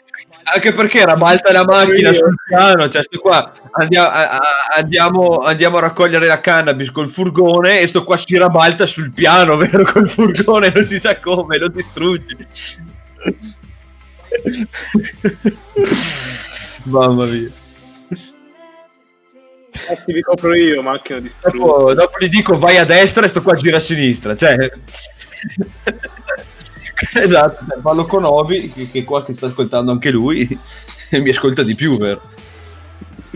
anche 0.54 0.72
perché 0.72 1.00
era 1.00 1.16
malta 1.16 1.52
la 1.52 1.64
macchina 1.64 2.12
sul 2.12 2.34
piano 2.46 2.88
cioè 2.88 3.02
sto 3.02 3.18
qua 3.18 3.52
andiamo 3.72 4.08
a- 4.08 4.40
andiamo, 4.76 5.38
andiamo 5.38 5.76
a 5.76 5.80
raccogliere 5.80 6.26
la 6.26 6.40
cannabis 6.40 6.90
col 6.90 7.10
furgone 7.10 7.80
e 7.80 7.86
sto 7.86 8.04
qua 8.04 8.16
si 8.16 8.36
rabalta 8.36 8.86
sul 8.86 9.12
piano 9.12 9.56
vero 9.58 9.84
col 9.84 10.08
furgone 10.08 10.72
non 10.74 10.84
si 10.86 10.98
sa 11.00 11.16
come 11.18 11.58
lo 11.58 11.68
distruggi 11.68 12.36
mamma 16.84 17.24
mia 17.24 17.50
Infatti 19.90 20.12
vi 20.12 20.20
copro 20.22 20.54
io, 20.54 20.82
macchina 20.82 21.20
di 21.20 21.30
dopo, 21.42 21.94
dopo 21.94 22.16
gli 22.18 22.28
dico 22.28 22.58
vai 22.58 22.76
a 22.78 22.84
destra 22.84 23.24
e 23.24 23.28
sto 23.28 23.40
qua 23.42 23.54
gira 23.54 23.76
a 23.78 23.80
sinistra 23.80 24.36
cioè 24.36 24.56
esatto 27.14 27.64
parlo 27.82 28.06
con 28.06 28.24
Obi 28.24 28.72
che, 28.72 28.90
che 28.90 29.04
qua 29.04 29.24
che 29.24 29.34
sta 29.34 29.46
ascoltando 29.46 29.90
anche 29.92 30.10
lui 30.10 30.46
e 31.10 31.20
mi 31.22 31.30
ascolta 31.30 31.62
di 31.62 31.74
più 31.74 31.96
vero 31.96 32.20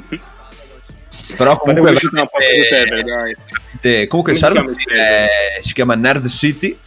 però 1.36 1.56
comunque 1.58 1.92
il 1.92 1.98
server, 2.66 3.04
dai. 3.04 3.34
veramente- 3.80 4.06
comunque 4.08 4.32
il 4.32 4.38
Come 4.38 4.38
si 4.38 4.40
server 4.40 4.62
chiama 4.64 4.70
il 4.70 4.76
server? 4.82 5.28
è- 5.28 5.60
si 5.62 5.72
chiama 5.72 5.94
Nerd 5.94 6.28
City 6.28 6.78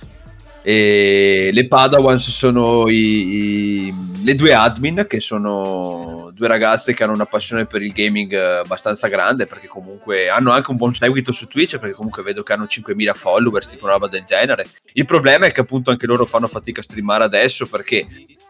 e 0.67 1.51
le 1.53 1.67
Padawans 1.67 2.27
sono 2.31 2.89
i- 2.89 3.85
i- 3.85 3.93
le 4.23 4.33
due 4.33 4.51
admin 4.51 5.05
che 5.07 5.19
sono 5.19 6.31
due 6.33 6.47
ragazze 6.47 6.95
che 6.95 7.03
hanno 7.03 7.13
una 7.13 7.27
passione 7.27 7.67
per 7.67 7.83
il 7.83 7.91
gaming 7.93 8.33
eh, 8.33 8.57
abbastanza 8.63 9.07
grande 9.07 9.45
perché 9.45 9.67
comunque 9.67 10.27
hanno 10.27 10.49
anche 10.49 10.71
un 10.71 10.77
buon 10.77 10.95
seguito 10.95 11.31
su 11.31 11.45
Twitch 11.45 11.77
perché 11.77 11.93
comunque 11.93 12.23
vedo 12.23 12.41
che 12.41 12.53
hanno 12.53 12.65
5.000 12.65 13.13
followers 13.13 13.67
tipo 13.69 13.83
una 13.83 13.93
roba 13.93 14.07
del 14.07 14.23
genere. 14.25 14.65
Il 14.93 15.05
problema 15.05 15.45
è 15.45 15.51
che 15.51 15.59
appunto 15.61 15.91
anche 15.91 16.07
loro 16.07 16.25
fanno 16.25 16.47
fatica 16.47 16.79
a 16.79 16.83
streamare 16.83 17.23
adesso 17.23 17.67
perché 17.67 18.07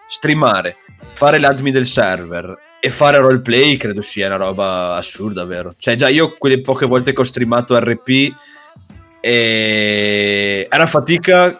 streamare 0.07 0.77
fare 1.15 1.37
l'admin 1.37 1.73
del 1.73 1.85
server 1.85 2.57
e 2.79 2.89
fare 2.91 3.17
roleplay 3.17 3.75
credo 3.75 4.01
sia 4.01 4.27
una 4.27 4.37
roba 4.37 4.95
assurda 4.95 5.43
vero? 5.43 5.75
Cioè 5.77 5.95
già 5.95 6.07
io 6.07 6.33
quelle 6.37 6.61
poche 6.61 6.85
volte 6.85 7.11
che 7.11 7.19
ho 7.19 7.25
streamato 7.25 7.77
RP 7.77 8.33
e 9.19 10.67
era 10.71 10.87
fatica 10.87 11.59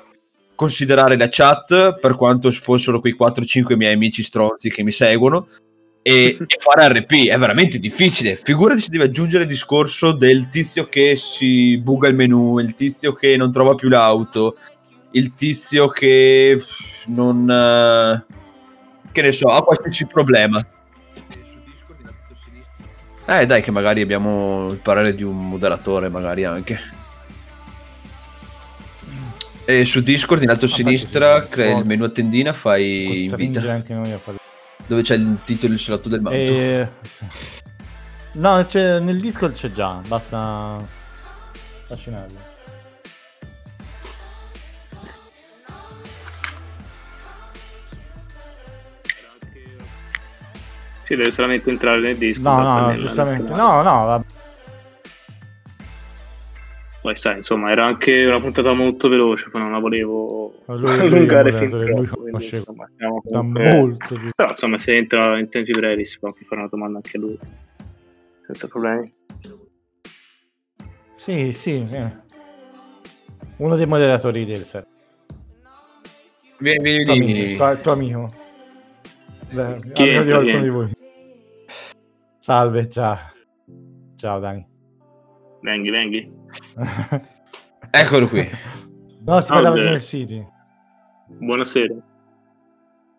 considerare 0.55 1.17
la 1.17 1.27
chat 1.29 1.99
per 1.99 2.15
quanto 2.15 2.49
fossero 2.51 2.99
quei 2.99 3.15
4-5 3.19 3.75
miei 3.75 3.93
amici 3.93 4.23
stronzi 4.23 4.69
che 4.69 4.83
mi 4.83 4.91
seguono 4.91 5.47
e, 6.01 6.37
e 6.39 6.57
fare 6.59 6.99
RP 6.99 7.27
è 7.27 7.37
veramente 7.37 7.79
difficile. 7.79 8.35
Figurati 8.35 8.81
se 8.81 8.89
devi 8.89 9.03
aggiungere 9.03 9.43
il 9.43 9.49
discorso 9.49 10.11
del 10.13 10.49
tizio 10.49 10.87
che 10.87 11.15
si 11.15 11.77
buga 11.77 12.07
il 12.07 12.15
menu 12.15 12.59
il 12.59 12.75
tizio 12.75 13.13
che 13.13 13.35
non 13.35 13.51
trova 13.51 13.75
più 13.75 13.89
l'auto 13.89 14.55
il 15.11 15.33
tizio 15.33 15.87
che 15.87 16.61
non 17.07 17.49
eh, 17.49 18.25
che 19.11 19.21
ne 19.21 19.31
so 19.31 19.47
ha 19.47 19.63
qualsiasi 19.63 20.05
problema. 20.05 20.65
Eh 23.27 23.45
dai 23.47 23.63
che 23.63 23.71
magari 23.71 24.01
abbiamo 24.01 24.69
il 24.69 24.77
parere 24.77 25.15
di 25.15 25.23
un 25.23 25.49
moderatore 25.49 26.09
magari 26.09 26.43
anche 26.43 26.79
e 29.65 29.83
su 29.85 30.01
Discord 30.01 30.43
in 30.43 30.49
alto 30.49 30.65
a 30.65 30.67
sinistra 30.67 31.47
crea 31.47 31.77
il 31.77 31.85
menu 31.85 32.03
a 32.03 32.09
tendina 32.09 32.53
fai 32.53 33.25
invita 33.25 33.71
anche 33.71 33.93
noi 33.93 34.11
a 34.11 34.17
fare. 34.19 34.37
dove 34.85 35.01
c'è 35.01 35.15
il 35.15 35.37
titolo 35.43 35.71
e 35.73 35.75
il 35.75 35.81
salotto 35.81 36.09
del 36.09 36.21
manto 36.21 36.37
E... 36.37 36.87
No, 38.33 38.65
c'è- 38.67 38.99
nel 38.99 39.19
Discord 39.19 39.53
c'è 39.53 39.71
già, 39.71 40.01
basta 40.07 40.85
trascinarlo. 41.87 42.53
Sì, 51.01 51.15
deve 51.15 51.29
solamente 51.29 51.69
entrare 51.69 51.99
nel 51.99 52.17
disco. 52.17 52.41
No, 52.41 52.61
no, 52.61 52.79
no, 52.87 52.95
giustamente. 52.97 53.51
No, 53.53 53.81
no, 53.83 54.05
vabbè. 54.05 54.24
Poi 57.15 57.23
sai, 57.23 57.35
insomma, 57.37 57.71
era 57.71 57.85
anche 57.85 58.25
una 58.25 58.41
puntata 58.41 58.73
molto 58.73 59.07
veloce, 59.07 59.49
poi 59.49 59.61
non 59.61 59.71
la 59.71 59.79
volevo 59.79 60.53
Lui- 60.65 60.79
lui 60.81 60.99
allungare 60.99 61.49
un 61.51 61.57
fin 61.57 61.69
lui 61.69 61.85
troppo. 61.85 61.93
quindi, 61.93 62.31
conosce- 62.31 62.55
insomma, 62.57 62.85
comunque- 63.23 63.73
molto 63.73 64.15
di... 64.17 64.29
Però, 64.35 64.49
insomma, 64.49 64.77
se 64.77 64.97
entra 64.97 65.39
in 65.39 65.47
tempi 65.49 65.71
brevi 65.71 66.03
si 66.03 66.19
può 66.19 66.27
anche 66.27 66.43
fare 66.43 66.59
una 66.59 66.69
domanda 66.69 66.97
anche 66.97 67.15
a 67.15 67.19
lui. 67.21 67.39
Senza 68.45 68.67
problemi. 68.67 69.13
Sì, 71.15 71.53
sì, 71.53 71.87
eh. 71.89 72.11
Uno 73.57 73.75
dei 73.77 73.85
moderatori 73.85 74.43
del 74.43 74.63
set. 74.65 74.85
Vieni, 76.59 77.03
vieni, 77.03 77.55
Tuo. 77.55 77.65
Tuo, 77.71 77.81
tuo 77.81 77.91
amico. 77.93 78.27
Beh, 79.51 79.77
Chi 79.93 80.09
entra, 80.09 80.35
qualcuno 80.39 80.57
chi 80.57 80.63
di 80.63 80.69
voi. 80.69 80.91
Salve, 82.39 82.89
ciao. 82.89 83.17
Ciao 84.17 84.39
Dani. 84.39 84.67
Venghi, 85.61 85.89
venghi. 85.89 86.31
Eccolo 87.91 88.27
qui. 88.27 88.49
no, 89.21 89.41
si 89.41 89.47
parlava 89.49 89.75
di 89.75 89.81
beh. 89.83 89.89
Nel 89.89 90.01
City. 90.01 90.47
Buonasera. 91.27 91.95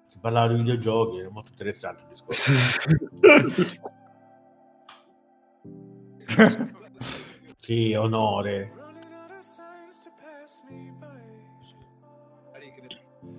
Si 0.04 0.18
parlava 0.20 0.52
di 0.52 0.62
videogiochi, 0.62 1.18
è 1.18 1.28
molto 1.28 1.50
interessante 1.50 2.02
il 2.02 2.08
discorso. 2.08 2.52
Sì, 7.66 7.94
onore. 7.94 8.72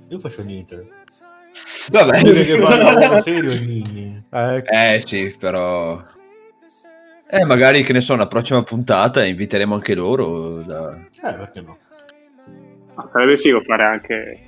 Io 0.10 0.20
faccio 0.20 0.44
niente. 0.44 0.88
Vabbè. 1.92 2.22
Quelli 2.22 2.44
che 2.44 2.60
parlavano 2.60 3.22
serio 3.22 3.58
Nini. 3.60 4.22
Eh, 4.30 4.64
Eh 4.66 5.04
sì, 5.06 5.36
però... 5.40 5.98
Eh, 7.30 7.44
magari, 7.46 7.84
che 7.84 7.92
ne 7.94 8.02
so, 8.02 8.14
una 8.14 8.28
prossima 8.28 8.64
puntata 8.64 9.26
inviteremo 9.26 9.74
anche 9.76 9.94
loro. 9.94 10.62
da- 10.64 10.96
Eh, 10.96 11.36
perché 11.36 11.62
no? 11.62 11.78
Ma 12.96 13.08
sarebbe 13.08 13.38
figo 13.38 13.62
fare 13.62 13.84
anche... 13.84 14.42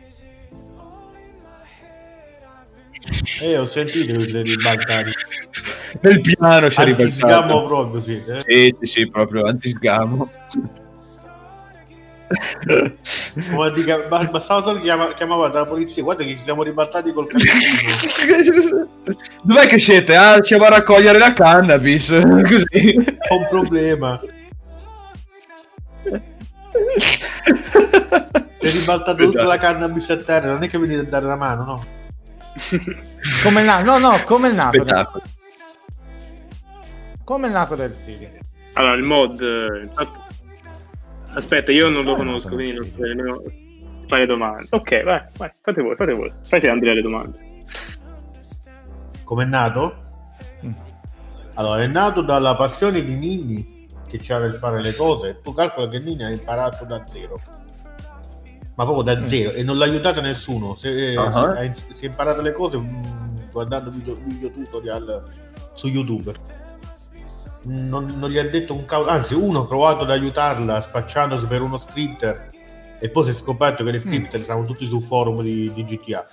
Eh, 3.42 3.58
ho 3.58 3.66
sentito 3.66 4.14
che 4.14 4.20
siete 4.22 4.42
ribaltati. 4.44 5.12
Nel 6.02 6.22
piano 6.22 6.70
ci 6.70 6.84
ribaltato. 6.84 7.66
proprio 7.66 8.02
siete. 8.02 8.38
eh? 8.38 8.44
Sì, 8.48 8.76
sì, 8.80 8.86
sì, 8.88 9.10
proprio 9.10 9.46
antisgamo. 9.46 10.30
Come 13.52 13.72
dica, 13.72 14.00
ba- 14.08 14.24
bastava 14.26 14.64
solo 14.64 14.80
chiama, 14.80 15.14
chiamava 15.14 15.50
la 15.50 15.66
polizia. 15.66 16.04
Guarda 16.04 16.24
che 16.24 16.32
ci 16.32 16.38
siamo 16.44 16.64
ribaltati 16.64 17.12
col 17.12 17.28
cannabis. 17.28 18.70
Dov'è 19.42 19.68
che 19.68 19.80
siete? 19.80 20.16
Ah, 20.16 20.40
ci 20.40 20.56
va 20.58 20.68
a 20.68 20.70
raccogliere 20.70 21.18
la 21.18 21.34
cannabis. 21.34 22.08
Così. 22.22 22.96
Ho 23.30 23.38
un 23.38 23.48
problema. 23.50 24.20
È 28.60 28.70
ribaltato 28.72 29.24
tutta 29.24 29.46
la 29.46 29.58
cannabis 29.58 30.10
a 30.10 30.18
terra. 30.18 30.50
Non 30.50 30.64
è 30.64 30.68
che 30.68 30.78
mi 30.78 30.88
dite 30.88 31.08
dare 31.08 31.26
la 31.26 31.38
mano, 31.38 31.64
no? 31.64 31.84
come 33.44 33.62
è 33.62 33.64
nato? 33.64 33.84
No, 33.86 33.98
no, 33.98 34.22
come 34.26 34.50
è 34.50 34.54
nato? 34.54 34.78
Spettacolo. 34.78 35.24
Come 37.24 37.48
è 37.48 37.52
nato 37.52 37.76
Del 37.76 37.96
City? 37.96 38.28
Allora, 38.74 38.96
il 38.96 39.04
mod... 39.04 39.42
eh, 39.42 39.82
infatti- 39.86 40.28
Aspetta, 41.34 41.72
io 41.72 41.90
non 41.90 42.04
lo 42.04 42.14
Ah, 42.14 42.18
conosco, 42.18 42.50
no, 42.50 42.56
quindi 42.56 42.76
non 42.76 42.86
so 42.86 43.02
nemmeno 43.02 43.42
fare 44.08 44.26
domande. 44.26 44.68
Ok, 44.72 45.04
vai, 45.04 45.22
vai, 45.38 45.52
fate 45.62 45.82
voi, 45.82 45.96
fate 45.96 46.14
voi. 46.14 46.32
Fate 46.44 46.70
Andrea 46.70 46.94
le 46.94 47.02
domande. 47.02 47.48
Com'è 49.24 49.46
nato? 49.46 49.96
Mm. 50.66 50.72
Allora, 51.56 51.84
è 51.84 51.88
nato 51.88 52.22
dalla 52.22 52.56
passione 52.56 53.04
di 53.04 53.16
Nini 53.16 53.88
che 54.08 54.18
c'ha 54.20 54.40
nel 54.40 54.56
fare 54.56 54.82
le 54.82 54.96
cose. 54.96 55.40
Tu 55.44 55.54
calcola 55.54 55.88
che 55.88 56.00
Nini 56.00 56.24
ha 56.24 56.30
imparato 56.30 56.84
da 56.86 57.06
zero. 57.06 57.40
Ma 58.76 58.86
proprio 58.86 59.04
da 59.04 59.18
Mm. 59.18 59.22
zero 59.22 59.52
e 59.52 59.62
non 59.62 59.78
l'ha 59.78 59.86
aiutato 59.86 60.22
nessuno. 60.22 60.74
Se, 60.74 61.16
Ah. 61.16 61.30
si, 61.32 61.38
ha, 61.40 61.74
si 61.74 62.06
è 62.06 62.08
imparato 62.08 62.42
le 62.42 62.54
cose 62.54 62.78
mm, 62.78 63.04
guardando 63.52 63.92
video, 63.92 64.16
video 64.24 64.50
tutorial 64.50 65.24
su 65.74 65.88
YouTube. 65.88 66.34
Non, 67.62 68.14
non 68.18 68.30
gli 68.30 68.38
ha 68.38 68.48
detto 68.48 68.74
un 68.74 68.86
cavolo. 68.86 69.10
Anzi, 69.10 69.34
uno 69.34 69.62
ha 69.62 69.66
provato 69.66 70.04
ad 70.04 70.12
aiutarla 70.12 70.80
spacciandosi 70.82 71.46
per 71.48 71.62
uno 71.62 71.78
scripter 71.78 72.50
e 73.00 73.10
poi 73.10 73.24
si 73.26 73.30
è 73.32 73.34
scoperto 73.34 73.84
che 73.84 73.92
le 73.92 74.00
scripter 74.00 74.42
stavano 74.42 74.66
tutti 74.66 74.86
sul 74.88 75.04
forum 75.04 75.42
di, 75.42 75.72
di 75.74 75.84
GTA. 75.84 76.26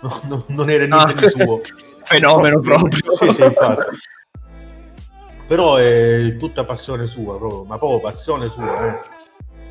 Non, 0.28 0.44
non 0.48 0.70
era 0.70 0.84
niente 0.86 1.12
Ah. 1.12 1.28
di 1.28 1.42
suo. 1.42 1.60
Fenomeno 2.04 2.60
proprio. 2.60 3.00
Sì, 3.16 3.32
sì, 3.32 3.42
infatti. 3.42 3.96
Però 5.46 5.76
è 5.76 6.36
tutta 6.38 6.64
passione 6.64 7.06
sua, 7.06 7.36
proprio, 7.36 7.64
ma 7.64 7.78
proprio 7.78 8.00
passione 8.00 8.48
sua. 8.48 8.86
Eh. 8.94 9.00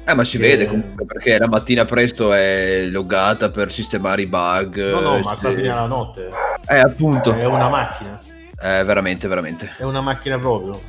Eh, 0.06 0.14
ma 0.14 0.24
si 0.26 0.38
Che- 0.38 0.48
vede 0.48 0.66
comunque 0.66 1.06
perché 1.06 1.38
la 1.38 1.48
mattina 1.48 1.86
presto 1.86 2.34
è 2.34 2.88
loggata 2.90 3.52
per 3.52 3.72
sistemare 3.72 4.22
i 4.24 4.28
bug. 4.28 4.92
No, 4.92 5.00
no, 5.00 5.20
ma 5.20 5.34
sì. 5.34 5.40
sta 5.40 5.54
fino 5.54 5.72
alla 5.72 5.86
notte. 5.86 6.30
Eh, 6.68 6.80
appunto. 6.80 7.32
È 7.34 7.46
una 7.46 7.70
macchina, 7.70 8.20
Eh, 8.62 8.84
veramente, 8.84 9.28
veramente. 9.28 9.72
è 9.78 9.84
una 9.84 10.02
macchina 10.02 10.38
proprio. 10.40 10.80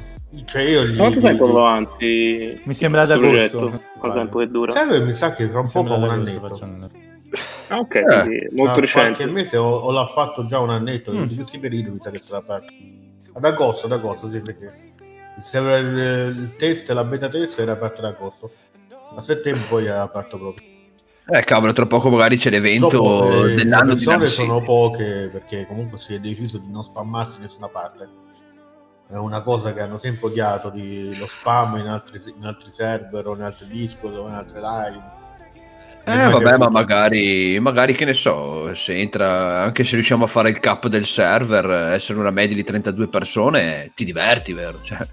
Cioè 0.45 0.63
io 0.63 0.85
gli... 0.85 0.97
Quanto 0.97 1.21
gli- 1.21 1.23
tempo 1.23 1.51
va 1.53 1.71
avanti 1.71 2.61
Mi 2.65 2.75
sembra 2.75 3.03
agosto. 3.03 3.21
progetto? 3.21 3.83
Quanto 3.99 4.19
tempo 4.19 4.39
che 4.39 4.47
dura? 4.49 4.73
Serve, 4.73 5.01
mi 5.01 5.13
sa 5.13 5.33
che 5.33 5.49
fra 5.49 5.61
un 5.61 5.65
Mi 5.67 5.71
po' 5.73 5.85
fa 5.85 5.95
un 5.95 6.05
annetto. 6.11 6.61
Ah, 7.69 7.79
ok, 7.79 7.95
Eh. 7.95 8.49
molto 8.53 8.73
Tra 8.73 8.81
recente. 8.81 8.91
qualche 9.17 9.27
mese 9.27 9.57
o, 9.59 9.67
o 9.69 9.91
l'ha 9.91 10.07
fatto 10.07 10.45
già 10.47 10.59
un 10.61 10.71
annetto, 10.71 11.13
Mm. 11.13 11.27
in 11.29 11.35
questi 11.35 11.59
periodi 11.59 11.91
mi 11.91 12.01
sa 12.01 12.11
che 12.11 12.19
sarà 12.19 12.39
aperto. 12.39 12.73
Ad 13.35 13.45
agosto, 13.45 13.87
ad 13.87 13.93
agosto, 13.93 14.31
sì, 14.31 14.41
perché 14.41 14.93
il, 15.37 15.99
il, 16.37 16.55
test, 16.57 16.89
la 16.91 17.05
beta 17.05 17.29
test 17.29 17.59
era 17.59 17.73
aperto 17.73 18.01
ad 18.01 18.07
agosto. 18.15 18.51
A 19.15 19.21
settembre 19.21 19.65
poi 19.69 19.85
è 19.87 19.91
aperto 19.91 20.39
proprio. 20.39 20.67
Eh, 21.31 21.45
cavolo, 21.45 21.73
tra 21.73 21.85
poco 21.85 22.09
magari 22.09 22.39
c'è 22.39 22.49
l'evento 22.49 22.89
Dopo, 22.89 23.45
eh, 23.45 23.55
dell'anno 23.55 23.91
le 23.91 23.97
di 23.97 24.07
Nano 24.07 24.27
sono 24.27 24.63
poche 24.63 25.29
perché 25.31 25.67
comunque 25.67 25.99
si 25.99 26.15
è 26.15 26.19
deciso 26.19 26.57
di 26.57 26.71
non 26.71 26.83
spammarsi 26.83 27.37
in 27.37 27.43
nessuna 27.43 27.69
parte. 27.69 28.09
È 29.11 29.17
una 29.17 29.43
cosa 29.43 29.75
che 29.75 29.81
hanno 29.81 29.99
sempre 29.99 30.29
odiato 30.29 30.71
di 30.71 31.15
lo 31.19 31.27
spam 31.27 31.77
in 31.77 31.87
altri, 31.87 32.19
in 32.35 32.45
altri 32.45 32.71
server 32.71 33.27
o 33.27 33.35
in 33.35 33.43
altri 33.43 33.67
disco 33.67 34.09
o 34.09 34.27
in 34.27 34.35
altre 34.35 34.61
live. 34.61 35.17
Eh, 36.05 36.31
vabbè, 36.31 36.57
ma 36.57 36.71
magari, 36.71 37.59
magari 37.61 37.93
che 37.93 38.07
ne 38.07 38.15
so, 38.15 38.75
se 38.75 38.95
entra, 38.95 39.63
anche 39.63 39.85
se 39.85 39.95
riusciamo 39.95 40.25
a 40.25 40.29
fare 40.29 40.49
il 40.49 40.59
cap 40.61 40.87
del 40.89 41.05
server, 41.05 41.93
essere 41.93 42.19
una 42.19 42.31
media 42.31 42.57
di 42.57 42.65
32 42.65 43.09
persone, 43.09 43.91
ti 43.95 44.07
diverti, 44.07 44.55
vero? 44.55 44.81
Cioè, 44.81 45.07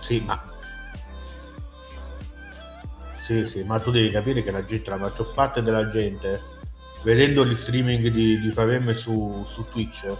Sì, 0.00 0.20
ma... 0.26 0.49
Sì, 3.30 3.44
sì, 3.44 3.62
ma 3.62 3.78
tu 3.78 3.92
devi 3.92 4.10
capire 4.10 4.42
che 4.42 4.50
la 4.50 4.64
gente, 4.64 4.90
la 4.90 4.96
maggior 4.96 5.32
parte 5.32 5.62
della 5.62 5.88
gente, 5.88 6.40
vedendo 7.04 7.46
gli 7.46 7.54
streaming 7.54 8.08
di, 8.08 8.40
di 8.40 8.48
5M 8.48 8.92
su, 8.92 9.46
su 9.48 9.66
Twitch, 9.70 10.12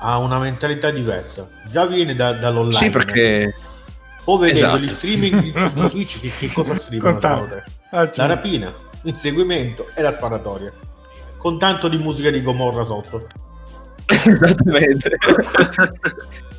ha 0.00 0.18
una 0.18 0.40
mentalità 0.40 0.90
diversa. 0.90 1.48
Già 1.70 1.86
viene 1.86 2.16
da- 2.16 2.32
dall'online. 2.32 2.76
sì, 2.76 2.90
perché... 2.90 3.54
Poi 4.24 4.38
vedendo 4.38 4.66
Esatto. 4.66 4.82
gli 4.82 4.88
streaming 4.88 5.40
di, 5.42 5.90
Twitch, 5.90 6.20
che, 6.22 6.32
che 6.36 6.52
cosa 6.52 6.74
streamano? 6.76 7.62
Ah. 7.90 8.10
La 8.12 8.26
rapina, 8.26 8.74
l'inseguimento 9.02 9.86
e 9.94 10.02
la 10.02 10.10
sparatoria. 10.10 10.72
Con 11.36 11.56
tanto 11.60 11.86
di 11.86 11.98
musica 11.98 12.30
di 12.30 12.42
Gomorra 12.42 12.82
sotto. 12.82 13.28
Esattamente. 14.06 15.10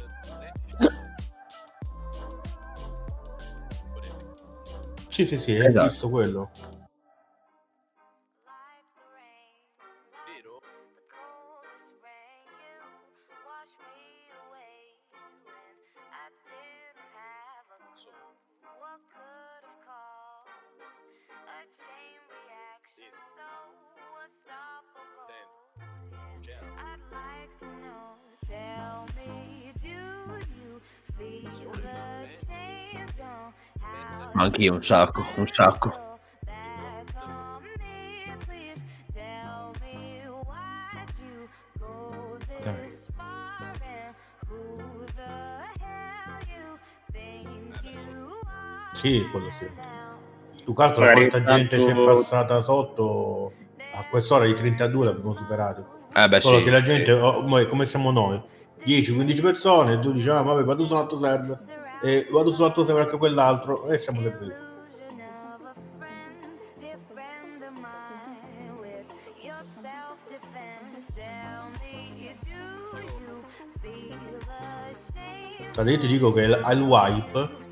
Sì, 5.16 5.24
sì, 5.24 5.40
sì, 5.40 5.56
è 5.56 5.68
Esatto. 5.70 6.10
quello. 6.10 6.50
Anch'io 34.36 34.74
un 34.74 34.84
sacco, 34.84 35.26
un 35.36 35.48
sacco. 35.48 36.04
Sì, 48.94 49.28
quello 49.30 49.48
sì. 49.60 49.68
Tu 50.64 50.74
calcola 50.74 51.08
Magari 51.08 51.30
quanta 51.30 51.54
gente 51.56 51.78
tanto- 51.78 51.94
c'è 51.94 52.04
passata 52.06 52.62
sotto. 52.62 53.52
A 53.94 54.06
quest'ora 54.10 54.46
i 54.46 54.54
32 54.54 55.06
l'abbiamo 55.06 55.36
superato. 55.36 56.00
Eh 56.14 56.28
beh 56.28 56.40
Solo 56.40 56.58
sì. 56.58 56.64
che 56.64 56.70
la 56.70 56.82
gente, 56.82 57.12
oh, 57.12 57.42
mo 57.44 57.60
è 57.60 57.68
come 57.68 57.86
siamo 57.86 58.12
noi, 58.12 58.42
10-15 58.84 59.42
persone, 59.42 59.94
e 59.94 60.00
tu 60.00 60.12
dici, 60.12 60.30
ah, 60.30 60.42
vabbè, 60.42 60.64
vado 60.64 60.86
su 60.86 60.94
un 60.94 61.00
altro 61.00 61.20
server, 61.20 61.56
e 62.02 62.28
vado 62.30 62.52
su 62.54 62.62
un 62.62 62.68
altro 62.68 62.86
server 62.86 63.04
anche 63.04 63.18
quell'altro, 63.18 63.88
e 63.90 63.98
siamo 63.98 64.22
sempre 64.22 64.46
lì. 64.46 64.54
Allora, 75.78 75.92
io 75.92 76.00
ti 76.00 76.08
dico 76.08 76.32
che 76.32 76.46
al 76.46 76.82
wipe 76.82 77.64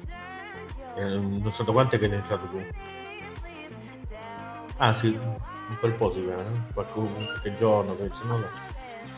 Eh, 0.95 1.17
non 1.17 1.51
so 1.51 1.63
quanto 1.65 1.95
è 1.95 1.99
che 1.99 2.07
è 2.07 2.13
entrato 2.13 2.45
tu. 2.47 2.61
Ah 4.77 4.93
sì, 4.93 5.07
un 5.07 5.77
bel 5.81 5.93
po' 5.93 6.11
si 6.11 6.21
vede, 6.21 6.41
eh? 6.41 6.73
qualche, 6.73 6.93
qualche 6.93 7.55
giorno, 7.55 7.93
penso, 7.93 8.23
non 8.25 8.41
lo. 8.41 8.47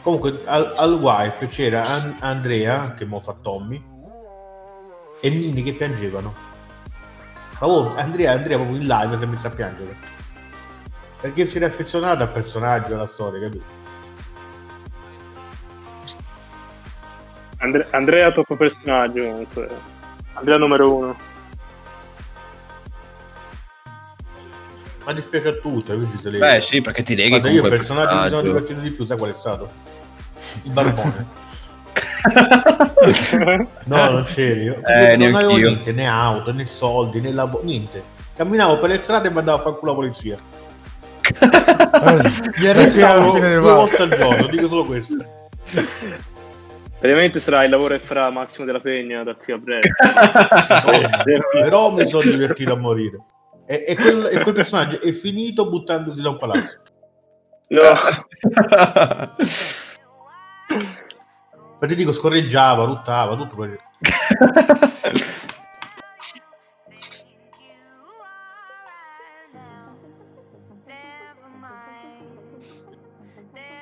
Comunque 0.02 0.42
al, 0.46 0.74
al 0.78 0.94
wipe 0.94 1.48
c'era 1.48 1.84
An- 1.84 2.16
Andrea, 2.20 2.94
che 2.94 3.06
mo 3.06 3.20
fa 3.20 3.34
Tommy, 3.34 3.82
e 5.26 5.30
Nini 5.32 5.64
che 5.64 5.74
piangevano. 5.74 6.36
Ma 7.60 7.68
oh, 7.68 7.96
Andrea, 7.96 8.34
Andrea 8.34 8.58
proprio 8.58 8.78
in 8.78 8.86
live 8.86 9.18
si 9.18 9.24
è 9.24 9.26
messo 9.26 9.48
a 9.48 9.50
piangere. 9.50 9.96
Perché 11.20 11.46
si 11.46 11.58
era 11.58 11.66
affezionato 11.66 12.22
al 12.22 12.32
personaggio, 12.32 12.94
alla 12.94 13.08
storia, 13.08 13.40
capito? 13.42 13.64
Andre- 17.58 17.88
Andrea 17.90 18.32
top 18.32 18.56
personaggio 18.56 19.24
comunque. 19.24 19.70
Andrea 20.34 20.58
numero 20.58 20.96
uno. 20.96 21.18
Ma 25.06 25.14
dispiace 25.14 25.48
a 25.48 25.54
tutti, 25.54 25.92
quindi 25.94 26.18
se 26.20 26.30
le... 26.30 26.38
Beh, 26.38 26.62
sì, 26.62 26.82
perché 26.82 27.02
ti 27.02 27.16
leghi 27.16 27.30
Guarda, 27.30 27.50
io 27.50 27.64
il 27.64 27.70
personaggio 27.70 28.10
che 28.10 28.16
mi 28.16 28.30
sono 28.30 28.42
personaggio. 28.42 28.48
divertito 28.48 28.80
di 28.82 28.92
più, 28.92 29.06
sai 29.06 29.18
qual 29.18 29.32
è 29.32 29.34
stato? 29.34 29.72
Il 30.64 30.72
barbone. 30.72 31.44
No, 33.86 34.10
non 34.10 34.24
c'eri. 34.24 34.68
Eh, 34.68 35.16
non 35.18 35.36
avevo 35.36 35.58
niente, 35.58 35.92
né 35.92 36.08
auto, 36.08 36.52
né 36.52 36.66
soldi, 36.66 37.22
né 37.22 37.32
lavoro, 37.32 37.64
niente. 37.64 38.02
Camminavo 38.36 38.80
per 38.80 38.90
le 38.90 39.00
strade 39.00 39.28
e 39.28 39.32
mandavo 39.32 39.60
a 39.60 39.62
fare 39.62 39.76
culo 39.78 39.92
la 39.92 39.98
polizia. 39.98 40.38
Gli 42.58 42.68
del 42.68 43.60
due 43.62 43.74
volte 43.74 44.02
al 44.02 44.16
giorno, 44.16 44.48
dico 44.48 44.68
solo 44.68 44.86
questo. 44.86 45.16
Praticamente 47.00 47.40
sarà 47.40 47.64
il 47.64 47.70
lavoro 47.70 47.96
che 47.96 48.00
farà 48.00 48.30
Massimo 48.30 48.66
della 48.66 48.80
Pegna 48.80 49.24
da 49.24 49.36
qui 49.36 49.54
a 49.54 49.58
breve. 49.58 49.90
Però 51.52 51.92
mi 51.92 52.08
sono 52.08 52.24
divertito 52.24 52.74
a 52.74 52.78
morire. 52.78 53.24
E, 53.68 53.84
e 53.88 53.96
quel, 53.96 54.30
e 54.32 54.40
quel 54.40 54.54
personaggio 54.54 55.02
è 55.02 55.12
finito 55.12 55.70
buttandosi 55.70 56.22
da 56.22 56.30
un 56.30 56.38
palazzo. 56.38 56.80
No. 57.68 57.82
Ma 61.86 61.92
ti 61.92 61.98
dico, 61.98 62.14
scorreggiava, 62.14 62.84
ruttava, 62.84 63.36
tutto 63.36 63.56
per... 63.58 63.78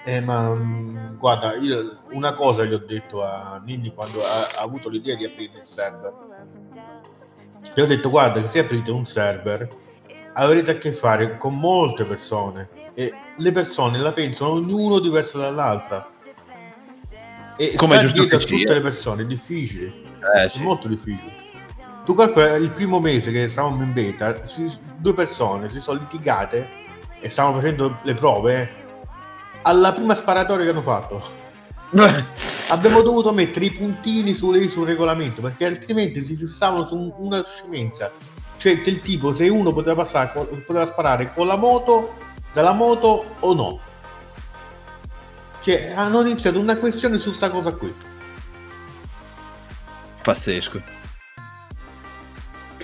Eh, 0.05 0.19
ma 0.19 0.49
mm, 0.53 1.15
guarda, 1.15 1.55
io 1.55 1.99
una 2.09 2.33
cosa 2.33 2.65
gli 2.65 2.73
ho 2.73 2.85
detto 2.85 3.23
a 3.23 3.61
Ninni 3.63 3.93
quando 3.93 4.21
ha, 4.25 4.47
ha 4.47 4.61
avuto 4.61 4.89
l'idea 4.89 5.15
di 5.15 5.23
aprire 5.23 5.59
il 5.59 5.63
server. 5.63 6.13
Gli 7.73 7.79
ho 7.79 7.85
detto, 7.85 8.09
guarda, 8.09 8.41
che 8.41 8.49
se 8.49 8.59
aprite 8.59 8.91
un 8.91 9.05
server 9.05 9.65
avrete 10.33 10.71
a 10.71 10.77
che 10.77 10.91
fare 10.91 11.37
con 11.37 11.57
molte 11.57 12.03
persone 12.03 12.67
e 12.95 13.13
le 13.37 13.51
persone 13.53 13.97
la 13.97 14.11
pensano 14.11 14.51
ognuno 14.51 14.99
diverso 14.99 15.37
dall'altra. 15.37 16.12
E 17.57 17.73
Come 17.75 17.99
giusto 17.99 18.25
che 18.27 18.35
a 18.35 18.39
tutte 18.39 18.57
sia. 18.57 18.73
le 18.73 18.81
persone 18.81 19.21
è 19.21 19.25
difficile. 19.25 19.93
Eh, 20.35 20.43
È 20.45 20.47
sì. 20.49 20.61
molto 20.61 20.87
difficile. 20.87 21.41
Tu 22.05 22.15
calcola 22.15 22.55
il 22.55 22.71
primo 22.71 22.99
mese 22.99 23.31
che 23.31 23.47
stavamo 23.47 23.81
in 23.83 23.93
beta, 23.93 24.45
si- 24.45 24.71
due 24.97 25.13
persone 25.13 25.69
si 25.69 25.79
sono 25.79 25.99
litigate 25.99 26.67
e 27.21 27.29
stavano 27.29 27.55
facendo 27.59 27.97
le 28.03 28.13
prove 28.13 28.69
alla 29.61 29.93
prima 29.93 30.13
sparatoria 30.13 30.65
che 30.65 30.71
hanno 30.71 30.81
fatto. 30.81 31.21
Abbiamo 32.69 33.01
dovuto 33.01 33.31
mettere 33.31 33.65
i 33.65 33.71
puntini 33.71 34.33
sulle- 34.33 34.67
sul 34.67 34.85
regolamento 34.87 35.41
perché 35.41 35.65
altrimenti 35.65 36.21
si 36.23 36.35
fissavano 36.35 36.85
su 36.85 36.95
un- 36.95 37.13
una 37.17 37.43
scemenza. 37.45 38.11
Cioè 38.57 38.81
che 38.81 38.89
il 38.89 38.99
tipo 39.01 39.33
se 39.33 39.47
uno 39.49 39.71
poteva 39.71 39.95
passare, 39.95 40.31
poteva 40.65 40.85
sparare 40.85 41.33
con 41.33 41.47
la 41.47 41.55
moto, 41.57 42.15
dalla 42.53 42.73
moto 42.73 43.25
o 43.39 43.53
no. 43.53 43.79
Cioè 45.63 45.93
hanno 45.95 46.19
iniziato 46.19 46.59
una 46.59 46.75
questione 46.75 47.17
su 47.17 47.31
sta 47.31 47.49
cosa 47.49 47.73
qui. 47.73 47.93
Pazzesco. 50.21 50.81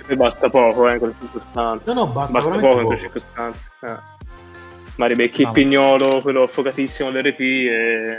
E 0.06 0.16
basta 0.16 0.48
poco 0.48 0.88
eh, 0.88 0.94
in 0.94 0.98
quelle 0.98 1.14
circostanze. 1.20 1.92
No, 1.92 2.00
no, 2.00 2.06
basta, 2.06 2.32
Basta 2.32 2.50
veramente 2.50 2.66
poco 2.68 2.80
in 2.80 2.86
quelle 2.86 3.00
poco. 3.02 3.20
circostanze. 3.20 3.68
Eh. 3.82 4.18
Magari 4.96 5.14
becchi 5.14 5.40
il 5.42 5.46
No. 5.48 5.52
pignolo, 5.52 6.20
quello 6.22 6.42
affogatissimo 6.44 7.10
all'RP 7.10 7.40
e 7.40 8.18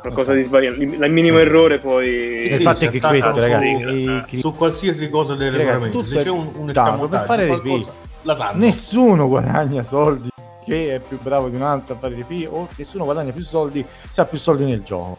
qualcosa 0.00 0.32
di 0.34 0.42
sbagliato. 0.42 0.80
Il 0.82 1.12
minimo 1.12 1.38
errore 1.38 1.78
poi... 1.78 2.48
Sì, 2.50 2.62
il 2.62 2.76
sì, 2.76 2.88
che 2.88 3.00
questo, 3.00 3.40
ragazzi, 3.40 4.24
chi- 4.26 4.40
su 4.40 4.52
qualsiasi 4.52 5.08
cosa 5.08 5.36
del 5.36 5.52
regolamento 5.52 6.02
se 6.04 6.22
c'è 6.22 6.30
un, 6.30 6.50
un 6.54 6.66
per 7.08 7.24
fare 7.26 7.46
qualcosa, 7.46 7.90
la 8.22 8.34
sanno 8.34 8.58
nessuno 8.58 9.28
guadagna 9.28 9.84
soldi 9.84 10.28
che 10.70 10.94
è 10.94 11.00
più 11.00 11.20
bravo 11.20 11.48
di 11.48 11.56
un 11.56 11.62
altro 11.62 11.94
a 11.94 11.98
fare 11.98 12.14
RP 12.14 12.46
o 12.48 12.68
nessuno 12.76 13.02
guadagna 13.02 13.32
più 13.32 13.42
soldi 13.42 13.84
se 14.08 14.20
ha 14.20 14.24
più 14.24 14.38
soldi 14.38 14.64
nel 14.64 14.84
gioco. 14.84 15.18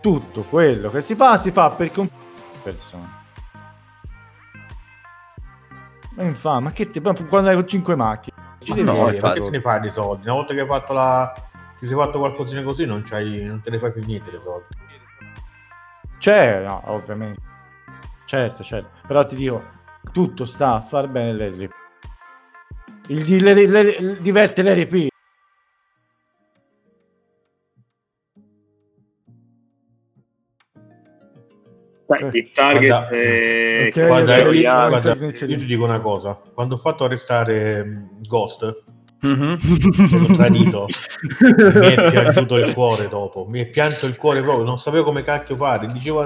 Tutto 0.00 0.42
quello 0.42 0.90
che 0.90 1.02
si 1.02 1.16
fa 1.16 1.38
si 1.38 1.50
fa 1.50 1.70
per 1.70 1.90
con 1.90 2.08
persone. 2.62 3.18
Ma 6.14 6.22
infatti, 6.22 6.62
ma 6.62 6.70
che 6.70 6.90
ti 6.90 7.00
ma 7.00 7.12
quando 7.14 7.48
hai 7.48 7.56
con 7.56 7.66
5 7.66 7.96
macchine? 7.96 8.36
Ci 8.60 8.70
Ma 8.70 8.76
devi 8.76 8.86
no, 8.86 9.02
avere, 9.02 9.20
ma 9.20 9.32
che 9.32 9.40
te 9.40 9.50
ne 9.50 9.60
fai 9.60 9.80
di 9.80 9.90
soldi 9.90 10.26
una 10.26 10.34
volta 10.34 10.54
che 10.54 10.60
hai 10.60 10.66
fatto 10.66 10.92
la 10.92 11.34
ti 11.76 11.86
sei 11.86 11.96
fatto 11.96 12.18
qualcosina 12.18 12.62
così 12.62 12.84
non, 12.84 13.02
c'hai, 13.02 13.42
non 13.44 13.60
te 13.62 13.70
ne 13.70 13.78
fai 13.78 13.90
più 13.90 14.04
niente 14.04 14.30
dei 14.30 14.40
soldi 14.40 14.66
C'è, 16.18 16.62
no, 16.62 16.82
ovviamente. 16.86 17.40
Certo, 18.26 18.62
certo. 18.62 18.90
Però 19.08 19.24
ti 19.26 19.34
dico, 19.34 19.62
tutto 20.12 20.44
sta 20.44 20.74
a 20.74 20.80
far 20.80 21.08
bene 21.08 21.32
l'RP. 21.32 21.79
Il, 23.10 23.24
di- 23.24 23.40
l'R- 23.40 23.68
l'R- 23.68 24.00
il 24.00 24.18
diverte 24.20 24.62
l'RP. 24.62 25.08
Beh, 32.06 32.30
il 32.32 32.50
target 32.52 32.88
Guarda, 32.88 33.08
è... 33.08 33.84
ok, 33.86 33.92
che 33.92 34.06
guarda, 34.06 34.36
è 34.36 34.48
io, 34.48 34.60
guarda, 34.88 35.14
io 35.14 35.32
ti 35.32 35.64
dico 35.66 35.84
una 35.84 36.00
cosa. 36.00 36.40
Quando 36.52 36.74
ho 36.74 36.78
fatto 36.78 37.04
arrestare 37.04 37.84
mm, 37.84 38.06
Ghost 38.26 38.82
Mhm. 39.22 39.58
che 40.08 40.16
l'ho 40.16 40.34
tradito. 40.34 40.86
Mi 41.50 41.94
è 41.94 42.08
piaciuto 42.10 42.56
il 42.56 42.72
cuore 42.72 43.06
dopo. 43.08 43.44
Mi 43.46 43.60
è 43.60 43.66
pianto 43.68 44.06
il 44.06 44.16
cuore 44.16 44.40
proprio. 44.42 44.64
Non 44.64 44.78
sapevo 44.78 45.04
come 45.04 45.22
cacchio 45.22 45.56
fare. 45.56 45.86
Dicevo, 45.88 46.24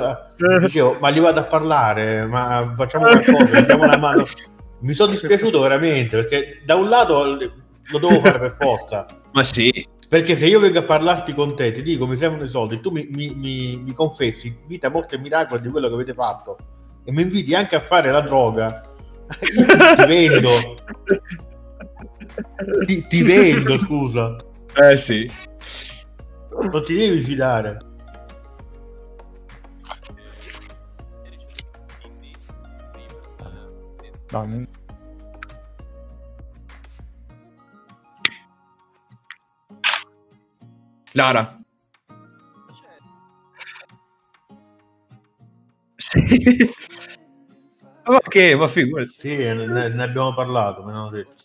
dicevo 0.60 0.96
ma 1.00 1.10
gli 1.10 1.20
vado 1.20 1.40
a 1.40 1.44
parlare 1.44 2.24
ma 2.24 2.72
facciamo 2.76 3.04
qualcosa 3.06 3.60
diamo 3.62 3.82
una 3.82 3.96
mano 3.96 4.24
mi 4.84 4.94
sono 4.94 5.10
dispiaciuto 5.10 5.60
veramente 5.60 6.16
perché 6.16 6.60
da 6.64 6.74
un 6.76 6.88
lato 6.88 7.24
lo 7.24 7.98
devo 7.98 8.20
fare 8.20 8.38
per 8.38 8.52
forza 8.52 9.06
Ma 9.32 9.42
sì, 9.42 9.86
Perché 10.08 10.36
se 10.36 10.46
io 10.46 10.60
vengo 10.60 10.78
a 10.78 10.84
parlarti 10.84 11.34
con 11.34 11.56
te, 11.56 11.72
ti 11.72 11.82
dico 11.82 12.06
mi 12.06 12.16
servono 12.16 12.44
i 12.44 12.48
soldi, 12.48 12.78
tu 12.78 12.90
mi, 12.90 13.08
mi- 13.10 13.34
mi- 13.34 13.76
mi 13.82 13.92
confessi 13.94 14.56
vita, 14.66 14.88
morte 14.90 15.16
e 15.16 15.18
miracolo 15.18 15.60
di 15.60 15.68
quello 15.68 15.88
che 15.88 15.94
avete 15.94 16.14
fatto 16.14 16.56
e 17.04 17.10
mi 17.10 17.22
inviti 17.22 17.54
anche 17.54 17.74
a 17.74 17.80
fare 17.80 18.10
la 18.12 18.20
droga, 18.20 18.82
io 19.56 19.94
ti 19.94 20.04
vendo, 20.06 20.50
ti, 22.86 23.06
ti 23.08 23.22
vendo, 23.22 23.76
scusa, 23.78 24.36
eh 24.80 24.96
sì. 24.96 25.28
non 26.70 26.82
ti 26.84 26.94
devi 26.94 27.22
fidare. 27.22 27.78
Non- 34.34 34.66
Lara. 41.14 41.58
Sì. 45.96 46.18
Che, 48.28 48.54
ma 48.54 48.68
figurati. 48.68 49.12
Sì, 49.16 49.36
ne, 49.36 49.88
ne 49.88 50.02
abbiamo 50.02 50.34
parlato, 50.34 50.82
me 50.84 50.92
l'hanno 50.92 51.10
detto. 51.10 51.43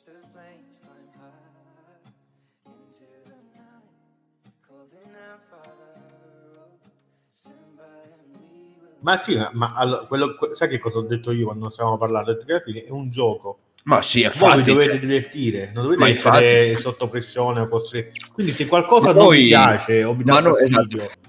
Ma 9.02 9.18
sì, 9.18 9.36
ma, 9.38 9.50
ma 9.54 9.74
allora, 9.76 10.06
quello, 10.06 10.36
que- 10.36 10.54
sai 10.54 10.68
che 10.68 10.80
cosa 10.80 10.98
ho 11.00 11.04
detto 11.04 11.32
io 11.32 11.46
quando 11.46 11.70
stavamo 11.70 11.98
parlando? 11.98 12.36
Che 12.36 12.52
alla 12.52 12.62
fine 12.62 12.84
è 12.84 12.92
un 12.92 13.10
gioco. 13.10 13.60
Ma 13.84 14.02
sì, 14.02 14.22
Voi 14.22 14.28
infatti. 14.28 14.62
dovete 14.72 14.92
cioè, 14.92 15.00
divertire, 15.00 15.72
non 15.74 15.84
dovete 15.84 16.02
Ma 16.02 16.10
essere 16.10 16.76
sotto 16.76 17.08
pressione 17.08 17.62
o 17.62 17.68
costretti. 17.68 18.22
Quindi 18.32 18.52
se 18.52 18.68
qualcosa 18.68 19.14
Ma 19.14 19.22
non 19.22 19.30
vi 19.30 19.48
piace 19.48 20.04
o 20.04 20.14
vi 20.14 20.24
dà 20.24 20.40
no, 20.42 20.50
fastidio 20.54 21.02
esatto. 21.02 21.20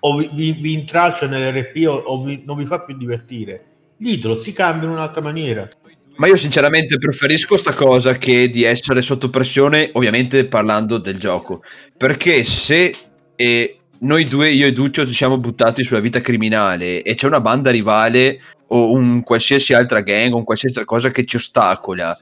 o 0.00 0.16
vi, 0.16 0.30
vi, 0.32 0.52
vi 0.52 0.72
intralcia 0.72 1.26
nell'RP 1.26 1.86
o, 1.86 1.92
o 1.92 2.24
vi- 2.24 2.42
non 2.46 2.56
vi 2.56 2.64
fa 2.64 2.80
più 2.80 2.96
divertire, 2.96 3.64
ditelo, 3.96 4.36
si 4.36 4.52
cambia 4.52 4.88
in 4.88 4.94
un'altra 4.94 5.20
maniera. 5.20 5.68
Ma 6.16 6.26
io 6.26 6.36
sinceramente 6.36 6.98
preferisco 6.98 7.56
sta 7.56 7.72
cosa 7.74 8.16
che 8.16 8.48
di 8.48 8.64
essere 8.64 9.02
sotto 9.02 9.30
pressione, 9.30 9.90
ovviamente 9.92 10.46
parlando 10.46 10.98
del 10.98 11.18
gioco. 11.18 11.62
Perché 11.96 12.42
se 12.42 12.92
eh, 13.36 13.77
noi 14.00 14.24
due, 14.24 14.50
io 14.50 14.66
e 14.66 14.72
Duccio, 14.72 15.06
ci 15.06 15.14
siamo 15.14 15.38
buttati 15.38 15.82
sulla 15.82 16.00
vita 16.00 16.20
criminale 16.20 17.02
e 17.02 17.14
c'è 17.14 17.26
una 17.26 17.40
banda 17.40 17.70
rivale 17.70 18.40
o 18.68 18.92
un 18.92 19.22
qualsiasi 19.22 19.74
altra 19.74 20.00
gang 20.00 20.32
o 20.32 20.36
un 20.36 20.44
qualsiasi 20.44 20.78
altra 20.78 20.94
cosa 20.94 21.10
che 21.10 21.24
ci 21.24 21.36
ostacola. 21.36 22.16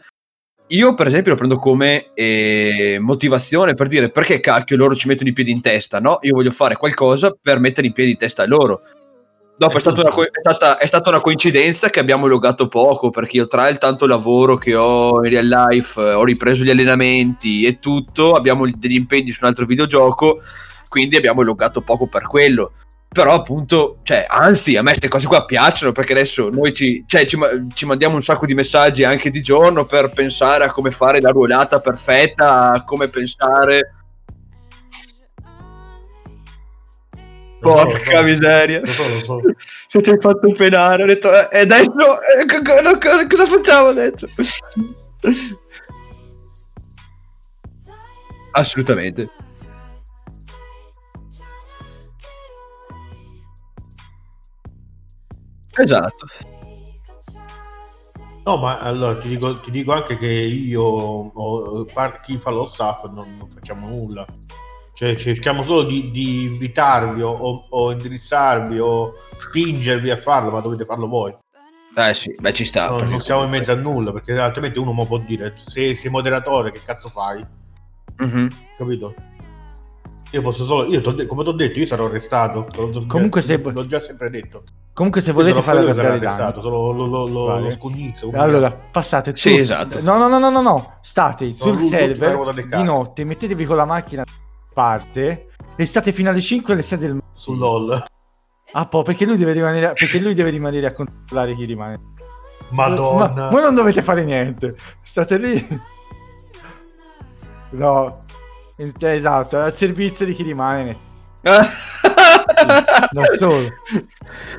Io, 0.69 0.95
per 0.95 1.07
esempio, 1.07 1.33
lo 1.33 1.37
prendo 1.37 1.59
come 1.59 2.11
eh, 2.15 2.99
motivazione 3.01 3.75
per 3.75 3.87
dire 3.87 4.11
perché 4.11 4.41
cacchio 4.41 4.77
loro 4.77 4.97
ci 4.97 5.07
mettono 5.07 5.29
i 5.29 5.33
piedi 5.33 5.53
in 5.53 5.61
testa. 5.61 6.01
No, 6.01 6.19
io 6.23 6.35
voglio 6.35 6.51
fare 6.51 6.77
qualcosa 6.77 7.37
per 7.41 7.61
mettere 7.61 7.87
i 7.87 7.93
piedi 7.93 8.13
in 8.13 8.17
testa 8.17 8.43
a 8.43 8.47
loro. 8.47 8.81
Dopo 9.59 9.79
è 9.79 9.81
stata, 9.81 10.01
una, 10.01 10.11
co- 10.11 10.25
è, 10.25 10.41
stata, 10.41 10.77
è 10.77 10.87
stata 10.87 11.09
una 11.09 11.21
coincidenza 11.21 11.89
che 11.89 12.01
abbiamo 12.01 12.27
logato 12.27 12.69
poco 12.69 13.09
perché 13.09 13.39
io 13.39 13.47
tra 13.47 13.69
il 13.69 13.79
tanto 13.79 14.07
lavoro 14.07 14.59
che 14.59 14.75
ho 14.75 15.25
in 15.25 15.31
real 15.31 15.47
life, 15.47 15.99
eh, 15.99 16.13
ho 16.13 16.25
ripreso 16.25 16.63
gli 16.63 16.69
allenamenti 16.69 17.65
e 17.65 17.79
tutto, 17.79 18.35
abbiamo 18.35 18.67
degli 18.67 18.95
impegni 18.95 19.31
su 19.31 19.39
un 19.43 19.49
altro 19.49 19.65
videogioco, 19.65 20.41
quindi 20.97 21.17
abbiamo 21.17 21.43
logato 21.43 21.83
poco 21.83 22.07
per 22.07 22.23
quello. 22.23 22.73
Però 23.07 23.35
appunto, 23.35 23.99
cioè, 24.03 24.25
anzi, 24.27 24.77
a 24.77 24.83
me 24.83 24.89
queste 24.91 25.09
cose 25.09 25.27
qua 25.27 25.45
piacciono 25.45 25.93
perché 25.93 26.13
adesso 26.13 26.49
noi 26.49 26.73
ci, 26.73 27.05
cioè, 27.07 27.27
ci, 27.27 27.39
ci 27.75 27.85
mandiamo 27.85 28.15
un 28.15 28.23
sacco 28.23 28.47
di 28.47 28.55
messaggi 28.55 29.05
anche 29.05 29.29
di 29.29 29.43
giorno 29.43 29.85
per 29.85 30.09
pensare 30.09 30.65
a 30.65 30.71
come 30.71 30.91
fare 30.91 31.21
la 31.21 31.29
ruolata 31.31 31.81
perfetta, 31.81 32.73
a 32.73 32.83
come 32.83 33.09
pensare... 33.09 33.93
Porca 37.61 38.23
miseria. 38.23 38.81
Lo 38.81 38.87
so, 38.87 39.09
lo 39.09 39.19
so. 39.21 39.41
Se 39.89 40.01
ti 40.01 40.09
hai 40.11 40.19
fatto 40.19 40.51
penare, 40.53 41.03
ho 41.03 41.07
detto, 41.07 41.29
eh, 41.31 41.49
e 41.51 41.61
adesso 41.61 42.23
eh, 42.23 42.47
co- 42.47 42.63
co- 42.63 43.27
cosa 43.29 43.47
facciamo 43.47 43.89
adesso? 43.89 44.27
Assolutamente. 48.53 49.29
Esatto. 55.79 56.27
No, 58.45 58.57
ma 58.59 58.79
allora 58.79 59.17
ti 59.19 59.29
dico, 59.29 59.59
ti 59.61 59.71
dico 59.73 59.93
anche 59.93 60.17
che 60.17 60.29
io 60.31 60.83
o 60.83 61.85
chi 62.23 62.39
fa 62.39 62.51
lo 62.51 62.65
staff 62.67 63.05
non, 63.11 63.37
non 63.37 63.51
facciamo 63.51 63.89
nulla. 63.89 64.25
Cioè, 64.95 65.15
cerchiamo 65.17 65.65
solo 65.65 65.83
di, 65.83 66.11
di 66.11 66.45
invitarvi 66.45 67.21
o, 67.23 67.29
o- 67.31 67.67
o 67.69 67.93
indirizzarvi 67.93 68.79
o 68.79 69.15
spingervi 69.37 70.11
a 70.11 70.17
farlo, 70.17 70.51
ma 70.53 70.61
dovete 70.61 70.85
farlo 70.85 71.09
voi. 71.09 71.37
Eh 71.97 72.15
sì, 72.15 72.35
beh 72.39 72.53
ci 72.53 72.65
sta. 72.65 72.89
No, 72.89 73.01
non 73.01 73.21
siamo 73.21 73.43
in 73.43 73.51
mezzo 73.51 73.73
a 73.73 73.75
nulla, 73.75 74.13
perché 74.13 74.39
altrimenti 74.39 74.79
uno 74.79 75.05
può 75.05 75.19
dire 75.19 75.55
se 75.57 75.93
sei 75.93 76.11
moderatore 76.11 76.71
che 76.71 76.81
cazzo 76.85 77.09
fai? 77.09 77.45
Mhm. 78.19 78.49
Capito? 78.79 79.15
Io 80.31 80.43
posso 80.43 80.65
solo, 80.65 80.85
io 80.87 81.01
come 81.27 81.43
ti 81.43 81.49
ho 81.49 81.53
detto, 81.53 81.79
io 81.79 81.87
sarò 81.87 82.07
arrestato. 82.07 82.67
Comunque 83.07 83.43
se- 83.43 83.59
l'ho 83.61 83.87
già 83.87 83.99
sempre 84.01 84.31
detto. 84.31 84.63
Comunque 84.97 85.21
se 85.21 85.33
volete 85.33 85.61
fare 85.61 85.81
arrabbiare 85.81 86.09
arrestato, 86.17 86.53
Dani, 86.53 86.63
solo 86.63 86.91
lo, 86.93 87.05
lo, 87.07 87.27
lo, 87.27 87.45
Vale. 87.45 87.61
lo 87.65 87.71
scugnizzo. 87.71 88.31
allora 88.33 88.71
passate 88.73 89.37
Sì, 89.37 89.51
tutti- 89.51 89.61
esatto. 89.61 90.01
No, 90.01 90.17
no, 90.17 90.27
no, 90.27 90.39
no, 90.39 90.49
no, 90.49 90.63
no. 90.63 90.95
State 91.03 91.53
sul 91.53 91.77
server 91.77 92.65
di 92.65 92.83
notte, 92.83 93.25
mettetevi 93.25 93.67
con 93.67 93.77
la 93.77 93.85
macchina 93.85 94.23
da 94.25 94.31
parte 94.73 95.49
e 95.77 95.85
state 95.85 96.13
fino 96.13 96.31
alle 96.31 96.41
5 96.41 96.73
alle 96.73 96.81
6 96.83 96.99
del 96.99 97.13
mattino. 97.13 97.31
sul 97.35 97.59
LOL. 97.59 98.05
Ah, 98.73 98.87
po', 98.87 99.03
perché 99.03 99.27
lui 99.27 99.37
deve 99.37 99.53
rimanere 99.53 99.93
perché 99.93 100.19
lui 100.19 100.33
deve 100.33 100.49
rimanere 100.49 100.87
a 100.87 100.93
controllare 100.93 101.55
chi 101.55 101.67
rimane. 101.67 102.01
Madonna. 102.71 103.29
Ma 103.35 103.49
voi 103.51 103.61
non 103.61 103.75
dovete 103.75 104.01
fare 104.01 104.25
niente. 104.25 104.75
State 105.03 105.37
lì. 105.37 105.81
No. 107.73 108.19
Esatto, 108.99 109.59
è 109.59 109.63
al 109.65 109.75
servizio 109.75 110.25
di 110.25 110.33
chi 110.33 110.43
rimane 110.43 110.85
ne- 110.85 110.97
da 113.11 113.25
solo. 113.37 113.73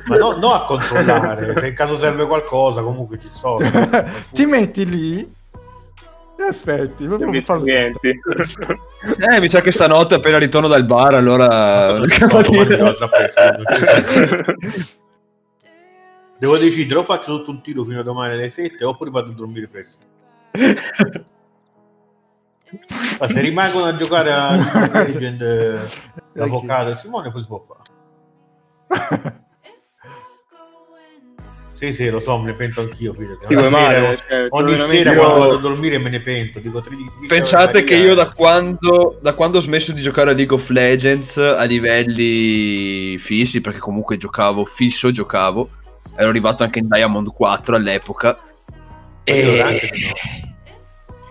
Ma 0.06 0.16
no, 0.16 0.36
no 0.36 0.52
a 0.52 0.64
controllare, 0.64 1.54
se 1.58 1.68
in 1.68 1.74
caso 1.74 1.96
serve 1.98 2.26
qualcosa 2.26 2.82
comunque 2.82 3.18
ci 3.18 3.28
sono. 3.30 3.68
Ti 4.32 4.46
metti 4.46 4.86
lì 4.86 5.18
e 5.20 6.42
aspetti. 6.42 7.06
Non 7.06 7.22
mi 7.28 7.40
farlo 7.42 7.64
niente. 7.64 8.14
Eh, 9.30 9.40
mi 9.40 9.48
sa 9.48 9.60
che 9.60 9.72
stanotte 9.72 10.14
appena 10.14 10.38
ritorno 10.38 10.68
dal 10.68 10.84
bar, 10.84 11.14
allora... 11.14 11.98
Non. 12.06 12.06
Devo 16.38 16.56
decidere, 16.56 17.00
o 17.00 17.04
faccio 17.04 17.38
tutto 17.38 17.50
un 17.50 17.60
tiro 17.62 17.82
fino 17.82 17.98
a 17.98 18.04
domani 18.04 18.34
alle 18.34 18.50
7 18.50 18.84
oppure 18.84 19.10
vado 19.10 19.30
a 19.30 19.34
dormire 19.34 19.66
presto. 19.66 20.06
Ma 23.18 23.28
se 23.28 23.40
rimangono 23.40 23.84
a 23.86 23.94
giocare 23.96 24.32
a 24.32 24.50
League 24.56 24.80
of 24.82 24.92
Legends 24.92 25.42
eh, 25.42 25.78
l'avvocato 26.34 26.90
e 26.90 26.94
Simone 26.94 27.30
poi 27.30 27.40
si 27.42 27.46
può 27.48 27.60
fare. 27.66 29.36
Sì, 31.78 31.92
sì, 31.92 32.10
lo 32.10 32.18
so, 32.18 32.36
me 32.40 32.46
ne 32.46 32.54
pento 32.54 32.80
anch'io. 32.80 33.12
Ti 33.14 33.22
Ogni 33.22 33.36
vuoi 33.54 33.62
sera, 33.68 33.70
male? 33.70 34.22
Cioè, 34.26 34.46
ogni 34.48 34.72
veramente 34.72 34.96
sera 34.96 35.12
io- 35.12 35.16
quando 35.20 35.38
vado 35.38 35.54
a 35.54 35.60
dormire 35.60 35.98
me 35.98 36.08
ne 36.10 36.18
pento. 36.18 36.58
Dico, 36.58 36.80
tri- 36.80 36.96
dice 36.96 37.26
Pensate 37.28 37.84
che 37.84 37.94
io 37.94 38.14
da 38.16 38.30
quando, 38.30 39.16
da 39.22 39.32
quando 39.34 39.58
ho 39.58 39.60
smesso 39.60 39.92
di 39.92 40.02
giocare 40.02 40.32
a 40.32 40.34
League 40.34 40.52
of 40.56 40.68
Legends 40.70 41.36
a 41.36 41.62
livelli 41.62 43.16
fissi, 43.18 43.60
perché 43.60 43.78
comunque 43.78 44.16
giocavo 44.16 44.64
fisso, 44.64 45.12
giocavo, 45.12 45.68
ero 46.16 46.28
arrivato 46.28 46.64
anche 46.64 46.80
in 46.80 46.88
Diamond 46.88 47.32
4 47.32 47.76
all'epoca. 47.76 48.40
Allora, 49.24 49.68
E... 49.70 50.47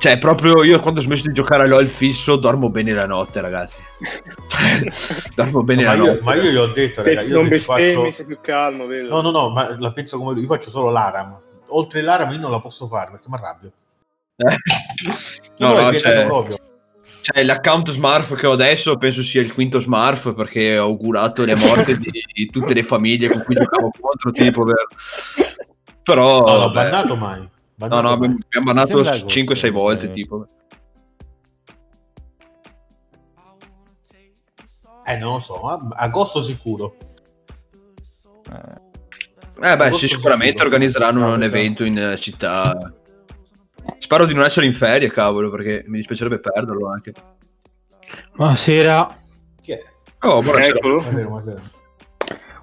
no. 0.08 0.14
Cioè, 0.14 0.18
proprio 0.20 0.64
io 0.64 0.80
quando 0.80 1.00
ho 1.00 1.04
smesso 1.04 1.24
di 1.28 1.34
giocare 1.34 1.64
a 1.64 1.68
LOL 1.68 1.88
fisso 1.88 2.36
dormo 2.36 2.70
bene 2.70 2.94
la 2.94 3.06
notte, 3.06 3.42
ragazzi. 3.42 3.82
Cioè, 4.48 4.90
dormo 5.36 5.64
bene 5.64 5.84
ma, 5.84 5.96
la 5.96 6.04
io, 6.04 6.06
notte. 6.12 6.22
ma 6.24 6.36
io 6.36 6.52
gli 6.52 6.56
ho 6.56 6.68
detto, 6.68 7.02
Se 7.02 7.14
raga, 7.14 7.28
io 7.28 7.36
non 7.36 7.48
bestemmi, 7.48 7.94
faccio... 7.94 8.12
sei 8.12 8.26
più 8.26 8.40
calmo, 8.42 8.86
vedo. 8.86 9.10
No, 9.10 9.22
no, 9.22 9.32
no, 9.32 9.50
ma 9.50 9.76
la 9.78 9.92
penso 9.92 10.18
come 10.18 10.34
lui, 10.34 10.42
io 10.42 10.48
faccio 10.48 10.70
solo 10.70 10.90
l'Aram. 10.90 11.38
Oltre 11.68 12.02
l'Aram 12.02 12.32
io 12.32 12.40
non 12.40 12.52
la 12.52 12.60
posso 12.60 12.88
fare 12.88 13.12
perché 13.12 13.28
mi 13.28 13.36
arrabbio. 13.36 13.72
Eh. 14.38 14.56
Io 15.58 15.68
No, 15.68 15.82
no, 15.82 15.90
vietato 15.90 16.16
cioè, 16.16 16.26
proprio. 16.26 16.58
cioè, 17.22 17.44
l'account 17.44 17.92
Smurf 17.92 18.36
che 18.36 18.48
ho 18.48 18.54
adesso 18.54 18.98
penso 18.98 19.22
sia 19.22 19.42
il 19.42 19.54
quinto 19.54 19.80
Smurf 19.80 20.34
perché 20.34 20.78
ho 20.78 20.86
augurato 20.86 21.44
le 21.44 21.56
morte 21.56 21.98
di, 21.98 22.12
di 22.34 22.46
tutte 22.50 22.74
le 22.74 22.84
famiglie 22.84 23.30
con 23.30 23.44
cui 23.44 23.56
giocavo 23.56 23.92
contro, 24.00 24.32
tipo 24.32 24.64
per... 24.64 24.88
Però... 26.04 26.40
No, 26.40 26.58
l'ho 26.58 26.72
bannato 26.72 27.16
mai. 27.16 27.50
No, 27.80 27.88
Bannato 27.88 28.02
no, 28.08 28.14
abbiamo 28.14 28.38
abbiamo 28.44 28.66
bannato 28.66 29.04
Sembra 29.04 29.12
agosto, 29.12 29.40
5-6 29.68 29.72
volte, 29.72 30.06
eh. 30.08 30.12
tipo. 30.12 30.48
Eh, 35.06 35.16
non 35.18 35.34
lo 35.36 35.40
so, 35.40 35.62
ma 35.62 35.78
agosto 35.96 36.42
sicuro. 36.42 36.96
Eh, 38.52 38.86
Eh 39.60 39.78
beh, 39.78 39.86
Agosto 39.86 40.08
sì, 40.08 40.08
sicuramente 40.08 40.58
sicuro. 40.58 40.66
organizzeranno 40.70 41.34
un 41.34 41.44
evento 41.44 41.84
in 41.84 41.98
eh, 41.98 42.18
città. 42.18 42.94
Spero 44.00 44.26
di 44.26 44.34
non 44.34 44.44
essere 44.44 44.66
in 44.66 44.74
ferie, 44.74 45.12
cavolo, 45.12 45.50
perché 45.52 45.84
mi 45.88 45.98
dispiacerebbe 45.98 46.40
perderlo 46.40 46.90
anche. 46.90 47.14
Buonasera. 48.36 49.18
Chi 49.62 49.72
è? 49.74 49.84
Oh, 50.22 50.42
buonasera. 50.42 50.78
Eccolo. 50.78 50.96
Buonasera, 51.02 51.28
buonasera. 51.28 51.62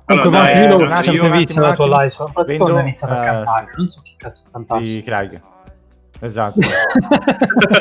Allora, 0.07 0.24
Comunque, 0.24 0.52
dai, 0.52 0.62
io 0.62 0.68
sempre 0.68 0.86
un 0.86 0.92
attimo, 0.92 1.30
visto 1.30 1.61
la 1.61 1.74
tua 1.74 1.86
live, 1.86 2.11
soprattutto 2.11 2.57
quando 2.59 2.76
ha 2.76 2.82
iniziato 2.82 3.12
a 3.14 3.22
eh, 3.22 3.26
cantare. 3.26 3.70
Non 3.76 3.88
so 3.88 4.00
chi 4.02 4.14
cazzo 4.16 4.42
cantasse. 4.52 4.82
di 4.82 5.02
Craig. 5.02 5.40
Esatto. 6.20 6.61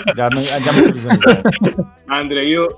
andiamo, 0.06 0.42
andiamo 0.50 0.80
in 0.80 0.92
chiusura. 0.92 1.42
Andrea, 2.08 2.44
io 2.44 2.76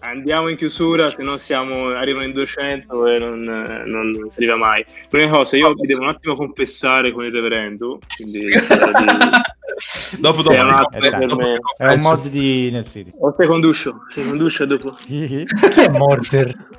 andiamo 0.00 0.48
in 0.48 0.56
chiusura, 0.56 1.10
se 1.12 1.22
no 1.22 1.36
siamo, 1.36 1.88
arrivano 1.88 2.24
in 2.24 2.32
200 2.32 3.06
e 3.06 3.18
non, 3.18 3.42
eh, 3.42 3.84
non, 3.86 4.10
non 4.10 4.28
si 4.28 4.42
arriva 4.42 4.56
mai. 4.56 4.84
L'unica 5.10 5.32
cosa, 5.32 5.56
io 5.56 5.74
vi 5.74 5.86
devo 5.86 6.02
un 6.02 6.08
attimo 6.08 6.34
confessare 6.34 7.12
con 7.12 7.24
il 7.24 7.32
reverendo, 7.32 7.98
quindi 8.16 8.40
di- 8.40 8.52
dopo, 10.18 10.42
dopo, 10.42 10.52
un 10.52 11.26
dopo, 11.26 11.36
me. 11.36 11.58
È 11.76 11.92
un 11.92 12.00
mod 12.00 12.28
di 12.28 12.70
Nel 12.70 12.86
City. 12.86 13.12
O 13.18 13.34
seconduscio, 13.36 14.04
seconduscio 14.08 14.64
dopo. 14.66 14.92
Chi 14.92 15.44
è 15.44 15.88
Morter? 15.88 16.75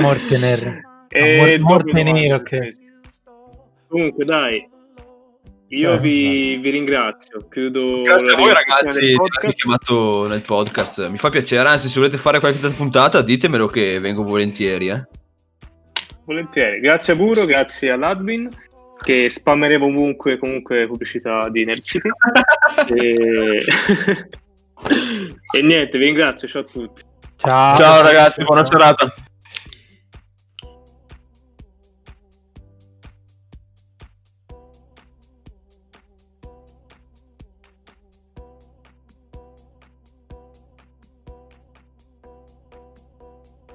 Mortener. 0.00 0.80
E 1.08 1.36
Mor- 1.36 1.50
dopo 1.50 1.68
morte 1.68 2.02
domani, 2.02 2.20
nero 2.20 2.42
che- 2.42 2.72
Comunque, 3.88 4.24
dai, 4.24 4.68
io 5.72 5.90
Cioè, 5.90 6.00
vi, 6.00 6.56
vi 6.56 6.70
ringrazio. 6.70 7.46
Chiudo 7.48 8.02
Grazie 8.02 8.32
a 8.32 8.36
voi 8.36 8.52
ragazzi 8.52 8.98
di 8.98 9.14
avermi 9.14 9.54
chiamato 9.54 10.26
nel 10.26 10.40
podcast. 10.40 11.08
Mi 11.08 11.18
fa 11.18 11.30
piacere, 11.30 11.68
anzi 11.68 11.88
se 11.88 11.98
volete 12.00 12.16
fare 12.16 12.40
qualche 12.40 12.68
puntata 12.70 13.22
ditemelo 13.22 13.68
che 13.68 14.00
vengo 14.00 14.24
volentieri. 14.24 14.88
Eh. 14.88 15.06
Volentieri, 16.24 16.80
grazie 16.80 17.12
a 17.12 17.16
Buro, 17.16 17.44
grazie 17.44 17.90
all'admin 17.90 18.48
che 19.00 19.30
spammeremo 19.30 19.86
ovunque 19.86 20.38
comunque 20.38 20.86
pubblicità 20.86 21.48
di 21.48 21.64
Nerd 21.64 21.82
City. 21.82 22.08
e... 22.94 23.64
e 25.56 25.62
niente, 25.62 25.98
vi 25.98 26.04
ringrazio, 26.04 26.48
ciao 26.48 26.62
a 26.62 26.64
tutti. 26.64 27.02
Ciao. 27.36 27.76
Ciao 27.76 28.02
ragazzi, 28.02 28.42
buona 28.42 28.66
serata. 28.66 29.14